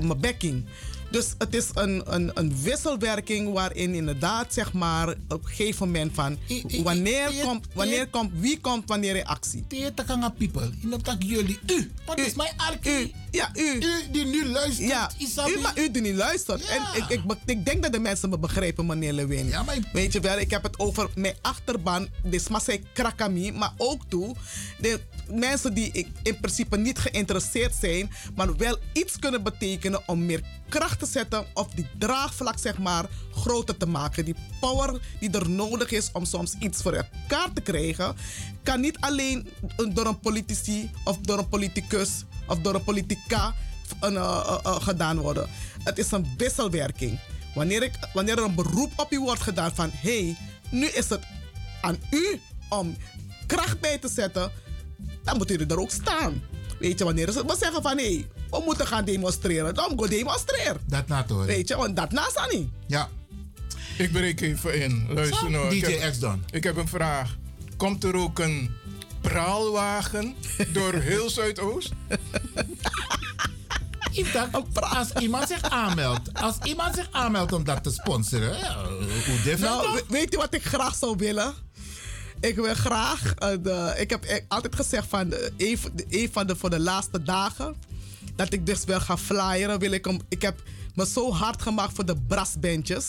[0.00, 0.64] mijn backing.
[1.10, 6.14] Dus het is een, een, een wisselwerking waarin inderdaad, zeg maar, op een gegeven moment
[6.14, 6.38] van
[6.82, 9.64] wanneer komt, wanneer komt, wie komt wanneer in actie.
[9.66, 13.14] Teetakanga people, in dat jullie, u, wat is mijn arkie?
[13.30, 13.78] Ja, u.
[13.80, 15.52] U die nu luistert, Ja, Isabi.
[15.52, 16.66] u, maar u die niet luistert.
[16.66, 19.54] En ik, ik, ik denk dat de mensen me begrijpen, meneer Lewin.
[19.92, 24.34] Weet je wel, ik heb het over mijn achterban, de Smasai Krakami, maar ook toe.
[24.80, 30.26] De, mensen die ik in principe niet geïnteresseerd zijn, maar wel iets kunnen betekenen om
[30.26, 34.24] meer kracht te zetten of die draagvlak zeg maar groter te maken.
[34.24, 38.16] Die power die er nodig is om soms iets voor elkaar te krijgen,
[38.62, 39.48] kan niet alleen
[39.92, 43.54] door een politici of door een politicus of door een politica
[44.00, 45.48] eh, eh, eh, gedaan worden.
[45.84, 47.18] Het is een wisselwerking.
[47.54, 50.36] Wanneer, ik, wanneer er een beroep op u wordt gedaan van hé, hey,
[50.70, 51.20] nu is het
[51.80, 52.96] aan u om
[53.46, 54.52] kracht bij te zetten,
[55.24, 56.42] dan moet u er ook staan.
[56.80, 60.76] Weet je, wanneer ze zeggen van hé, hey, we moeten gaan demonstreren, dan go demonstreer.
[60.86, 61.44] Dat na toch?
[61.44, 62.68] Weet je, want dat naast aan niet.
[62.86, 63.08] Ja.
[63.98, 65.06] Ik breek even in.
[65.08, 65.74] Luister nou.
[65.76, 66.44] ik DJ heb- X dan.
[66.50, 67.36] Ik heb een vraag.
[67.76, 68.70] Komt er ook een
[69.20, 70.34] praalwagen
[70.72, 71.90] door heel Zuidoost?
[74.80, 78.84] Als iemand zich aanmeldt, als iemand zich aanmeldt om dat te sponsoren, ja,
[79.26, 81.54] hoe different Nou, weet je wat ik graag zou willen?
[82.40, 86.28] Ik wil graag, eh, de, ik heb e- altijd gezegd van een, van de- een
[86.32, 87.74] van de voor de laatste dagen,
[88.36, 89.78] dat ik dus wil gaan flyeren.
[89.78, 90.62] Wil ik, om, ik heb
[90.94, 93.06] me zo hard gemaakt voor de brassbandjes.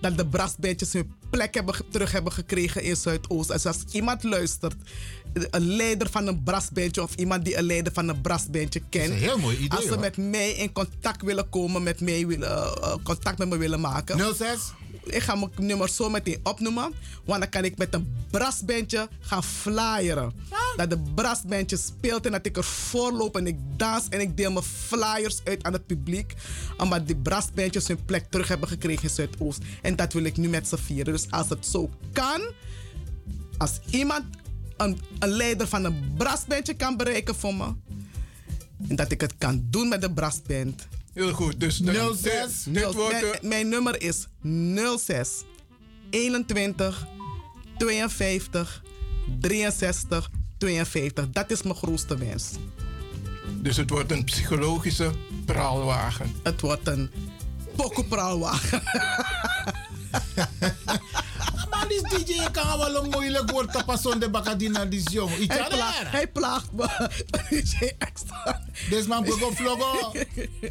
[0.00, 3.48] Dat de brassbandjes hun plek hebben, terug hebben gekregen in Zuidoost.
[3.48, 4.74] Dus als iemand luistert,
[5.50, 9.10] een leider van een brassbandje of iemand die een leider van een brassbandje kent.
[9.10, 9.98] een heel mooi idee, Als ze hoor.
[10.00, 14.34] met mij in contact willen komen, met mij willen, eh, contact met me willen maken.
[14.34, 14.58] 06?
[15.04, 16.92] Ik ga mijn nummer zo meteen opnoemen.
[17.24, 20.32] Want dan kan ik met een brassbandje gaan flyeren.
[20.76, 24.52] Dat de brassbandje speelt en dat ik ervoor loop en ik dans en ik deel
[24.52, 26.34] mijn flyers uit aan het publiek.
[26.76, 29.62] Omdat die brassbandjes hun plek terug hebben gekregen in Zuidoost.
[29.82, 31.12] En dat wil ik nu met z'n vieren.
[31.12, 32.40] Dus als het zo kan,
[33.58, 34.24] als iemand
[34.76, 37.74] een, een leider van een brassbandje kan bereiken voor me.
[38.88, 40.86] En dat ik het kan doen met de brassband.
[41.18, 41.60] Heel goed.
[41.60, 42.22] Dus dan- 06.
[42.64, 44.26] dit- dit wordt de- mijn, mijn nummer is
[44.96, 45.44] 06
[46.10, 47.06] 21
[47.78, 48.82] 52
[49.40, 51.30] 63 52.
[51.30, 52.50] Dat is mijn grootste wens.
[53.60, 55.10] Dus het wordt een psychologische
[55.44, 56.34] praalwagen.
[56.42, 57.10] Het wordt een
[57.76, 58.82] pokkenpraalwagen.
[61.88, 65.36] Maar die DJ kan wel een moeilijk woord zonder bakadina die jong.
[65.36, 67.10] Iets Hij, aan pla de hij plaagt me.
[67.50, 68.62] DJ extra.
[68.90, 70.12] Dus man, vlogo, vlogo.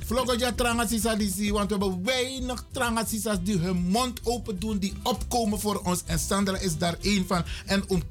[0.06, 4.20] Vlogo ja tranga sisa die zie, want we hebben weinig tranga sisa's die hun mond
[4.24, 6.04] open doen, die opkomen voor ons.
[6.06, 7.44] En Sandra is daar één van.
[7.66, 8.04] En om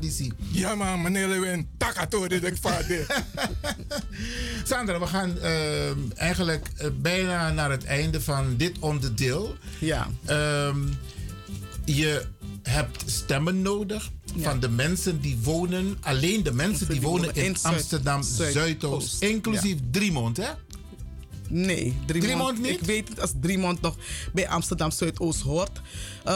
[0.00, 0.32] zie.
[0.52, 3.24] Ja man, meneer Lewin, takato dit ik vader.
[4.64, 9.56] Sandra, we gaan ehm, eigenlijk eh, bijna naar het einde van dit onderdeel.
[9.78, 10.08] Ja.
[10.24, 10.78] Ehm,
[11.96, 12.24] je
[12.62, 17.74] hebt stemmen nodig van de mensen die wonen, alleen de mensen die wonen in, Zuid-
[17.74, 19.22] Amsterdam Zuidoost.
[19.22, 20.48] Inclusief Driemond, hè?
[21.50, 22.70] Nee, Driemond, Driemond niet?
[22.70, 23.96] Ik weet het als Driemond nog
[24.32, 25.80] bij Amsterdam Zuidoost hoort.
[26.24, 26.32] Oké,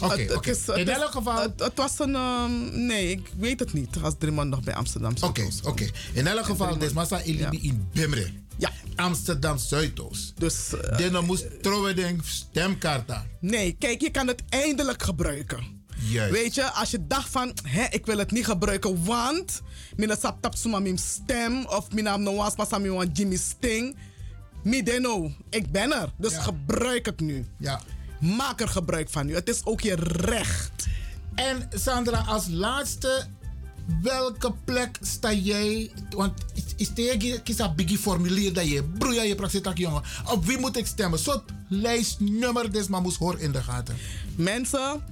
[0.00, 0.50] het- het oké.
[0.50, 2.14] is- het In elk geval- Het, het was een.
[2.14, 5.86] ehm, nee, ik weet het niet als Driemond nog bij Amsterdam Oké, Zuidoost oké.
[6.12, 8.30] In elk geval, dit massa Elibi in Bimre.
[8.56, 8.70] Ja.
[8.96, 10.40] Amsterdam Zuidoost.
[10.40, 10.70] Dus.
[10.96, 13.30] Dit moest trouwen denk stemkaarten.
[13.40, 15.80] Nee, kijk, je kan het eindelijk gebruiken.
[16.10, 16.32] Juist.
[16.32, 19.62] Weet je, als je dacht van, hè, ik wil het niet gebruiken, want
[19.96, 23.96] mina sap tap suma mim stem of mina no was aan wan Jimmy Sting.
[24.62, 26.12] Mi deno, ik ben er.
[26.16, 27.46] Dus gebruik het nu.
[27.58, 27.80] Ja.
[28.20, 29.34] Maak er gebruik van nu.
[29.34, 30.86] Het is ook je recht.
[31.34, 33.26] En Sandra, als laatste,
[34.02, 35.90] welke plek sta jij?
[36.10, 36.32] Want
[36.76, 40.02] is tegen een biggie formulier dat je broeia je praktijk jongen.
[40.30, 41.18] Op wie moet ik stemmen?
[41.18, 43.96] Zo'n lijstnummer des maar moest horen in de gaten.
[44.36, 45.02] Mensen,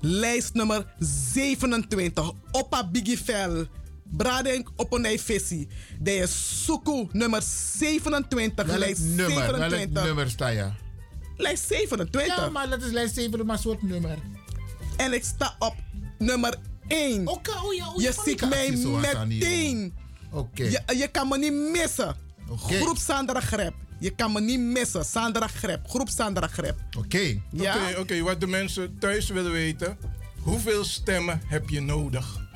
[0.00, 2.32] lijst nummer 27.
[2.50, 3.66] Oppa Biggie Vel.
[4.04, 5.68] Brading op een visie.
[6.00, 8.66] De is Suku nummer 27.
[8.66, 9.26] Welk lijst nummer?
[9.26, 9.92] 27.
[9.92, 10.68] Welk nummer sta je?
[11.36, 12.36] Lijst 27.
[12.36, 14.18] Ja, maar dat is lijst 7, maar soort nummer.
[14.96, 15.74] En ik sta op
[16.18, 16.58] nummer
[16.90, 17.28] 1.
[17.28, 19.94] Oké, oh ja, oh, je ziet mij meteen.
[20.32, 20.64] Oké.
[20.64, 22.16] Je, je kan me niet missen.
[22.56, 23.74] Groep Sandra Grep.
[23.98, 25.04] Je kan me niet missen.
[25.04, 25.88] Sandra Grep.
[25.88, 26.78] Groep Sandra Grep.
[26.98, 27.40] Oké.
[27.50, 27.76] Ja?
[27.76, 29.98] Oké, oké, wat de mensen thuis willen weten.
[30.42, 32.48] Hoeveel stemmen heb je nodig?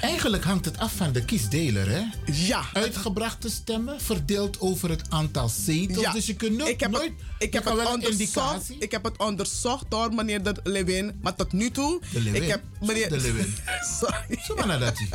[0.00, 2.02] Eigenlijk hangt het af van de kiesdeler, hè?
[2.32, 2.62] Ja.
[2.72, 6.00] Uitgebrachte stemmen verdeeld over het aantal zetels.
[6.00, 6.12] Ja.
[6.12, 6.70] Dus je kunt nooit...
[6.70, 8.70] ik heb nooit het, ik heb het onderzocht.
[8.78, 11.18] Ik heb het onderzocht door meneer de Lewin.
[11.22, 12.00] Maar tot nu toe.
[12.12, 12.42] De Lewin?
[12.42, 13.08] Ik heb meneer.
[13.08, 13.56] De Lewin.
[14.00, 14.38] Sorry.
[14.46, 15.06] Zo maar naar dat je.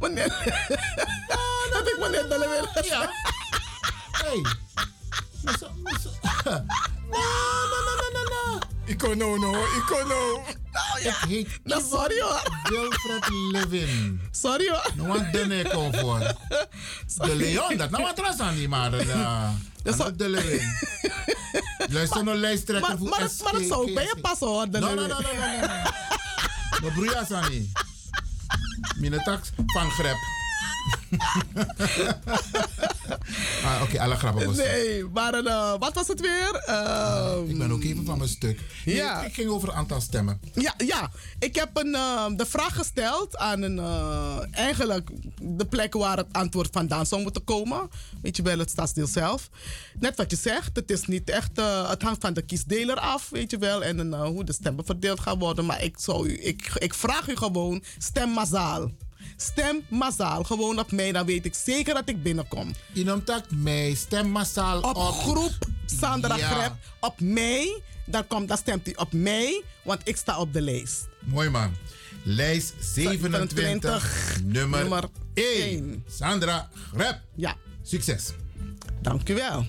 [0.00, 0.28] meneer.
[1.72, 2.84] dat ik meneer de Lewin.
[2.88, 3.10] Ja.
[4.10, 4.40] Hey.
[5.42, 6.64] Maar zo- maar zo-
[8.86, 9.36] No, no, no, no, no, no.
[9.36, 10.42] Icono, no, icono.
[10.98, 12.42] Ik heet Nou, sorry hoor.
[12.62, 14.20] Wilfred Levin.
[14.30, 14.90] Sorry hoor.
[14.94, 16.18] Nou, wat ben ik al voor?
[17.26, 19.06] De Leon, dat nou wat ras aan die maar.
[19.06, 19.48] Uh,
[20.16, 20.60] de Levin.
[21.88, 23.20] Luister naar lijsttrekker voor maar,
[23.52, 24.70] dat zou bij je passen hoor.
[24.70, 25.08] De No, no, Lewin.
[25.08, 25.82] no, no, no, no.
[26.82, 27.68] No broeias aan niet.
[28.96, 30.16] Minetax van grep.
[33.64, 36.54] ah, Oké, alle grappen was Nee, maar eh, wat was het weer?
[36.66, 38.60] Ehm, Ik ben ook even van mijn stuk.
[38.84, 39.22] Ja.
[39.24, 40.40] Ik ging over een aantal stemmen.
[40.54, 41.10] Ja, ja.
[41.38, 45.10] ik heb een, eh, de vraag gesteld aan een, eh, eigenlijk
[45.42, 47.88] de plek waar het antwoord vandaan zou moeten komen.
[48.22, 49.50] Weet je wel, het stadsdeel zelf.
[49.98, 53.28] Net wat je zegt, het is niet echt, eh, het hangt van de kiesdeler af,
[53.30, 53.84] weet je wel.
[53.84, 55.66] En hoe de stemmen verdeeld gaan worden.
[55.66, 58.90] Maar ik, zou u, ik, ik vraag u gewoon, stem massaal.
[59.36, 62.74] Stem massaal, gewoon op mij, dan weet ik zeker dat ik binnenkom.
[62.92, 64.96] Je noemt dat mij, stem massaal op.
[64.96, 66.48] groep Sandra Ja.
[66.48, 70.60] Grep, op mij, dan, komt, dan stemt u op mij, want ik sta op de
[70.60, 71.06] lijst.
[71.20, 71.74] Mooi man.
[72.22, 75.04] Lijst 27, 27, nummer, nummer
[75.34, 76.04] 1.
[76.08, 77.20] Sandra Grep.
[77.34, 77.56] Ja.
[77.82, 78.32] Succes.
[79.00, 79.66] Dank u wel.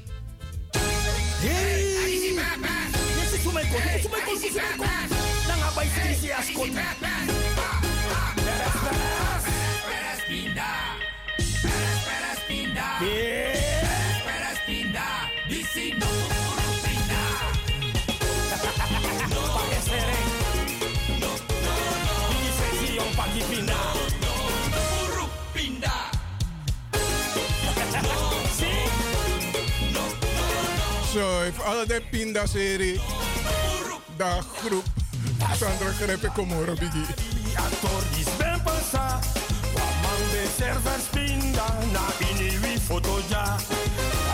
[12.99, 16.07] Esperas pinda, diciendo
[16.84, 17.22] pinda.
[21.19, 21.28] No.
[25.15, 26.10] No, pinda.
[29.94, 30.03] No,
[31.14, 31.45] Zo,
[31.86, 32.99] de pinda-serie.
[34.18, 34.86] Da groep.
[35.56, 37.06] Sandra Grepe, kom horen, Biggie.
[40.34, 43.45] De server spinda Na ini wi foto ja.
[44.26, 44.34] Na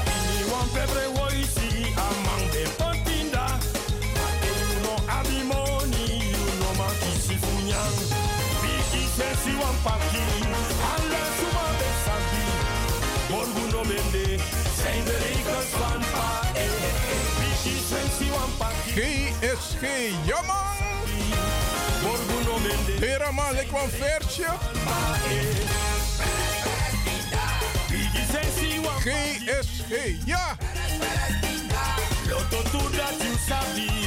[0.51, 1.69] wan pebre woisi
[2.07, 3.45] Amang de pontinda.
[4.17, 4.27] Na
[4.83, 7.97] no abi money You no ma kisi funyang
[8.61, 10.23] Biki sensi wan paki
[10.91, 12.45] Alla suma de santi
[13.31, 14.27] Morgu no mende
[14.81, 17.25] Zijn de rekens van pa eh, eh, eh.
[17.39, 19.83] Biki sensi wan paki GSG,
[20.25, 20.72] jammer.
[23.05, 24.47] Heraman, ik kwam versje.
[28.99, 30.57] GSG, ja.
[32.29, 34.02] Loto tu dat you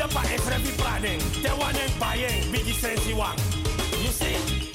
[0.00, 1.18] Disi pinda pa e frevi praden.
[1.42, 3.36] Te wanen payen, bigi sensi wan.
[4.02, 4.69] You see?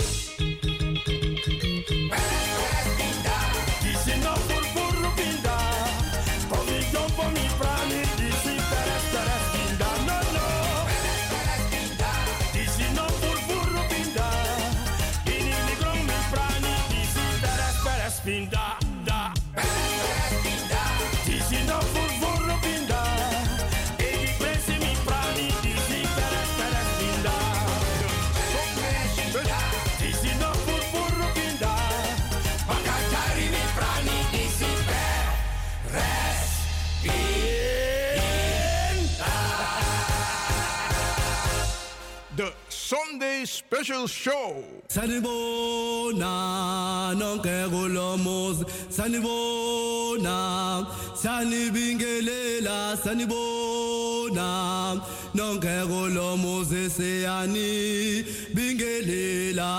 [43.45, 44.63] Sunday Special Show.
[44.87, 50.85] sanibona nonke kulomuz sanibona
[51.15, 52.97] sanibingelela.
[52.97, 54.97] Sanibona
[55.35, 59.71] nonke kulomuz siyani bingelela.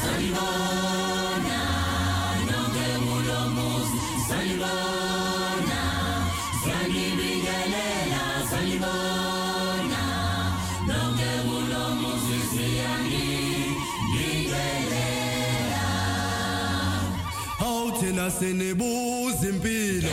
[0.00, 1.09] Sanibona,
[18.30, 20.08] sine buza impilo.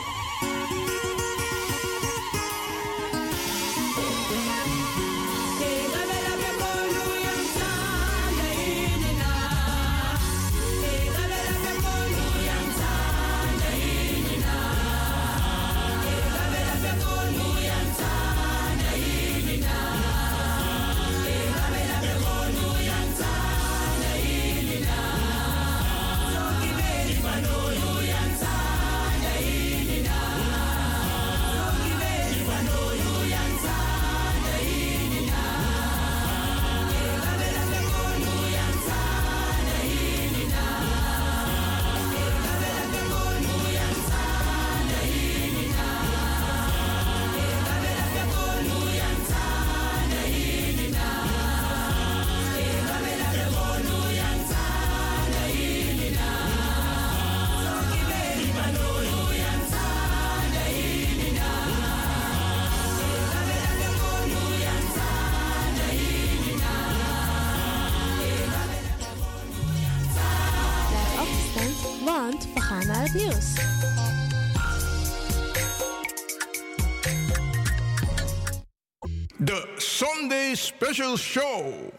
[80.31, 81.90] Sunday Special Show.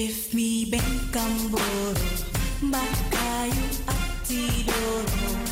[0.00, 1.92] If me ben camboro,
[2.70, 5.47] bakayu atidoro,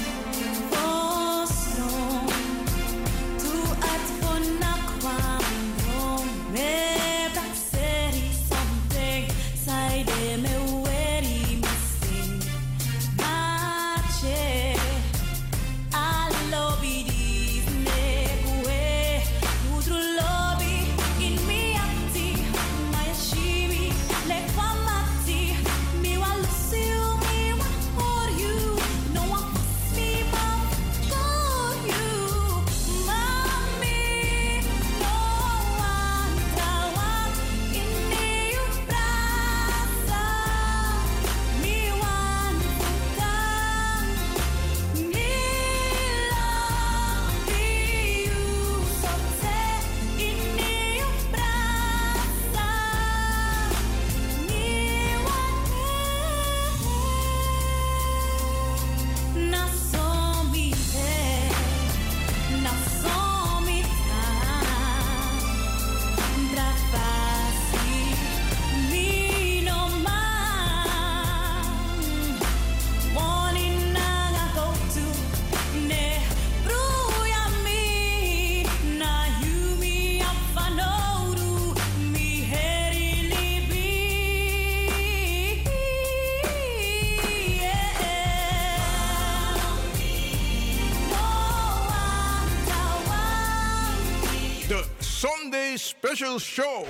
[96.16, 96.86] Special Show.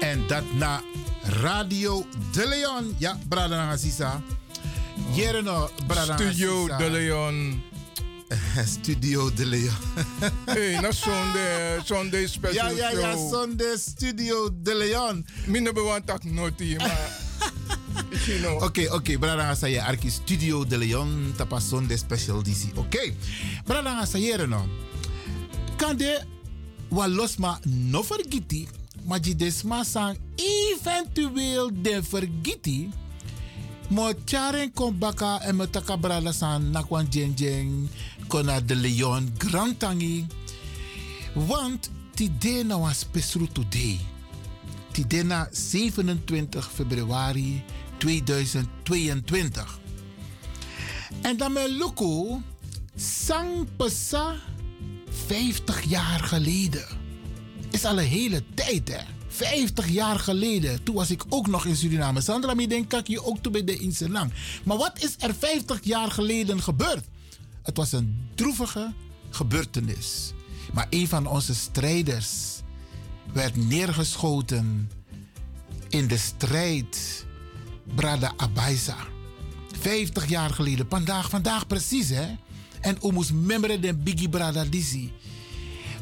[0.00, 0.82] En dat na
[1.22, 2.94] Radio De Leon.
[2.98, 4.22] Ja, Brada Aziza.
[5.12, 7.62] Jereno, Brada Studio De Leon.
[8.80, 9.74] Studio De Leon.
[10.46, 13.30] hey, na Sunday, Sunday Special Ja, ja, ja, Show.
[13.32, 15.26] Sunday Studio De Leon.
[15.46, 17.29] Minder bewan tak noti, maar...
[18.60, 19.18] Oké, oké.
[19.18, 21.32] Brada Asaye, Arki Studio De Leon.
[21.36, 22.76] Tapa Sunday Special DC.
[22.76, 23.14] Oké.
[23.64, 24.66] Brada Asaye, no.
[25.76, 26.24] Kande,
[26.88, 28.68] wa losma no vergiti.
[29.04, 32.90] Maar je desma sang eventueel de vergiti.
[33.88, 37.88] Mo charen kon baka en me taka brada san nakwan jeng jeng.
[38.26, 40.26] Kona de Leon Grantangi.
[41.34, 43.98] Want tide na was spesru today.
[44.92, 47.62] Tide na 27 februari
[48.00, 49.78] 2022.
[51.20, 52.40] En dan met Luko
[52.96, 54.36] sang pesa
[55.26, 56.84] 50 jaar geleden.
[57.70, 59.00] Is al een hele tijd hè.
[59.28, 62.20] 50 jaar geleden, toen was ik ook nog in Suriname.
[62.20, 64.32] Sandra, mi denk ik je ook toen bij de Inselang.
[64.64, 67.04] Maar wat is er 50 jaar geleden gebeurd?
[67.62, 68.92] Het was een droevige
[69.30, 70.32] gebeurtenis.
[70.72, 72.60] Maar een van onze strijders
[73.32, 74.90] werd neergeschoten
[75.88, 77.26] in de strijd
[77.94, 78.96] Brada Abaisa.
[79.80, 82.26] 50 jaar geleden, vandaag, vandaag precies hè.
[82.80, 85.10] En we moest membre de Biggie Brada Dizzy.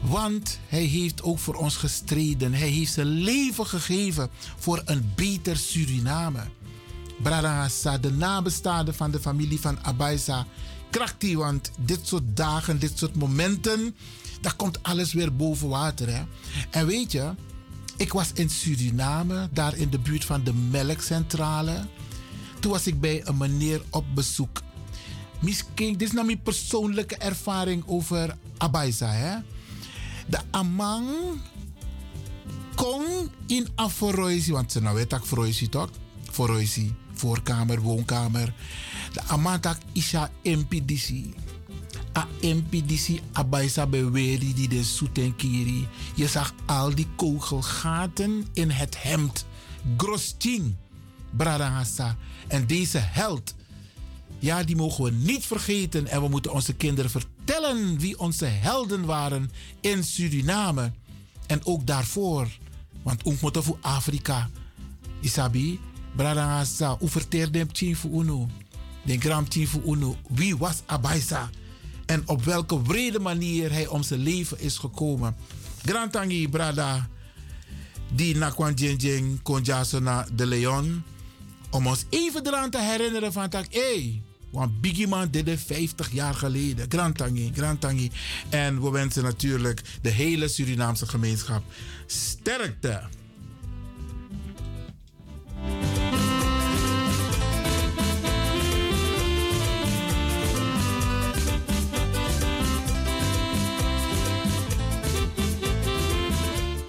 [0.02, 2.54] Want hij heeft ook voor ons gestreden.
[2.54, 6.40] Hij heeft zijn leven gegeven voor een beter Suriname.
[7.22, 10.46] Brada Hassa, de nabestaanden van de familie van Abaisa.
[10.90, 13.96] Krachtig, want dit soort dagen, dit soort momenten,
[14.40, 16.08] daar komt alles weer boven water.
[16.08, 16.22] Hè?
[16.70, 17.34] En weet je,
[17.98, 21.86] ik was in Suriname, daar in de buurt van de melkcentrale.
[22.60, 24.62] Toen was ik bij een meneer op bezoek.
[25.40, 29.10] Misschien, dit is nou mijn persoonlijke ervaring over Abaisa.
[29.10, 29.38] Hè?
[30.26, 31.08] De amang
[32.74, 35.90] kon in aforoisi, want ze nou weet ik foroisi toch?
[36.30, 38.54] Foroisi, voorkamer, woonkamer.
[39.12, 41.10] De amantak isha MPDC.
[42.18, 45.88] A MPDC Abaisa beweri die de soetenkiri.
[46.14, 49.46] Je zag al die kogelgaten in het hemd.
[49.96, 50.74] Grosting,
[51.30, 52.16] Bradangasa.
[52.48, 53.54] En deze held,
[54.38, 56.06] Ja, die mogen we niet vergeten.
[56.06, 59.50] En we moeten onze kinderen vertellen wie onze helden waren
[59.80, 60.92] in Suriname.
[61.46, 62.48] En ook daarvoor.
[63.02, 64.50] Want ook moeten voor Afrika.
[65.20, 65.80] Isabi,
[66.16, 68.48] Bradangasa, hoe verteerde hem voor Uno?
[69.02, 70.16] Den gram voor Uno.
[70.28, 71.50] Wie was Abaisa?
[72.08, 75.36] En op welke wrede manier hij om zijn leven is gekomen.
[75.84, 77.08] Grantangi, Brada,
[78.12, 81.02] die na Kwan Jing Konjasona de Leon.
[81.70, 86.12] Om ons even eraan te herinneren van dat, hey, want Biggie Man deed het 50
[86.12, 86.86] jaar geleden.
[86.88, 88.10] Grantangi, Grantangi.
[88.48, 91.62] En we wensen natuurlijk de hele Surinaamse gemeenschap
[92.06, 93.02] sterkte.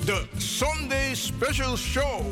[0.09, 2.25] The Sunday Special Show.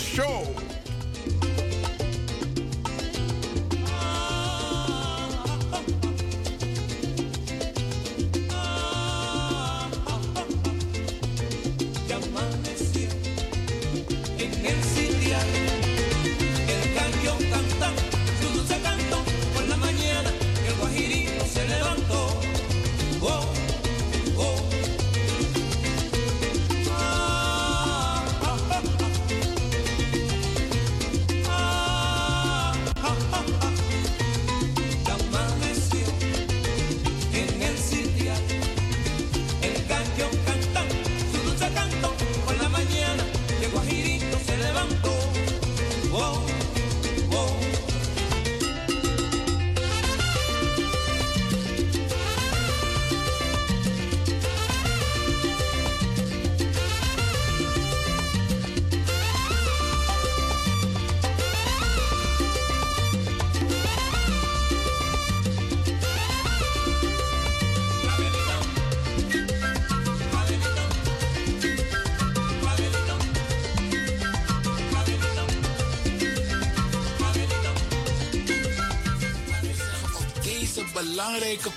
[0.00, 0.49] Show.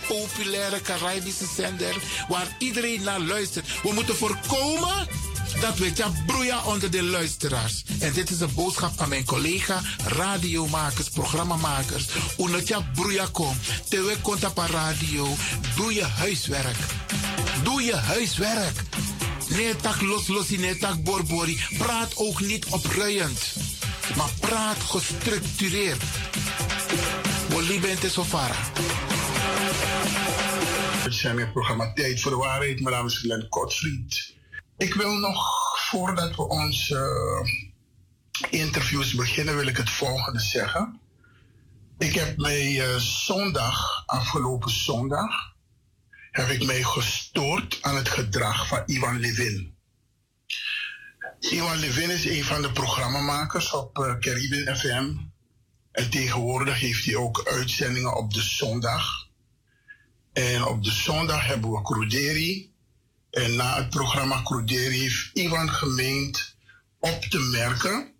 [0.07, 1.95] Populaire Caribische zender
[2.27, 3.81] waar iedereen naar luistert.
[3.81, 5.07] We moeten voorkomen
[5.61, 7.83] dat we ja broeien onder de luisteraars.
[7.99, 12.05] En dit is een boodschap aan mijn collega, radiomakers, programmamakers.
[12.37, 13.57] Omdat ja broeien komt,
[13.89, 15.27] terwijl komt op radio,
[15.75, 16.77] doe je huiswerk.
[17.63, 18.81] Doe je huiswerk.
[19.47, 21.61] Nee, tak los los, nee, tak borbori.
[21.77, 23.55] Praat ook niet opruiend,
[24.15, 26.03] maar praat gestructureerd.
[27.49, 28.55] Woli bent zo vara.
[31.03, 32.79] Het zijn het programma Tijd voor de Waarheid.
[32.81, 34.35] Mijn naam is Glenn Kortvliet.
[34.77, 35.45] Ik wil nog,
[35.89, 36.95] voordat we onze
[38.41, 40.99] eh, interviews beginnen, wil ik het volgende zeggen.
[41.97, 45.53] Ik heb mij eh, zondag, afgelopen zondag,
[46.31, 49.75] heb ik mij gestoord aan het gedrag van Ivan Levin.
[51.39, 55.15] Ivan Levin is een van de programmamakers op uh, Caribbean FM.
[55.91, 59.22] En tegenwoordig heeft hij ook uitzendingen op de zondag.
[60.33, 62.71] En op de zondag hebben we Cruderi.
[63.29, 66.55] En na het programma Cruderi heeft Ivan gemeend
[66.99, 68.13] op te merken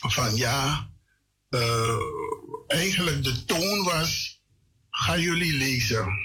[0.00, 0.90] van ja,
[1.50, 1.96] uh,
[2.66, 4.42] eigenlijk de toon was,
[4.90, 6.18] ga jullie lezen.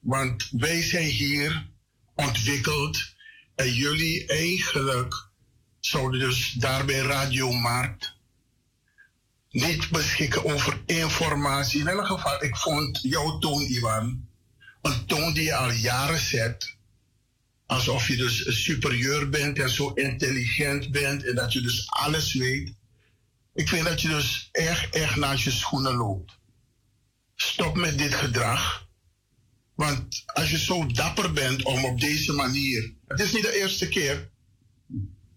[0.00, 1.70] Want wij zijn hier
[2.14, 3.14] ontwikkeld
[3.54, 5.28] en jullie eigenlijk
[5.80, 8.14] zouden dus daarbij Radiomarkt
[9.50, 11.80] niet beschikken over informatie.
[11.80, 14.28] In elk geval, ik vond jouw toon, Ivan,
[14.82, 16.76] een toon die je al jaren zet.
[17.66, 22.74] Alsof je dus superieur bent en zo intelligent bent en dat je dus alles weet.
[23.54, 26.38] Ik vind dat je dus echt, echt naast je schoenen loopt.
[27.34, 28.88] Stop met dit gedrag.
[29.74, 32.94] Want als je zo dapper bent om op deze manier.
[33.06, 34.30] Het is niet de eerste keer.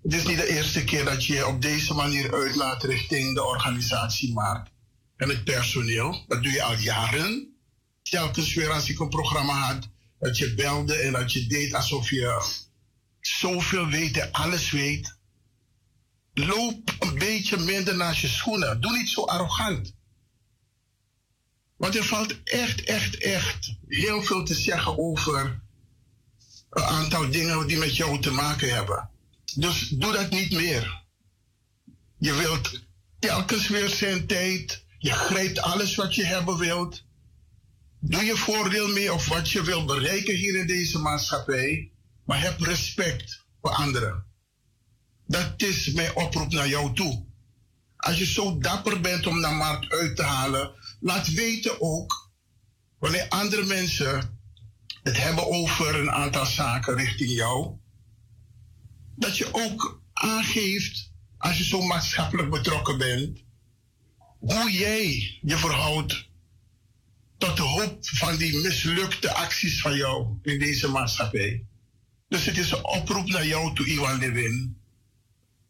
[0.04, 3.44] Het is niet de eerste keer dat je je op deze manier uitlaat richting de
[3.44, 4.72] organisatiemarkt
[5.16, 6.26] en het personeel.
[6.28, 7.55] Dat doe je al jaren.
[8.10, 9.88] Telkens weer als ik een programma had,
[10.20, 12.54] dat je belde en dat je deed alsof je
[13.20, 15.16] zoveel weet en alles weet.
[16.34, 18.82] Loop een beetje minder naar je schoenen.
[18.82, 19.94] Doe niet zo arrogant.
[21.78, 25.62] Want er valt echt, echt, echt heel veel te zeggen over
[26.70, 29.10] een aantal dingen die met jou te maken hebben.
[29.56, 31.04] Dus doe dat niet meer.
[32.18, 32.80] Je wilt
[33.20, 34.86] telkens weer zijn tijd.
[34.98, 37.04] Je grijpt alles wat je hebben wilt.
[38.08, 41.92] Doe je voordeel mee of wat je wilt bereiken hier in deze maatschappij.
[42.26, 44.26] Maar heb respect voor anderen.
[45.28, 47.26] Dat is mijn oproep naar jou toe.
[47.98, 52.32] Als je zo dapper bent om naar markt uit te halen, laat weten ook
[53.00, 54.40] wanneer andere mensen
[55.04, 57.78] het hebben over een aantal zaken richting jou
[59.16, 63.44] dat je ook aangeeft, als je zo maatschappelijk betrokken bent,
[64.40, 66.34] hoe jij je verhoudt
[67.38, 71.66] tot de hoop van die mislukte acties van jou in deze maatschappij.
[72.28, 74.78] Dus het is een oproep naar jou toe, Iwan Lewin.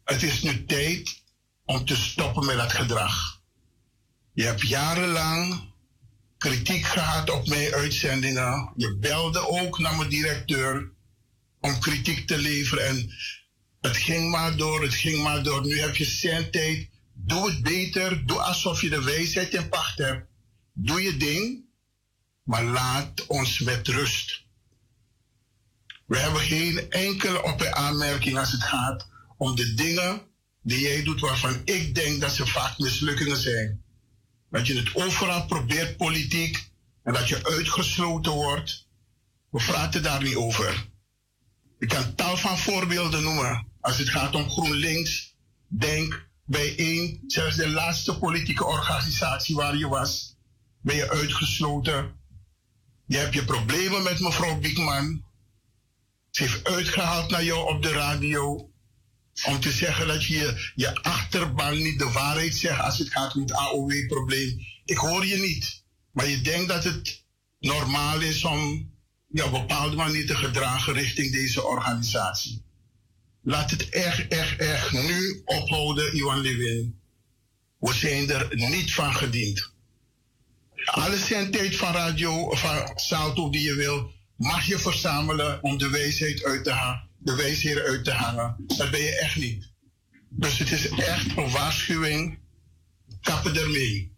[0.04, 1.22] Het is nu tijd
[1.64, 3.40] om te stoppen met dat gedrag.
[4.32, 5.74] Je hebt jarenlang
[6.38, 8.72] kritiek gehad op mijn uitzendingen.
[8.76, 10.92] Je belde ook naar mijn directeur
[11.60, 12.86] om kritiek te leveren.
[12.86, 13.12] En
[13.80, 15.66] het ging maar door, het ging maar door.
[15.66, 16.88] Nu heb je zijn tijd.
[17.12, 18.26] Doe het beter.
[18.26, 20.26] Doe alsof je de wijsheid in pacht hebt.
[20.78, 21.64] Doe je ding,
[22.42, 24.44] maar laat ons met rust.
[26.06, 30.22] We hebben geen enkele op- en aanmerking als het gaat om de dingen
[30.62, 33.82] die jij doet waarvan ik denk dat ze vaak mislukkingen zijn.
[34.50, 36.70] Dat je het overal probeert politiek
[37.02, 38.88] en dat je uitgesloten wordt.
[39.50, 40.88] We praten daar niet over.
[41.78, 43.66] Ik kan tal van voorbeelden noemen.
[43.80, 45.36] Als het gaat om GroenLinks,
[45.66, 50.35] denk bijeen, zelfs de laatste politieke organisatie waar je was,
[50.86, 52.14] ben je uitgesloten.
[53.06, 55.24] Je hebt je problemen met mevrouw Biekman.
[56.30, 58.70] Ze heeft uitgehaald naar jou op de radio
[59.44, 63.40] om te zeggen dat je je achterban niet de waarheid zegt als het gaat om
[63.40, 64.58] het AOW-probleem.
[64.84, 67.24] Ik hoor je niet, maar je denkt dat het
[67.58, 68.94] normaal is om
[69.26, 72.64] je op bepaalde manier te gedragen richting deze organisatie.
[73.42, 77.00] Laat het echt, echt, echt nu ophouden, Iwan Lewin.
[77.78, 79.74] We zijn er niet van gediend.
[80.86, 86.44] Alle tijd van radio, van Salto die je wil, mag je verzamelen om de wijsheid
[86.44, 88.56] uit te hangen, de wijsheden uit te hangen.
[88.66, 89.72] Dat ben je echt niet.
[90.28, 92.38] Dus het is echt een waarschuwing.
[93.20, 94.16] Kappen ermee.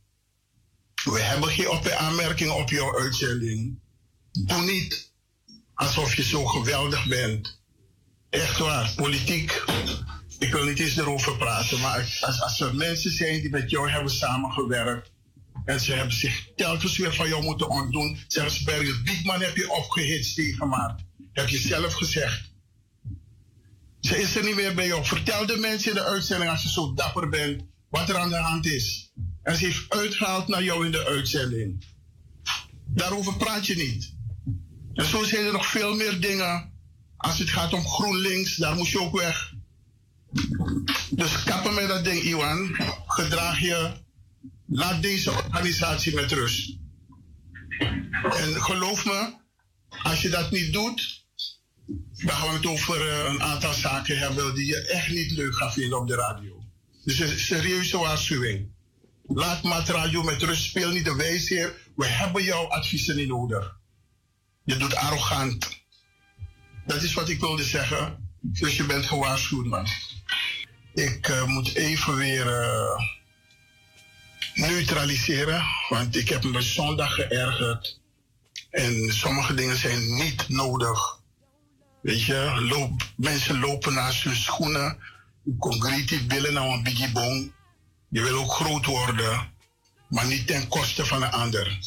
[1.05, 3.79] We hebben geen op aanmerkingen op jouw uitzending.
[4.33, 5.13] Doe niet
[5.75, 7.61] alsof je zo geweldig bent.
[8.31, 9.65] Echt waar, politiek.
[10.39, 13.91] Ik wil niet eens erover praten, maar als, als er mensen zijn die met jou
[13.91, 15.11] hebben samengewerkt
[15.69, 18.19] En ze hebben zich telkens weer van jou moeten ontdoen.
[18.27, 21.01] Zeggen ze, Barry Biekman heb je opgehitst tegen Maart.
[21.33, 22.53] Heb je zelf gezegd.
[24.01, 25.05] Ze is er niet meer bij jou.
[25.05, 28.37] Vertel de mensen in de uitzending als je zo dapper bent wat er aan de
[28.37, 29.13] hand is.
[29.43, 31.85] En ze heeft uitgehaald naar jou in de uitzending.
[32.87, 34.15] Daarover praat je niet.
[34.95, 36.73] En zo zijn er nog veel meer dingen.
[37.17, 39.55] Als het gaat om GroenLinks, daar moet je ook weg.
[41.11, 42.77] Dus kappen met dat ding, Iwan.
[43.07, 44.07] Gedraag je.
[44.69, 46.77] Laat deze organisatie met rust.
[48.23, 49.35] En geloof me,
[49.89, 51.27] als je dat niet doet,
[52.13, 55.55] dan gaan we het over eh, een aantal zaken hebben die je echt niet leuk
[55.55, 56.63] gaat vinden op de radio.
[57.05, 58.71] Dus een serieuze waarschuwing.
[59.27, 61.75] Laat Mat Radio met rust, speel niet de wijsheer.
[61.97, 63.77] We hebben jouw adviezen niet nodig.
[64.65, 65.83] Je doet arrogant.
[66.87, 68.31] Dat is wat ik wilde zeggen.
[68.41, 69.87] Dus je bent gewaarschuwd, man.
[70.95, 73.01] Ik eh, moet even weer eh,
[74.59, 78.01] neutraliseren, want ik heb me zondag geërgerd.
[78.71, 81.21] En sommige dingen zijn niet nodig.
[82.03, 84.99] Weet je, loop, mensen lopen naast hun schoenen.
[85.59, 87.53] Concrete billen naar een biggie.
[88.09, 89.53] Je wil ook groot worden,
[90.09, 91.79] maar niet ten koste van een ander.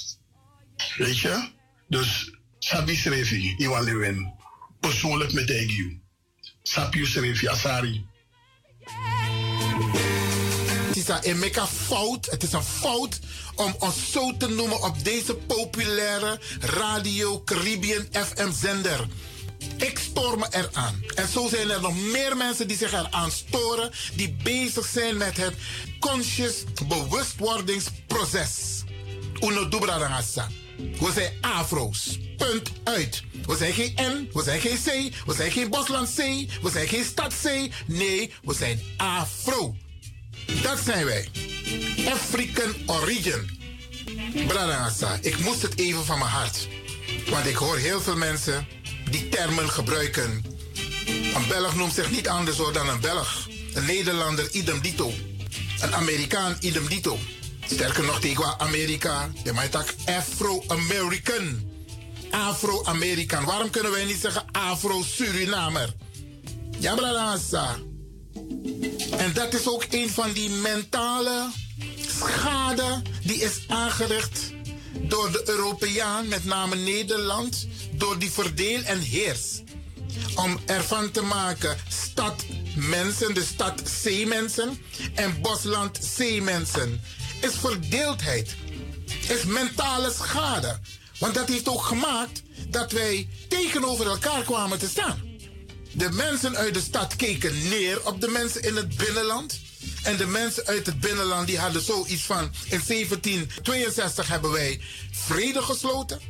[0.97, 1.49] Weet je?
[1.87, 4.33] Dus, Sabi Srevi, Iwan Lewin.
[4.79, 6.01] Persoonlijk met Egyu.
[6.63, 8.05] Sapi Srevi, Asari.
[11.15, 12.25] Het is een mega fout.
[12.25, 13.19] Het is een fout
[13.55, 19.07] om ons zo te noemen op deze populaire Radio Caribbean FM zender.
[19.77, 21.03] Ik stoor me eraan.
[21.15, 25.37] En zo zijn er nog meer mensen die zich eraan storen, die bezig zijn met
[25.37, 25.53] het
[25.99, 28.83] conscious bewustwordingsproces.
[29.39, 30.47] Uno dubra rangasa.
[30.77, 32.19] We zijn afro's.
[32.37, 33.23] Punt uit.
[33.45, 36.17] We zijn geen N, we zijn geen C, we zijn geen Bosland C,
[36.61, 37.69] we zijn geen stad C.
[37.85, 39.75] Nee, we zijn afro.
[40.63, 41.29] Dat zijn wij.
[42.11, 43.59] African origin.
[44.47, 46.67] Bradangasa, ik moest het even van mijn hart.
[47.29, 48.67] Want ik hoor heel veel mensen
[49.09, 50.43] die termen gebruiken.
[51.33, 53.47] Een Belg noemt zich niet anders dan een Belg.
[53.73, 55.13] Een Nederlander, idem dito.
[55.79, 57.17] Een Amerikaan, idem dito.
[57.65, 61.69] Sterker nog, tegen Amerika, de tak Afro-American.
[62.31, 63.45] Afro-Amerikaan.
[63.45, 65.93] Waarom kunnen wij niet zeggen Afro-Surinamer?
[66.79, 67.77] Ja, Bradangasa.
[69.17, 71.49] En dat is ook een van die mentale
[72.19, 74.51] schade die is aangericht
[75.01, 79.61] door de Europeaan, met name Nederland, door die verdeel en heers.
[80.35, 84.77] Om ervan te maken stad mensen, de stad zeemensen
[85.15, 87.01] en bosland zeemensen.
[87.41, 88.55] Is verdeeldheid.
[89.29, 90.79] Is mentale schade.
[91.19, 95.30] Want dat heeft ook gemaakt dat wij tegenover elkaar kwamen te staan.
[95.91, 99.59] De mensen uit de stad keken neer op de mensen in het binnenland.
[100.03, 102.43] En de mensen uit het binnenland die hadden zoiets van...
[102.69, 104.81] in 1762 hebben wij
[105.11, 106.21] vrede gesloten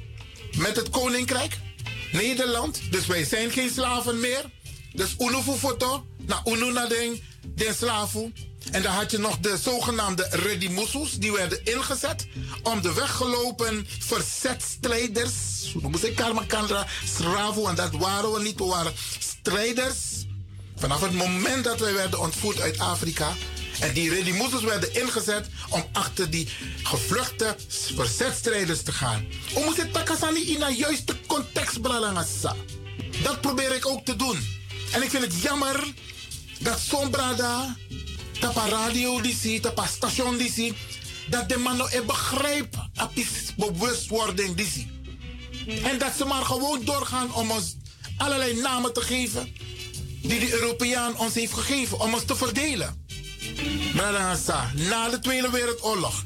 [0.57, 1.57] met het koninkrijk
[2.11, 2.81] Nederland.
[2.89, 4.49] Dus wij zijn geen slaven meer.
[4.93, 7.19] Dus unufu foto, na unu na den,
[7.55, 8.33] den.
[8.71, 12.27] En dan had je nog de zogenaamde redimusus, die werden ingezet
[12.63, 15.33] om de weggelopen verzetstrijders,
[15.81, 19.97] we moesten karma kandra, sravu, en dat waren we niet, we waren strijders.
[20.75, 23.33] Vanaf het moment dat wij werden ontvoerd uit Afrika,
[23.79, 26.49] en die redimusus werden ingezet om achter die
[26.83, 27.55] gevluchte
[27.95, 29.25] verzetstrijders te gaan.
[29.53, 32.55] We moeten takasani in een juiste context bralangasa.
[33.23, 34.59] Dat probeer ik ook te doen.
[34.91, 35.93] En ik vind het jammer
[36.59, 37.75] dat zo'n brada,
[38.41, 40.73] tapa radio die zie, tapa station die zie,
[41.29, 44.55] dat de man nog begrijpt, apis bewustwording.
[45.83, 47.75] En dat ze maar gewoon doorgaan om ons
[48.17, 49.53] allerlei namen te geven
[50.21, 53.05] die de Europeaan ons heeft gegeven om ons te verdelen.
[53.95, 56.23] Brada na de Tweede Wereldoorlog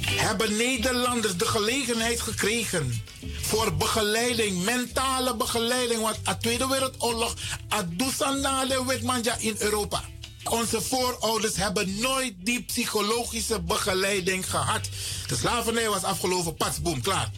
[0.00, 3.02] hebben Nederlanders de gelegenheid gekregen
[3.40, 6.00] voor begeleiding, mentale begeleiding.
[6.00, 7.34] Want de Tweede Wereldoorlog,
[7.68, 10.04] Adusanale Wetmanja in Europa.
[10.44, 14.88] Onze voorouders hebben nooit die psychologische begeleiding gehad.
[15.26, 17.30] De slavernij was afgelopen, patsboom, klaar.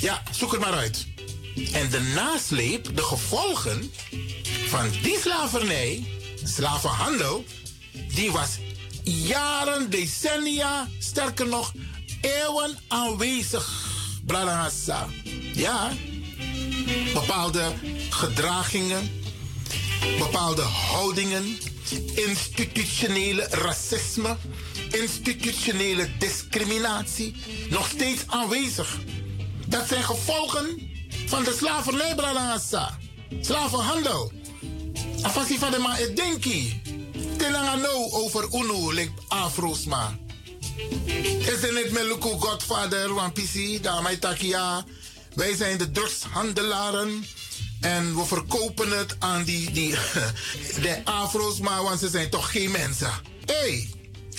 [0.00, 1.06] Ja, zoek het maar uit.
[1.72, 3.92] En de nasleep, de gevolgen
[4.68, 6.06] van die slavernij,
[6.44, 7.44] slavenhandel,
[8.14, 8.48] die was
[9.02, 11.72] jaren, decennia, sterker nog,
[12.20, 13.86] eeuwen aanwezig.
[14.26, 15.08] Bradangasa.
[15.54, 15.92] Ja,
[17.14, 17.72] bepaalde
[18.10, 19.10] gedragingen,
[20.18, 21.58] bepaalde houdingen,
[22.14, 24.36] institutionele racisme,
[24.90, 27.34] institutionele discriminatie,
[27.70, 28.98] nog steeds aanwezig.
[29.66, 30.90] Dat zijn gevolgen
[31.26, 32.16] van de slavernij.
[33.40, 34.32] Slavenhandel.
[35.22, 36.82] Afasi van de ma denki.
[37.36, 40.18] Tenanga no over unu link afro's ma.
[41.38, 44.84] Is het niet met Luku Godfather, Wampisi, Damai Takia?
[45.34, 47.24] Wij zijn de drugshandelaren.
[47.80, 49.90] En we verkopen het aan die, die
[50.82, 53.10] de afro's, maar want ze zijn toch geen mensen.
[53.44, 53.88] Hé, hey,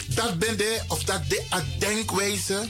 [0.08, 1.44] dat ben de, of dat de
[1.80, 2.68] denkwijze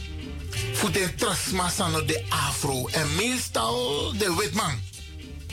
[0.74, 2.88] voor de trasmasano de afro.
[2.88, 4.80] En meestal de witman.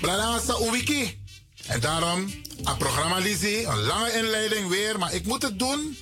[0.01, 1.19] Bladasa uwiki.
[1.67, 5.97] En daarom, een programma Lizzie, een lange inleiding weer, maar ik moet het doen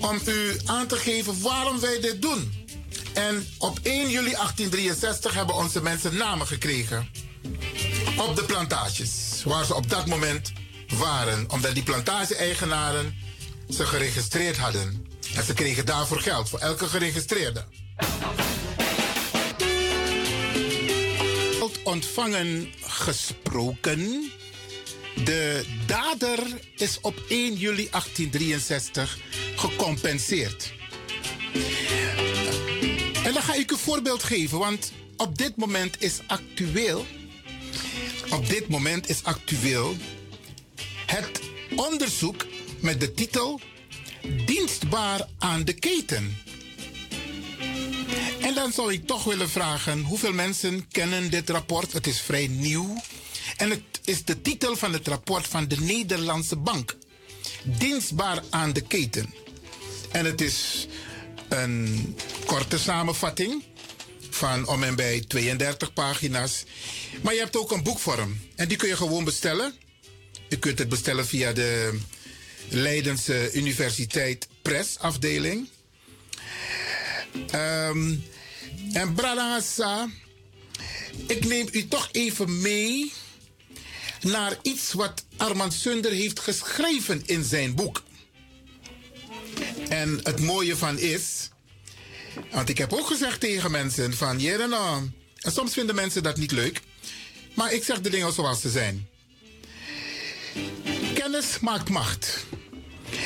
[0.00, 2.66] om u aan te geven waarom wij dit doen.
[3.14, 7.08] En op 1 juli 1863 hebben onze mensen namen gekregen.
[8.28, 10.52] Op de plantages, waar ze op dat moment
[10.98, 11.50] waren.
[11.50, 13.14] Omdat die plantage-eigenaren
[13.68, 15.06] ze geregistreerd hadden.
[15.34, 17.64] En ze kregen daarvoor geld, voor elke geregistreerde.
[21.58, 24.30] Geld ontvangen gesproken.
[25.24, 26.38] De dader
[26.76, 29.18] is op 1 juli 1863
[29.56, 30.72] gecompenseerd.
[33.24, 37.06] En dan ga ik een voorbeeld geven, want op dit moment is actueel.
[38.30, 39.96] Op dit moment is actueel
[41.06, 41.40] het
[41.76, 42.46] onderzoek
[42.80, 43.60] met de titel
[44.46, 46.38] Dienstbaar aan de keten.
[48.40, 51.92] En dan zou ik toch willen vragen: hoeveel mensen kennen dit rapport?
[51.92, 53.02] Het is vrij nieuw.
[53.56, 56.96] En het is de titel van het rapport van de Nederlandse Bank.
[57.62, 59.34] Dienstbaar aan de keten.
[60.10, 60.86] En het is
[61.48, 63.62] een korte samenvatting
[64.40, 66.64] van om en bij 32 pagina's.
[67.22, 68.40] Maar je hebt ook een boekvorm.
[68.56, 69.74] En die kun je gewoon bestellen.
[70.48, 71.98] Je kunt het bestellen via de
[72.68, 75.68] Leidense Universiteit Presafdeling.
[77.50, 78.14] Ehm
[78.92, 80.08] en Bradangasa,
[81.26, 83.12] ik neem u toch even mee
[84.20, 88.02] naar iets wat Armand Sunder heeft geschreven in zijn boek.
[89.88, 91.50] En het mooie van is,
[92.50, 94.58] want ik heb ook gezegd tegen mensen van, ja,
[95.36, 96.80] en soms vinden mensen dat niet leuk,
[97.54, 99.08] maar ik zeg de dingen zoals ze zijn.
[101.14, 102.46] Kennis maakt macht.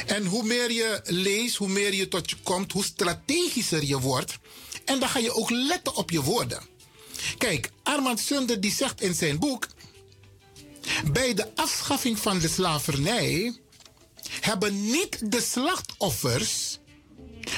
[0.07, 4.39] En hoe meer je leest, hoe meer je tot je komt, hoe strategischer je wordt.
[4.85, 6.63] En dan ga je ook letten op je woorden.
[7.39, 9.67] Kijk, Armand Sunder die zegt in zijn boek...
[11.13, 13.59] Bij de afschaffing van de slavernij
[14.41, 16.74] hebben niet de slachtoffers,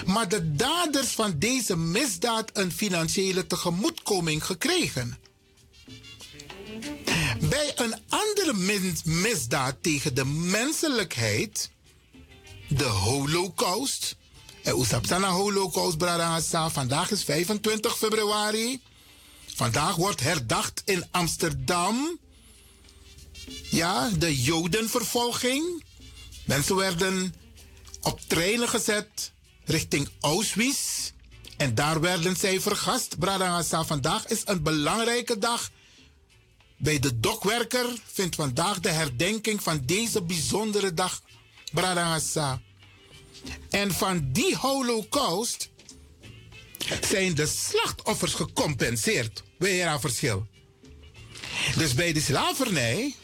[0.06, 5.18] maar de daders van deze misdaad een financiële tegemoetkoming gekregen.
[7.40, 11.70] Bij een andere mis- misdaad tegen de menselijkheid,
[12.68, 14.16] de Holocaust.
[14.62, 15.96] En Oesapsana Holocaust.
[16.72, 18.80] Vandaag is 25 februari.
[19.54, 22.18] Vandaag wordt herdacht in Amsterdam.
[23.70, 25.84] Ja, de Jodenvervolging.
[26.44, 27.34] Mensen werden
[28.02, 29.32] op treinen gezet
[29.66, 31.10] richting Auschwitz.
[31.56, 33.18] En daar werden zij vergast.
[33.18, 35.70] Bradangasa, vandaag is een belangrijke dag.
[36.76, 41.22] Bij de dokwerker vindt vandaag de herdenking van deze bijzondere dag
[41.72, 42.60] Bradangasa.
[43.70, 45.70] En van die holocaust
[47.00, 49.42] zijn de slachtoffers gecompenseerd.
[49.58, 50.46] Weer een verschil.
[51.76, 53.14] Dus bij de slavernij,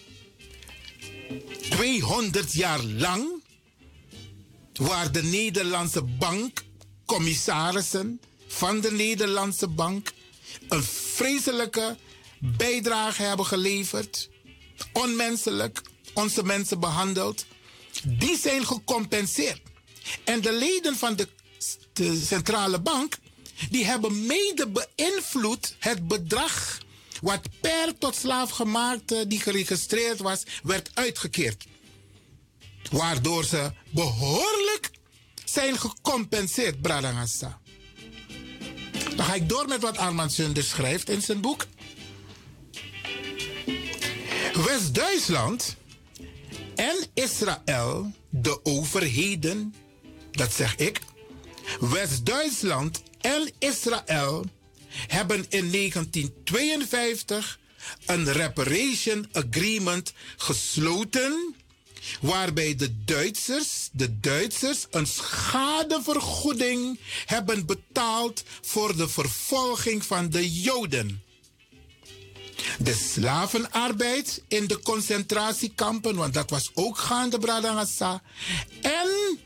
[1.70, 3.41] 200 jaar lang,
[4.73, 6.62] waar de Nederlandse bank,
[7.07, 10.12] commissarissen van de Nederlandse bank,
[10.68, 11.97] een vreselijke
[12.39, 14.28] bijdrage hebben geleverd,
[14.92, 15.83] onmenselijk
[16.15, 17.47] onze mensen behandeld,
[18.05, 19.60] die zijn gecompenseerd.
[20.25, 21.28] En de leden van de,
[21.92, 23.18] de centrale bank,
[23.70, 26.78] die hebben mede beïnvloed het bedrag
[27.20, 31.65] wat per tot slaafgemaakte die geregistreerd was, werd uitgekeerd.
[32.92, 34.90] Waardoor ze behoorlijk
[35.44, 37.60] zijn gecompenseerd, Bradangassa.
[39.16, 41.66] Dan ga ik door met wat Armand Sunder schrijft in zijn boek.
[44.52, 45.76] West-Duitsland
[46.74, 49.74] en Israël, de overheden,
[50.30, 51.00] dat zeg ik.
[51.80, 54.44] West-Duitsland en Israël
[55.06, 57.58] hebben in 1952
[58.06, 61.54] een reparation agreement gesloten
[62.20, 71.22] waarbij de Duitsers, de Duitsers een schadevergoeding hebben betaald voor de vervolging van de Joden.
[72.78, 78.22] De slavenarbeid in de concentratiekampen, want dat was ook gaande Bradangasa.
[78.81, 79.39] En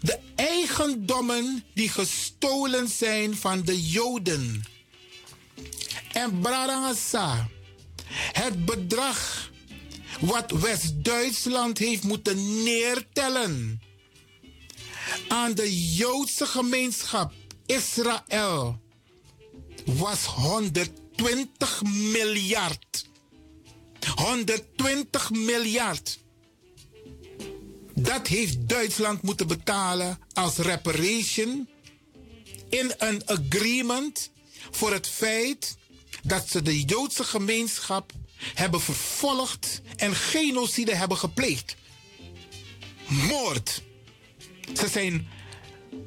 [0.00, 4.64] de eigendommen die gestolen zijn van de Joden.
[6.12, 7.48] En Bradangasa,
[8.32, 9.49] het bedrag
[10.20, 13.80] wat West-Duitsland heeft moeten neertellen
[15.28, 17.32] aan de Joodse gemeenschap
[17.66, 18.80] Israël
[19.84, 23.08] was 120 miljard.
[24.14, 26.18] 120 miljard.
[27.94, 31.68] Dat heeft Duitsland moeten betalen als reparation
[32.68, 34.30] in een agreement
[34.70, 35.76] voor het feit
[36.22, 38.12] dat ze de Joodse gemeenschap
[38.54, 41.76] hebben vervolgd en genocide hebben gepleegd.
[43.06, 43.82] Moord.
[44.76, 45.28] Ze zijn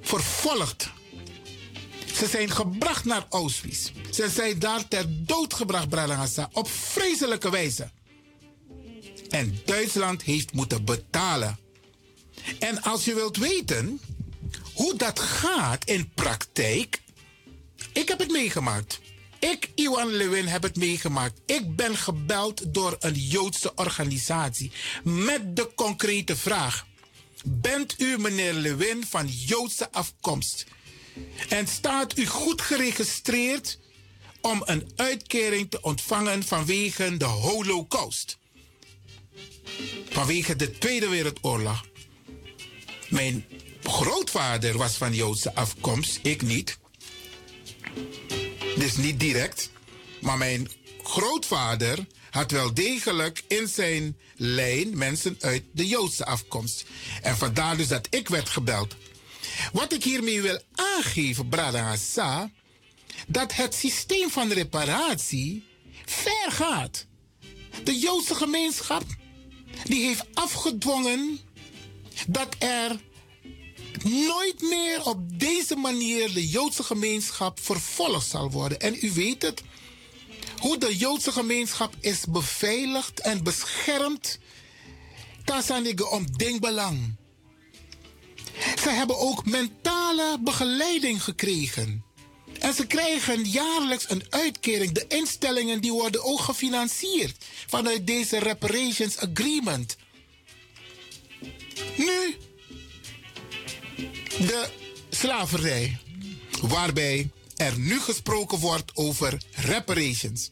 [0.02, 0.92] vervolgd.
[2.16, 3.92] Ze zijn gebracht naar Auschwitz.
[4.12, 7.92] Ze zijn daar ter dood gebracht, Bralangasa, op vreselijke wijze.
[9.30, 11.60] En Duitsland heeft moeten betalen.
[12.60, 14.00] En als je wilt weten
[14.74, 17.02] hoe dat gaat in praktijk,
[17.94, 19.00] ik heb het meegemaakt.
[19.52, 21.42] Ik, Iwan Lewin, heb het meegemaakt.
[21.46, 24.72] Ik ben gebeld door een Joodse organisatie
[25.04, 26.88] met de concrete vraag:
[27.46, 30.66] Bent u, meneer Lewin, van Joodse afkomst?
[31.50, 33.80] En staat u goed geregistreerd
[34.42, 38.38] om een uitkering te ontvangen vanwege de Holocaust?
[40.10, 41.86] Vanwege de Tweede Wereldoorlog.
[43.10, 43.46] Mijn
[43.84, 46.78] grootvader was van Joodse afkomst, ik niet.
[48.76, 49.70] Dus niet direct.
[50.22, 50.70] Maar mijn
[51.04, 56.86] grootvader had wel degelijk in zijn lijn mensen uit de Joodse afkomst.
[57.22, 58.96] En vandaar dus dat ik werd gebeld.
[59.72, 62.52] Wat ik hiermee wil aangeven, Brada Assa,
[63.28, 65.64] dat het systeem van reparatie
[66.06, 67.06] ver gaat.
[67.84, 69.04] De Joodse gemeenschap
[69.84, 71.40] die heeft afgedwongen
[72.28, 73.00] dat er
[74.04, 78.80] nooit meer op deze manier de Joodse gemeenschap vervolgd zal worden.
[78.80, 79.64] En u weet het,
[80.58, 84.40] hoe de Joodse gemeenschap is beveiligd en beschermd.
[85.60, 87.16] Is om denkbelang.
[88.82, 92.04] Ze hebben ook mentale begeleiding gekregen.
[92.60, 94.92] En ze krijgen jaarlijks een uitkering.
[94.92, 99.96] De instellingen die worden ook gefinancierd vanuit deze reparations agreement.
[101.98, 102.38] Nu
[104.38, 104.70] de
[105.10, 105.98] slavernij,
[106.62, 110.52] waarbij er nu gesproken wordt over reparations.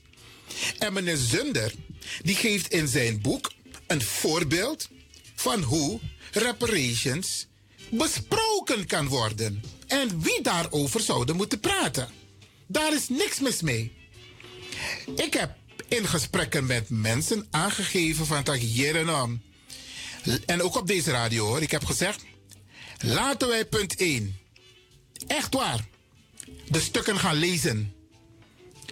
[0.80, 1.74] En meneer Zunder,
[2.22, 3.52] die geeft in zijn boek
[3.88, 4.90] een voorbeeld
[5.36, 6.00] van hoe
[6.32, 7.48] reparations
[7.90, 9.64] besproken kan worden.
[9.88, 12.10] En wie daarover zouden moeten praten.
[12.68, 13.92] Daar is niks mis mee.
[15.16, 15.56] Ik heb
[15.88, 19.42] in gesprekken met mensen aangegeven van Tagieren
[20.46, 21.62] En ook op deze radio hoor.
[21.62, 22.24] Ik heb gezegd,
[23.02, 24.40] laten wij punt 1.
[25.28, 25.88] Echt waar.
[26.68, 27.94] De stukken gaan lezen.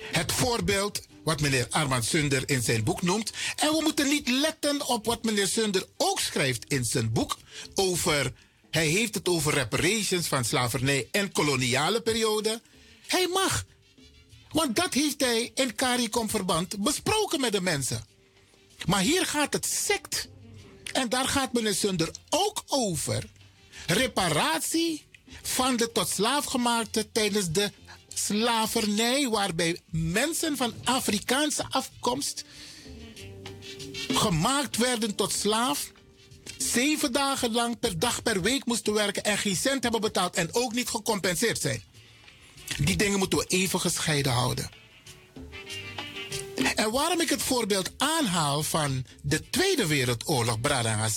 [0.01, 3.31] Het voorbeeld wat meneer Armand Sunder in zijn boek noemt.
[3.55, 7.37] En we moeten niet letten op wat meneer Sunder ook schrijft in zijn boek
[7.75, 8.33] over
[8.71, 12.61] hij heeft het over reparations van slavernij en koloniale periode.
[13.07, 13.65] Hij mag.
[14.51, 18.05] Want dat heeft hij in CARICOM-verband besproken met de mensen.
[18.85, 20.29] Maar hier gaat het sect.
[20.93, 23.29] En daar gaat meneer Sunder ook over.
[23.89, 25.05] Reparatie
[25.41, 27.71] van de tot slaafgemaakte tijdens de
[28.13, 32.45] slavernij, waarbij mensen van Afrikaanse afkomst
[34.07, 35.91] gemaakt werden tot slaaf
[36.57, 40.49] zeven dagen lang per dag per week moesten werken en geen cent hebben betaald en
[40.51, 41.83] ook niet gecompenseerd zijn.
[42.77, 44.69] Die dingen moeten we even gescheiden houden.
[46.75, 51.09] En waarom ik het voorbeeld aanhaal van de Tweede Wereldoorlog, Brada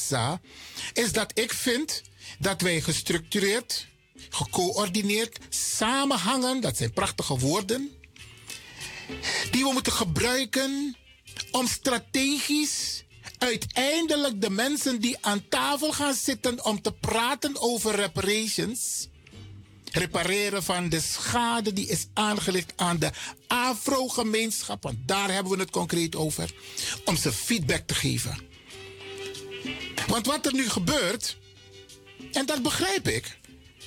[0.92, 2.02] is dat ik vind
[2.42, 3.86] dat wij gestructureerd,
[4.30, 7.90] gecoördineerd, samenhangen, dat zijn prachtige woorden,
[9.50, 10.96] die we moeten gebruiken
[11.50, 13.04] om strategisch
[13.38, 19.08] uiteindelijk de mensen die aan tafel gaan zitten om te praten over reparations,
[19.92, 23.10] repareren van de schade die is aangericht aan de
[23.46, 26.54] Afro-gemeenschap, want daar hebben we het concreet over,
[27.04, 28.38] om ze feedback te geven.
[30.06, 31.40] Want wat er nu gebeurt,
[32.32, 33.38] en dat begrijp ik,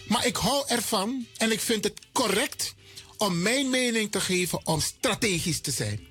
[0.08, 2.74] maar ik hou ervan en ik vind het correct
[3.18, 6.08] om mijn mening te geven om strategisch te zijn.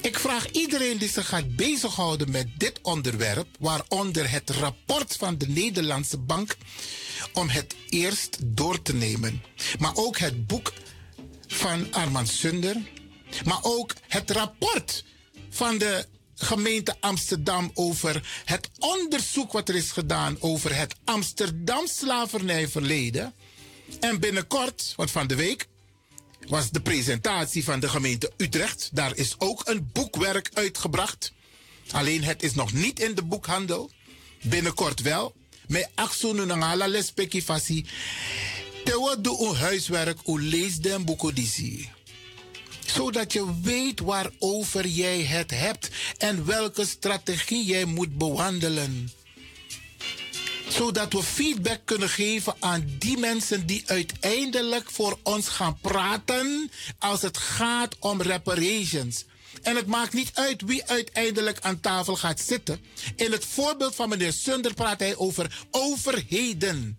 [0.00, 5.48] Ik vraag iedereen die zich gaat bezighouden met dit onderwerp, waaronder het rapport van de
[5.48, 6.56] Nederlandse Bank,
[7.32, 9.42] om het eerst door te nemen.
[9.78, 10.72] Maar ook het boek
[11.46, 12.76] van Armand Sunder,
[13.44, 15.04] maar ook het rapport
[15.50, 23.34] van de gemeente Amsterdam over het onderzoek wat er is gedaan over het Amsterdam slavernijverleden.
[24.00, 25.68] En binnenkort, want van de week,
[26.48, 28.90] was de presentatie van de gemeente Utrecht.
[28.92, 31.32] Daar is ook een boekwerk uitgebracht.
[31.90, 33.90] Alleen het is nog niet in de boekhandel.
[34.42, 35.34] Binnenkort wel.
[35.66, 37.86] Me akso nu na ala lespeki fasi.
[38.84, 41.95] Te wat doe huiswerk, u lees den zie.
[42.86, 49.10] Zodat je weet waarover jij het hebt en welke strategie jij moet bewandelen.
[50.68, 57.22] Zodat we feedback kunnen geven aan die mensen die uiteindelijk voor ons gaan praten als
[57.22, 59.24] het gaat om reparations.
[59.62, 62.80] En het maakt niet uit wie uiteindelijk aan tafel gaat zitten.
[63.16, 66.98] In het voorbeeld van meneer Sunder praat hij over overheden.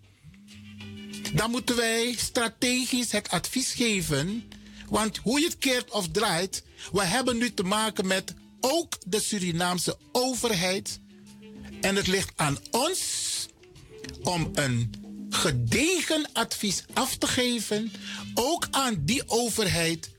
[1.32, 4.48] Dan moeten wij strategisch het advies geven.
[4.88, 9.20] Want hoe je het keert of draait, we hebben nu te maken met ook de
[9.20, 11.00] Surinaamse overheid.
[11.80, 13.00] En het ligt aan ons
[14.22, 14.92] om een
[15.30, 17.92] gedegen advies af te geven,
[18.34, 20.10] ook aan die overheid,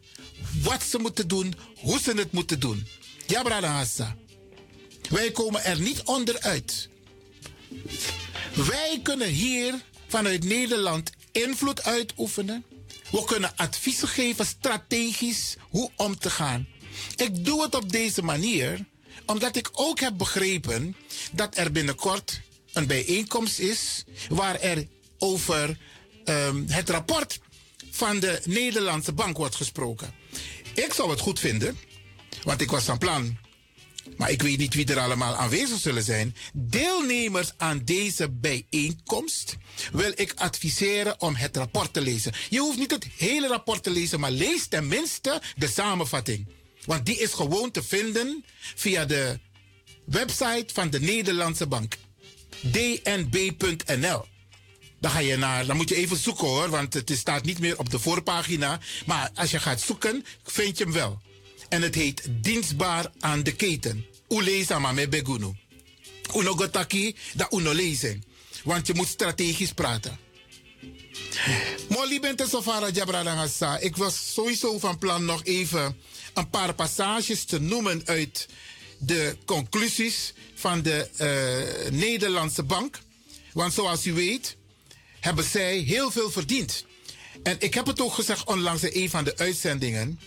[0.61, 2.87] wat ze moeten doen, hoe ze het moeten doen.
[3.27, 4.15] Ja.
[5.09, 6.89] Wij komen er niet onderuit.
[8.55, 12.63] Wij kunnen hier vanuit Nederland invloed uitoefenen.
[13.11, 16.67] We kunnen adviezen geven, strategisch, hoe om te gaan.
[17.15, 18.85] Ik doe het op deze manier,
[19.25, 20.95] omdat ik ook heb begrepen
[21.31, 22.41] dat er binnenkort
[22.73, 25.77] een bijeenkomst is waar er over
[26.25, 27.39] ehm, het rapport
[27.89, 30.13] van de Nederlandse Bank wordt gesproken.
[30.73, 31.77] Ik zou het goed vinden,
[32.43, 33.37] want ik was van plan,
[34.19, 36.35] maar ik weet niet wie er allemaal aanwezig zullen zijn.
[36.53, 39.57] Deelnemers aan deze bijeenkomst
[39.91, 42.33] wil ik adviseren om het rapport te lezen.
[42.49, 46.47] Je hoeft niet het hele rapport te lezen, maar lees tenminste de samenvatting.
[46.85, 49.39] Want die is gewoon te vinden via de
[50.05, 51.97] website van de Nederlandse Bank
[52.61, 54.25] dnb.nl.
[54.99, 57.77] Dan ga je naar, dan moet je even zoeken hoor, want het staat niet meer
[57.77, 58.79] op de voorpagina.
[59.05, 61.21] Maar als je gaat zoeken, vind je hem wel.
[61.69, 64.05] En het heet Dienstbaar aan de keten.
[64.27, 65.51] Uleza maar met begunu.
[66.35, 68.23] Unogotaki, dat uno lezen.
[68.63, 70.17] Want je moet strategisch praten.
[71.89, 73.77] Molly bent Safara Jabradangasa.
[73.77, 75.97] Ik was sowieso van plan nog even
[76.33, 78.47] een paar passages te noemen uit
[78.97, 82.99] de conclusies van de uh, Nederlandse Bank.
[83.53, 84.55] Want zoals u weet,
[85.19, 86.85] hebben zij heel veel verdiend.
[87.43, 90.19] En ik heb het ook gezegd onlangs in een van de uitzendingen.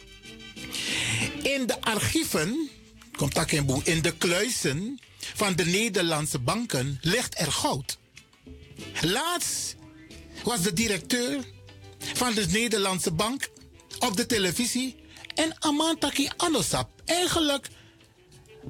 [1.53, 2.71] In de archieven,
[3.17, 3.53] komt
[3.85, 5.01] in de kluizen
[5.35, 7.99] van de Nederlandse banken ligt er goud.
[9.01, 9.77] Laatst
[10.45, 11.45] was de directeur
[11.99, 13.51] van de Nederlandse bank
[13.99, 14.97] op de televisie
[15.35, 16.89] en Amantaki Anosap.
[17.05, 17.69] Eigenlijk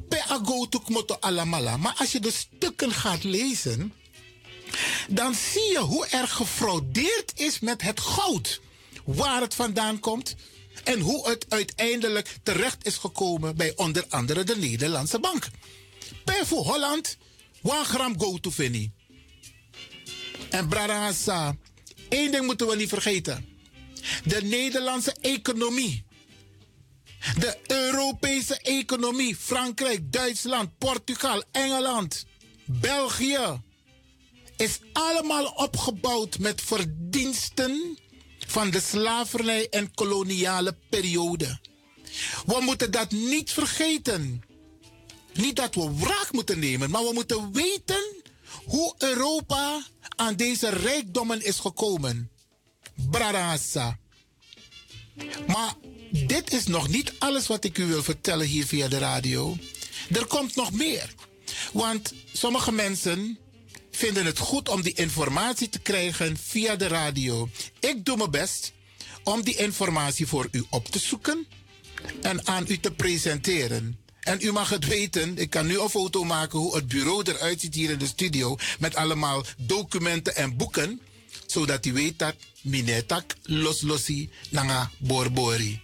[0.08, 1.76] per ago moto alamala.
[1.76, 3.92] Maar als je de stukken gaat lezen,
[5.08, 8.60] dan zie je hoe er gefraudeerd is met het goud.
[9.04, 10.34] Waar het vandaan komt
[10.84, 15.48] en hoe het uiteindelijk terecht is gekomen bij onder andere de Nederlandse bank.
[16.24, 17.16] Per voor Holland,
[17.62, 18.90] 1 gram go to Finny.
[20.50, 21.56] En Bradassa,
[22.08, 23.46] één ding moeten we niet vergeten.
[24.24, 26.04] De Nederlandse economie
[27.38, 32.26] de Europese economie, Frankrijk, Duitsland, Portugal, Engeland,
[32.64, 33.60] België,
[34.56, 37.98] is allemaal opgebouwd met verdiensten
[38.52, 41.60] van de slavernij en koloniale periode.
[42.46, 44.42] We moeten dat niet vergeten.
[45.32, 48.22] Niet dat we wraak moeten nemen, maar we moeten weten
[48.64, 52.30] hoe Europa aan deze rijkdommen is gekomen.
[53.10, 53.98] Brarasa.
[55.46, 55.74] Maar
[56.10, 59.56] dit is nog niet alles wat ik u wil vertellen hier via de radio.
[60.10, 61.14] Er komt nog meer.
[61.72, 63.38] Want sommige mensen
[63.96, 67.48] vinden het goed om die informatie te krijgen via de radio.
[67.80, 68.72] Ik doe mijn best
[69.24, 71.46] om die informatie voor u op te zoeken
[72.22, 74.00] en aan u te presenteren.
[74.20, 77.60] En u mag het weten, ik kan nu een foto maken hoe het bureau eruit
[77.60, 81.00] ziet hier in de studio met allemaal documenten en boeken,
[81.46, 85.81] zodat u weet dat minetak loslossi nanga borbori.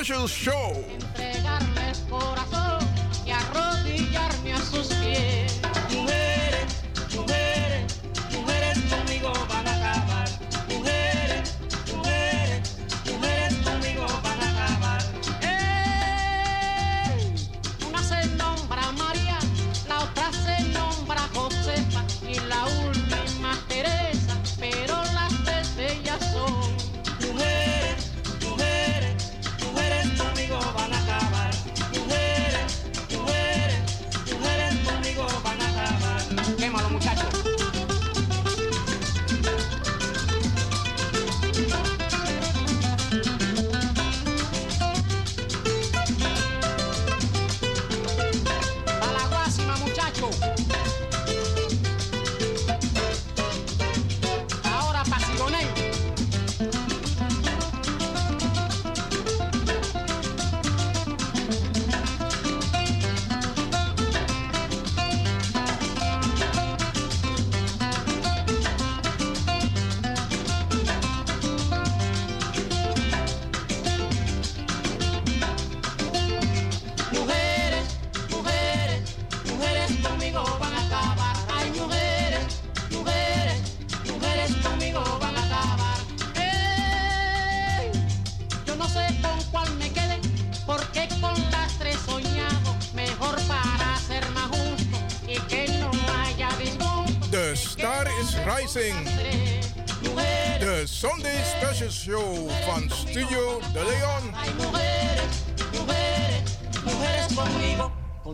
[0.00, 1.39] Special Show.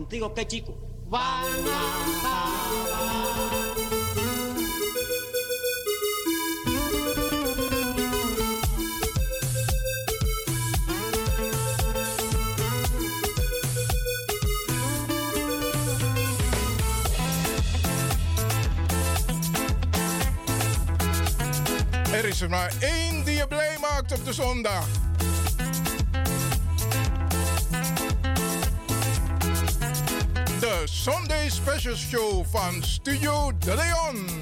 [0.07, 0.73] contigo, qué chico.
[22.11, 25.06] Er is er maar één die je blij maakt op de zondag.
[31.95, 34.36] Show van Studio De Leon.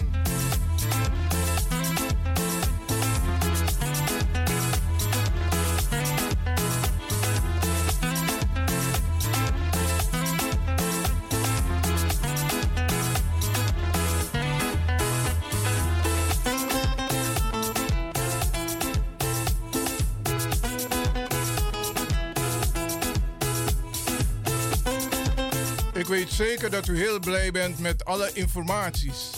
[26.69, 29.29] dat u heel blij bent met alle informaties.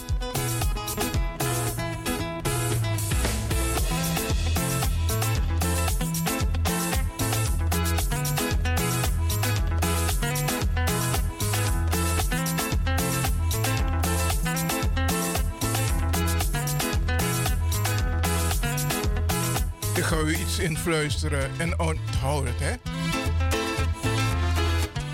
[19.96, 22.76] Ik ga u iets influisteren en onthoud het, hè?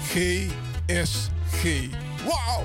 [0.08, 2.02] GSG.
[2.26, 2.64] Wow!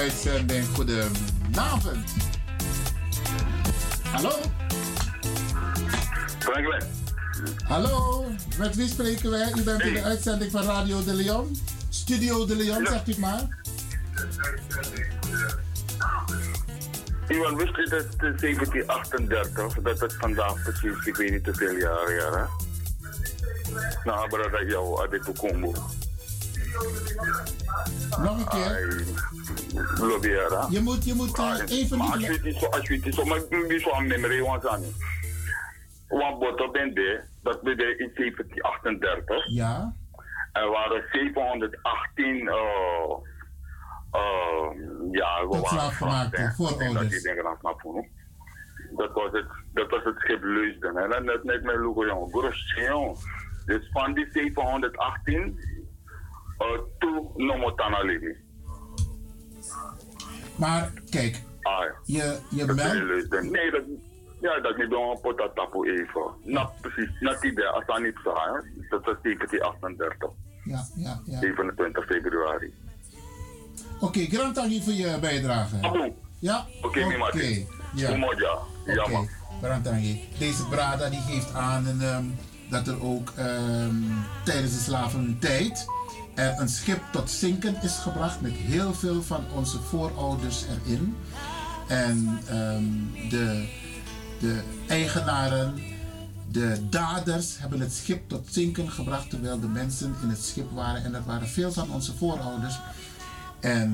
[0.00, 0.64] uitzending.
[0.64, 2.14] Eh, goedenavond.
[4.02, 4.32] Hallo?
[6.38, 6.82] Franklin.
[7.64, 8.24] Hallo,
[8.58, 9.52] met wie spreken wij?
[9.56, 11.56] U bent in de uitzending van Radio de Leon.
[11.88, 13.58] Studio de Leon, zegt u maar.
[17.28, 22.30] Iwan, wist u dat 1738, dat het vandaag precies, ik weet niet hoeveel jaar, ja,
[22.30, 22.44] hè?
[24.04, 25.20] Nou, maar dat jou de
[28.18, 29.19] Nog een keer.
[29.98, 30.66] Lobby, ja.
[30.70, 32.26] Je moet, je moet eh, even Maar als niet...
[32.26, 34.68] je het niet zo, als je het niet zo, maar ik zo aan memory, want
[34.68, 34.82] aan.
[36.08, 39.46] Want boto ben de, dat de in 1738.
[39.46, 39.94] Ja.
[40.52, 42.54] Er waren 718, eh,
[44.10, 44.70] eh,
[45.10, 45.92] ja, we waren
[46.52, 47.24] voorouders.
[48.96, 50.96] Dat was het, dat was het schip Leusden.
[50.96, 52.28] En dan net, met jongen.
[52.30, 53.16] Grosse, jongen.
[53.64, 55.58] Dus van die 718,
[56.58, 58.34] uh, toe Nomotana Lady.
[60.60, 63.32] Maar kijk, Ah, je, je Dat meldt...
[63.32, 63.50] is.
[63.50, 63.82] Nee, dat,
[64.40, 66.22] ja, dat niet door een potatapo even.
[66.44, 67.10] Nou, precies.
[67.20, 68.32] Net die als dat niet zo.
[68.90, 70.28] Dat was 1738.
[70.64, 71.38] Ja, ja, ja.
[71.38, 72.74] 27 februari.
[74.00, 75.76] Oké, grand dank je voor je bijdrage.
[76.38, 76.66] Ja?
[76.82, 77.66] Oké, mi mati.
[77.94, 78.10] Ja.
[78.86, 79.28] Ja, Oké,
[79.62, 80.04] grand dank.
[80.38, 82.24] Deze Brada die geeft aan en, ehm,
[82.70, 83.94] dat er ook ehm,
[84.44, 85.86] tijdens de slaventijd
[86.40, 91.16] er een schip tot zinken is gebracht met heel veel van onze voorouders erin.
[91.88, 92.84] En ehm,
[93.28, 93.68] de,
[94.40, 95.74] de eigenaren,
[96.50, 101.04] de daders hebben het schip tot zinken gebracht terwijl de mensen in het schip waren.
[101.04, 102.78] En dat waren veel van onze voorouders.
[103.60, 103.92] En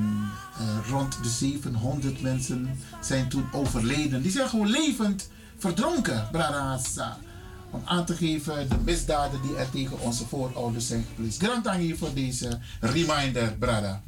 [0.59, 4.23] eh, rond de 700 mensen zijn toen overleden.
[4.23, 7.19] Die zijn gewoon levend verdronken, Bradassa.
[7.85, 11.37] Aan te geven de misdaden die er tegen onze voorouders zijn gepleegd.
[11.37, 14.03] Grand dank je voor deze reminder, Brada.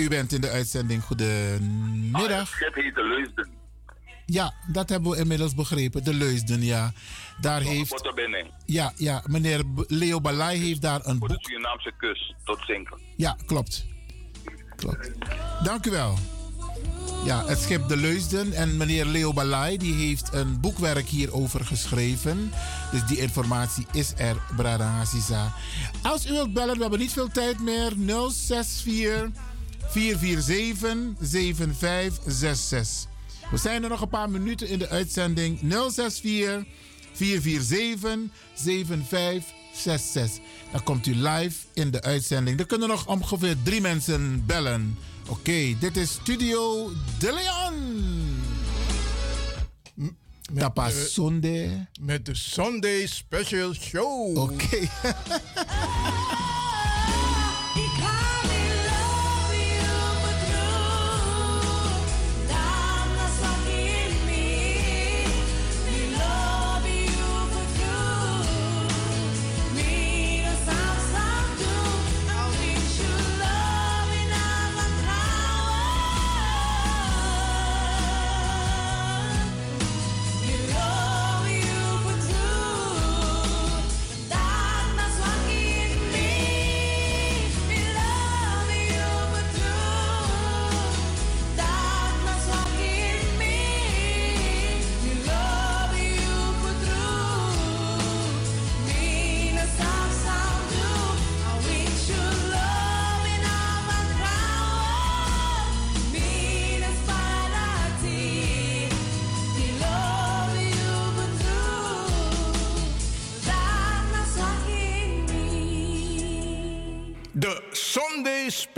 [0.00, 1.02] U bent in de uitzending.
[1.02, 2.38] Goedemiddag.
[2.38, 3.48] Het schip heette Leusden.
[4.26, 6.04] Ja, dat hebben we inmiddels begrepen.
[6.04, 6.92] De Leusden, ja.
[7.40, 8.12] Daar heeft...
[8.64, 11.44] Ja, ja, meneer Leo Balai heeft daar een Voor de boek.
[11.44, 12.98] Surinaamse kust tot zinken.
[13.16, 13.86] Ja, klopt.
[14.76, 15.10] Klopt.
[15.62, 16.18] Dank u wel.
[17.24, 22.52] Ja, het schip De Leusden en meneer Leo Balai die heeft een boekwerk hierover geschreven.
[22.90, 25.52] Dus die informatie is er, Brada Haziza.
[26.02, 27.92] Als u wilt bellen, we hebben niet veel tijd meer.
[28.30, 29.49] 064
[29.90, 33.08] 447 7566.
[33.50, 35.58] We zijn er nog een paar minuten in de uitzending.
[35.60, 36.64] 064
[37.12, 38.18] 447
[38.54, 40.44] 7566.
[40.72, 42.58] Dan komt u live in de uitzending.
[42.58, 44.98] Er kunnen nog ongeveer drie mensen bellen.
[45.28, 48.08] Oké, dit is Studio De Leon.
[50.58, 51.88] Tapa eh, Sunday.
[52.00, 54.38] Met de Sunday Special Show.
[54.38, 54.78] Oké.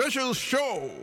[0.03, 1.02] Special Show.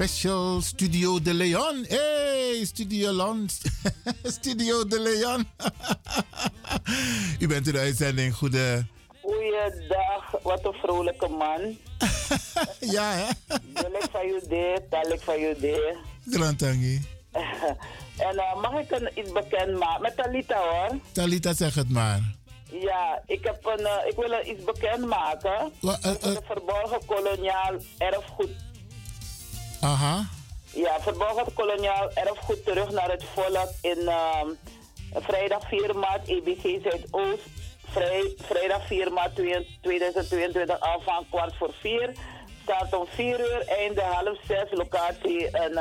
[0.00, 1.84] Special Studio de Leon.
[1.88, 3.48] Hey, Studio Leon.
[4.38, 5.48] Studio de Leon.
[7.42, 8.34] U bent in de uitzending.
[8.34, 8.86] Goede.
[9.22, 11.76] Goeiedag, wat een vrolijke man.
[12.96, 13.26] ja, hè?
[13.74, 14.82] Van u dit,
[15.20, 15.96] van dit.
[16.30, 17.00] Grantangi.
[18.28, 20.02] en uh, mag ik een iets bekend maken?
[20.02, 20.98] Met Talita hoor.
[21.12, 22.20] Talita, zeg het maar.
[22.70, 25.72] Ja, ik, heb een, uh, ik wil iets bekend maken.
[25.80, 28.68] Wa, uh, Het verborgen koloniaal erfgoed.
[29.80, 30.24] Aha.
[30.72, 34.42] Ja, verborgen koloniaal erfgoed terug naar het volk in uh,
[35.14, 37.44] vrijdag 4 maart, EBG Zuidoost.
[37.90, 39.34] Vrij, vrijdag 4 maart
[39.82, 42.12] 2022 al van kwart voor 4.
[42.62, 45.72] Start om 4 uur, einde half 6, locatie in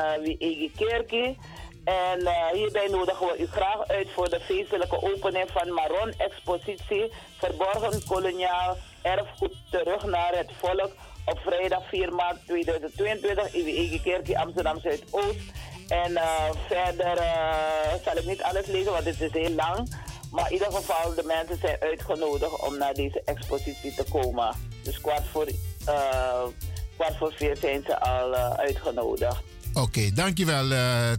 [0.41, 1.37] uh, Kerkie.
[1.83, 7.11] En uh, hierbij nodigen we u graag uit voor de feestelijke opening van Maron Expositie
[7.37, 10.91] Verborgen Koloniaal Erfgoed terug naar het volk
[11.29, 15.39] op vrijdag 4 maart 2022 in Wiegi Kerkie Amsterdam Zuidoost.
[15.87, 19.95] En uh, verder uh, zal ik niet alles lezen, want het is heel lang.
[20.31, 24.55] Maar in ieder geval, de mensen zijn uitgenodigd om naar deze expositie te komen.
[24.83, 25.47] Dus kwart voor,
[25.87, 26.43] uh,
[26.95, 29.41] kwart voor vier zijn ze al uitgenodigd.
[29.73, 30.67] Oké, okay, dankjewel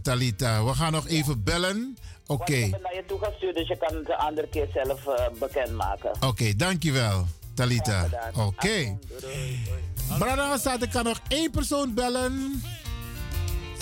[0.01, 0.63] Talita.
[0.63, 1.97] We gaan nog even bellen.
[2.27, 2.41] Oké.
[2.41, 2.61] Okay.
[2.61, 5.01] Ik heb naar je toegestuurd, dus je kan het de andere keer zelf
[5.39, 6.09] bekendmaken.
[6.09, 7.25] Oké, okay, dankjewel
[7.61, 8.07] Talita.
[8.33, 8.97] Oké.
[10.57, 12.63] Staat, ik kan nog één persoon bellen.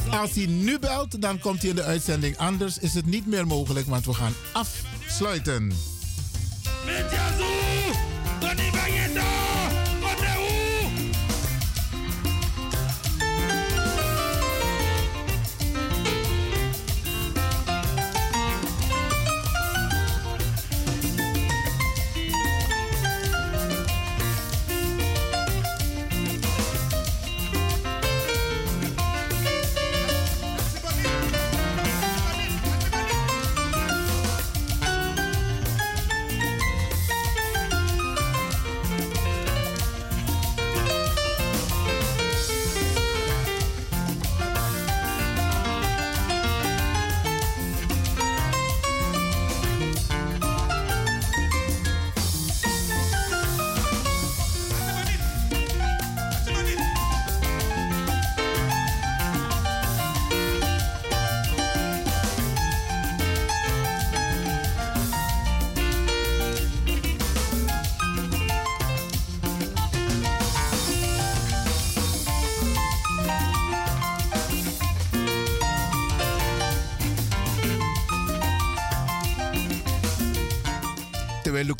[0.10, 2.38] Als hij nu belt, dan komt hij in de uitzending.
[2.38, 5.72] Anders is het niet meer mogelijk, want we gaan afsluiten.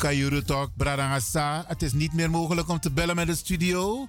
[0.00, 1.64] Luca Jurutok, Bradangasa.
[1.66, 4.08] Het is niet meer mogelijk om te bellen met de studio.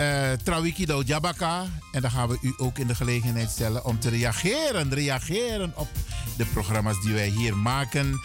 [0.00, 1.64] Uh, Trawiki do Jabaka.
[1.92, 4.94] En dan gaan we u ook in de gelegenheid stellen om te reageren.
[4.94, 5.88] Reageren op
[6.36, 8.20] de programma's die wij hier maken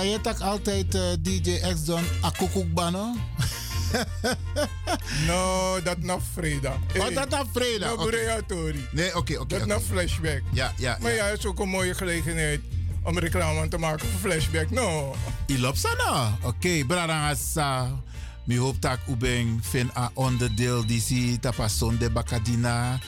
[0.00, 3.14] Zei je tak altijd eh, DJ X-Don Akukukbano?
[5.26, 6.76] No, dat na vrijdag.
[6.98, 7.96] Oh, dat na vrijdag, No.
[7.96, 8.88] Boreatori.
[8.92, 9.48] Nee, oké, oké.
[9.48, 9.66] Dat oké.
[9.66, 10.42] na flashback.
[10.52, 10.98] Ja, ja.
[11.00, 12.60] Maar ja, het is ook een mooie gelegenheid
[13.02, 14.70] om reclame te maken voor flashback.
[14.70, 15.14] No.
[15.46, 16.38] Ilop sana.
[16.42, 17.90] Oké, bradangasa.
[18.44, 22.98] Mi hoop tak u ben fin a onderdeel die si tapason de bakadina.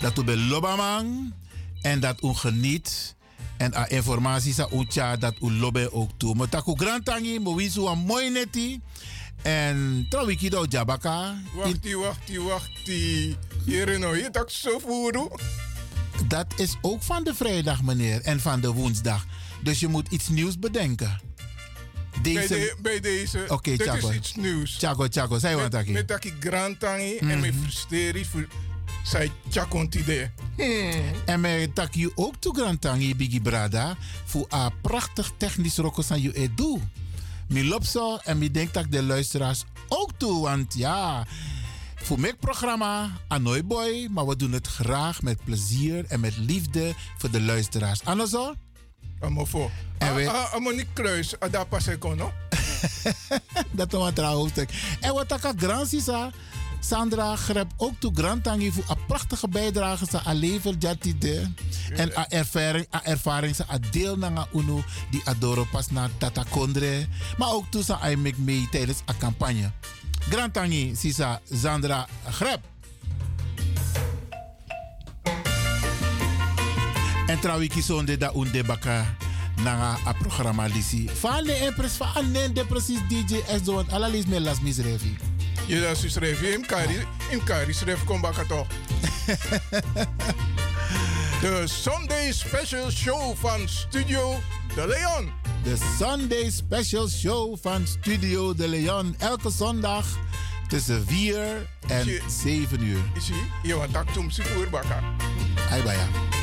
[0.00, 1.32] Dat u ben lobamang.
[1.80, 3.13] En dat u geniet.
[3.64, 6.34] En a informatie sa ucha dat u lobe ook toe.
[6.34, 8.80] Maar tak u grantangi, mo wisu a mooi neti.
[9.42, 11.34] En trouwiki do jabaka.
[11.54, 13.36] Wachtie, wachtie, wachtie.
[13.64, 15.28] Hier no, je tak zo voeren.
[16.28, 18.20] Dat is ook van de vrijdag, meneer.
[18.22, 19.26] En van de woensdag.
[19.62, 21.20] Dus je moet iets nieuws bedenken.
[22.22, 23.44] Bij, de- bij deze.
[23.48, 24.08] Oké, Dit Chaco.
[24.08, 24.76] is iets nieuws.
[24.78, 25.92] Chaco, Chaco, zei wat Met, aki.
[25.92, 27.52] met dat ik grantangi en Mhm.
[27.52, 28.46] frustratie voor
[29.04, 30.30] zij Chacontide.
[31.24, 36.22] En mij tak je ook toe grantangi Biggie Brada voor een prachtig technisch rokkos aan
[36.22, 36.80] je edu.
[37.48, 41.26] Mi zo en mi denk dat de luisteraars ook toe, want ja,
[41.94, 46.94] voor mijn programma Anoy Boy, maar we doen het graag met plezier en met liefde
[47.18, 48.04] voor de luisteraars.
[48.04, 48.54] Anno zo?
[49.20, 49.70] Amo voor.
[49.98, 52.32] En we- Ah, amo niet kruis, ah, daar pas ik no?
[53.70, 54.70] dat is wat hoofdstuk.
[55.00, 56.30] En wat ik grand sisa,
[56.86, 61.52] Sandra grijpt ook toe grantangi voor een prachtige bijdrage sa a level jatide.
[61.96, 66.44] En a ervaring, a ervaring sa a deel na uno die adoro pas na tata
[66.50, 67.06] kondre.
[67.38, 69.70] Maar ook toe sa I make mee tijdens a campagne.
[70.28, 72.60] Grantangi sisa Sandra grep.
[77.26, 79.16] En trouwens, zonde da un debaka
[79.62, 81.08] na a programma lisi.
[81.12, 84.60] Van de impres van anen de precies DJ S do want ala lis me las
[84.60, 85.33] misrevi.
[85.66, 88.66] Je dat is schrijf je in Kari, in Kari schrijf kom toch.
[91.40, 94.40] De Sunday Special Show van Studio
[94.74, 95.32] De Leon.
[95.62, 99.14] De Sunday Special Show van Studio De Leon.
[99.18, 100.06] Elke zondag
[100.68, 103.02] tussen 4 en 7 uur.
[103.20, 105.04] Zie, je want dat toen ze voorbakken.
[105.70, 106.33] Ai baya.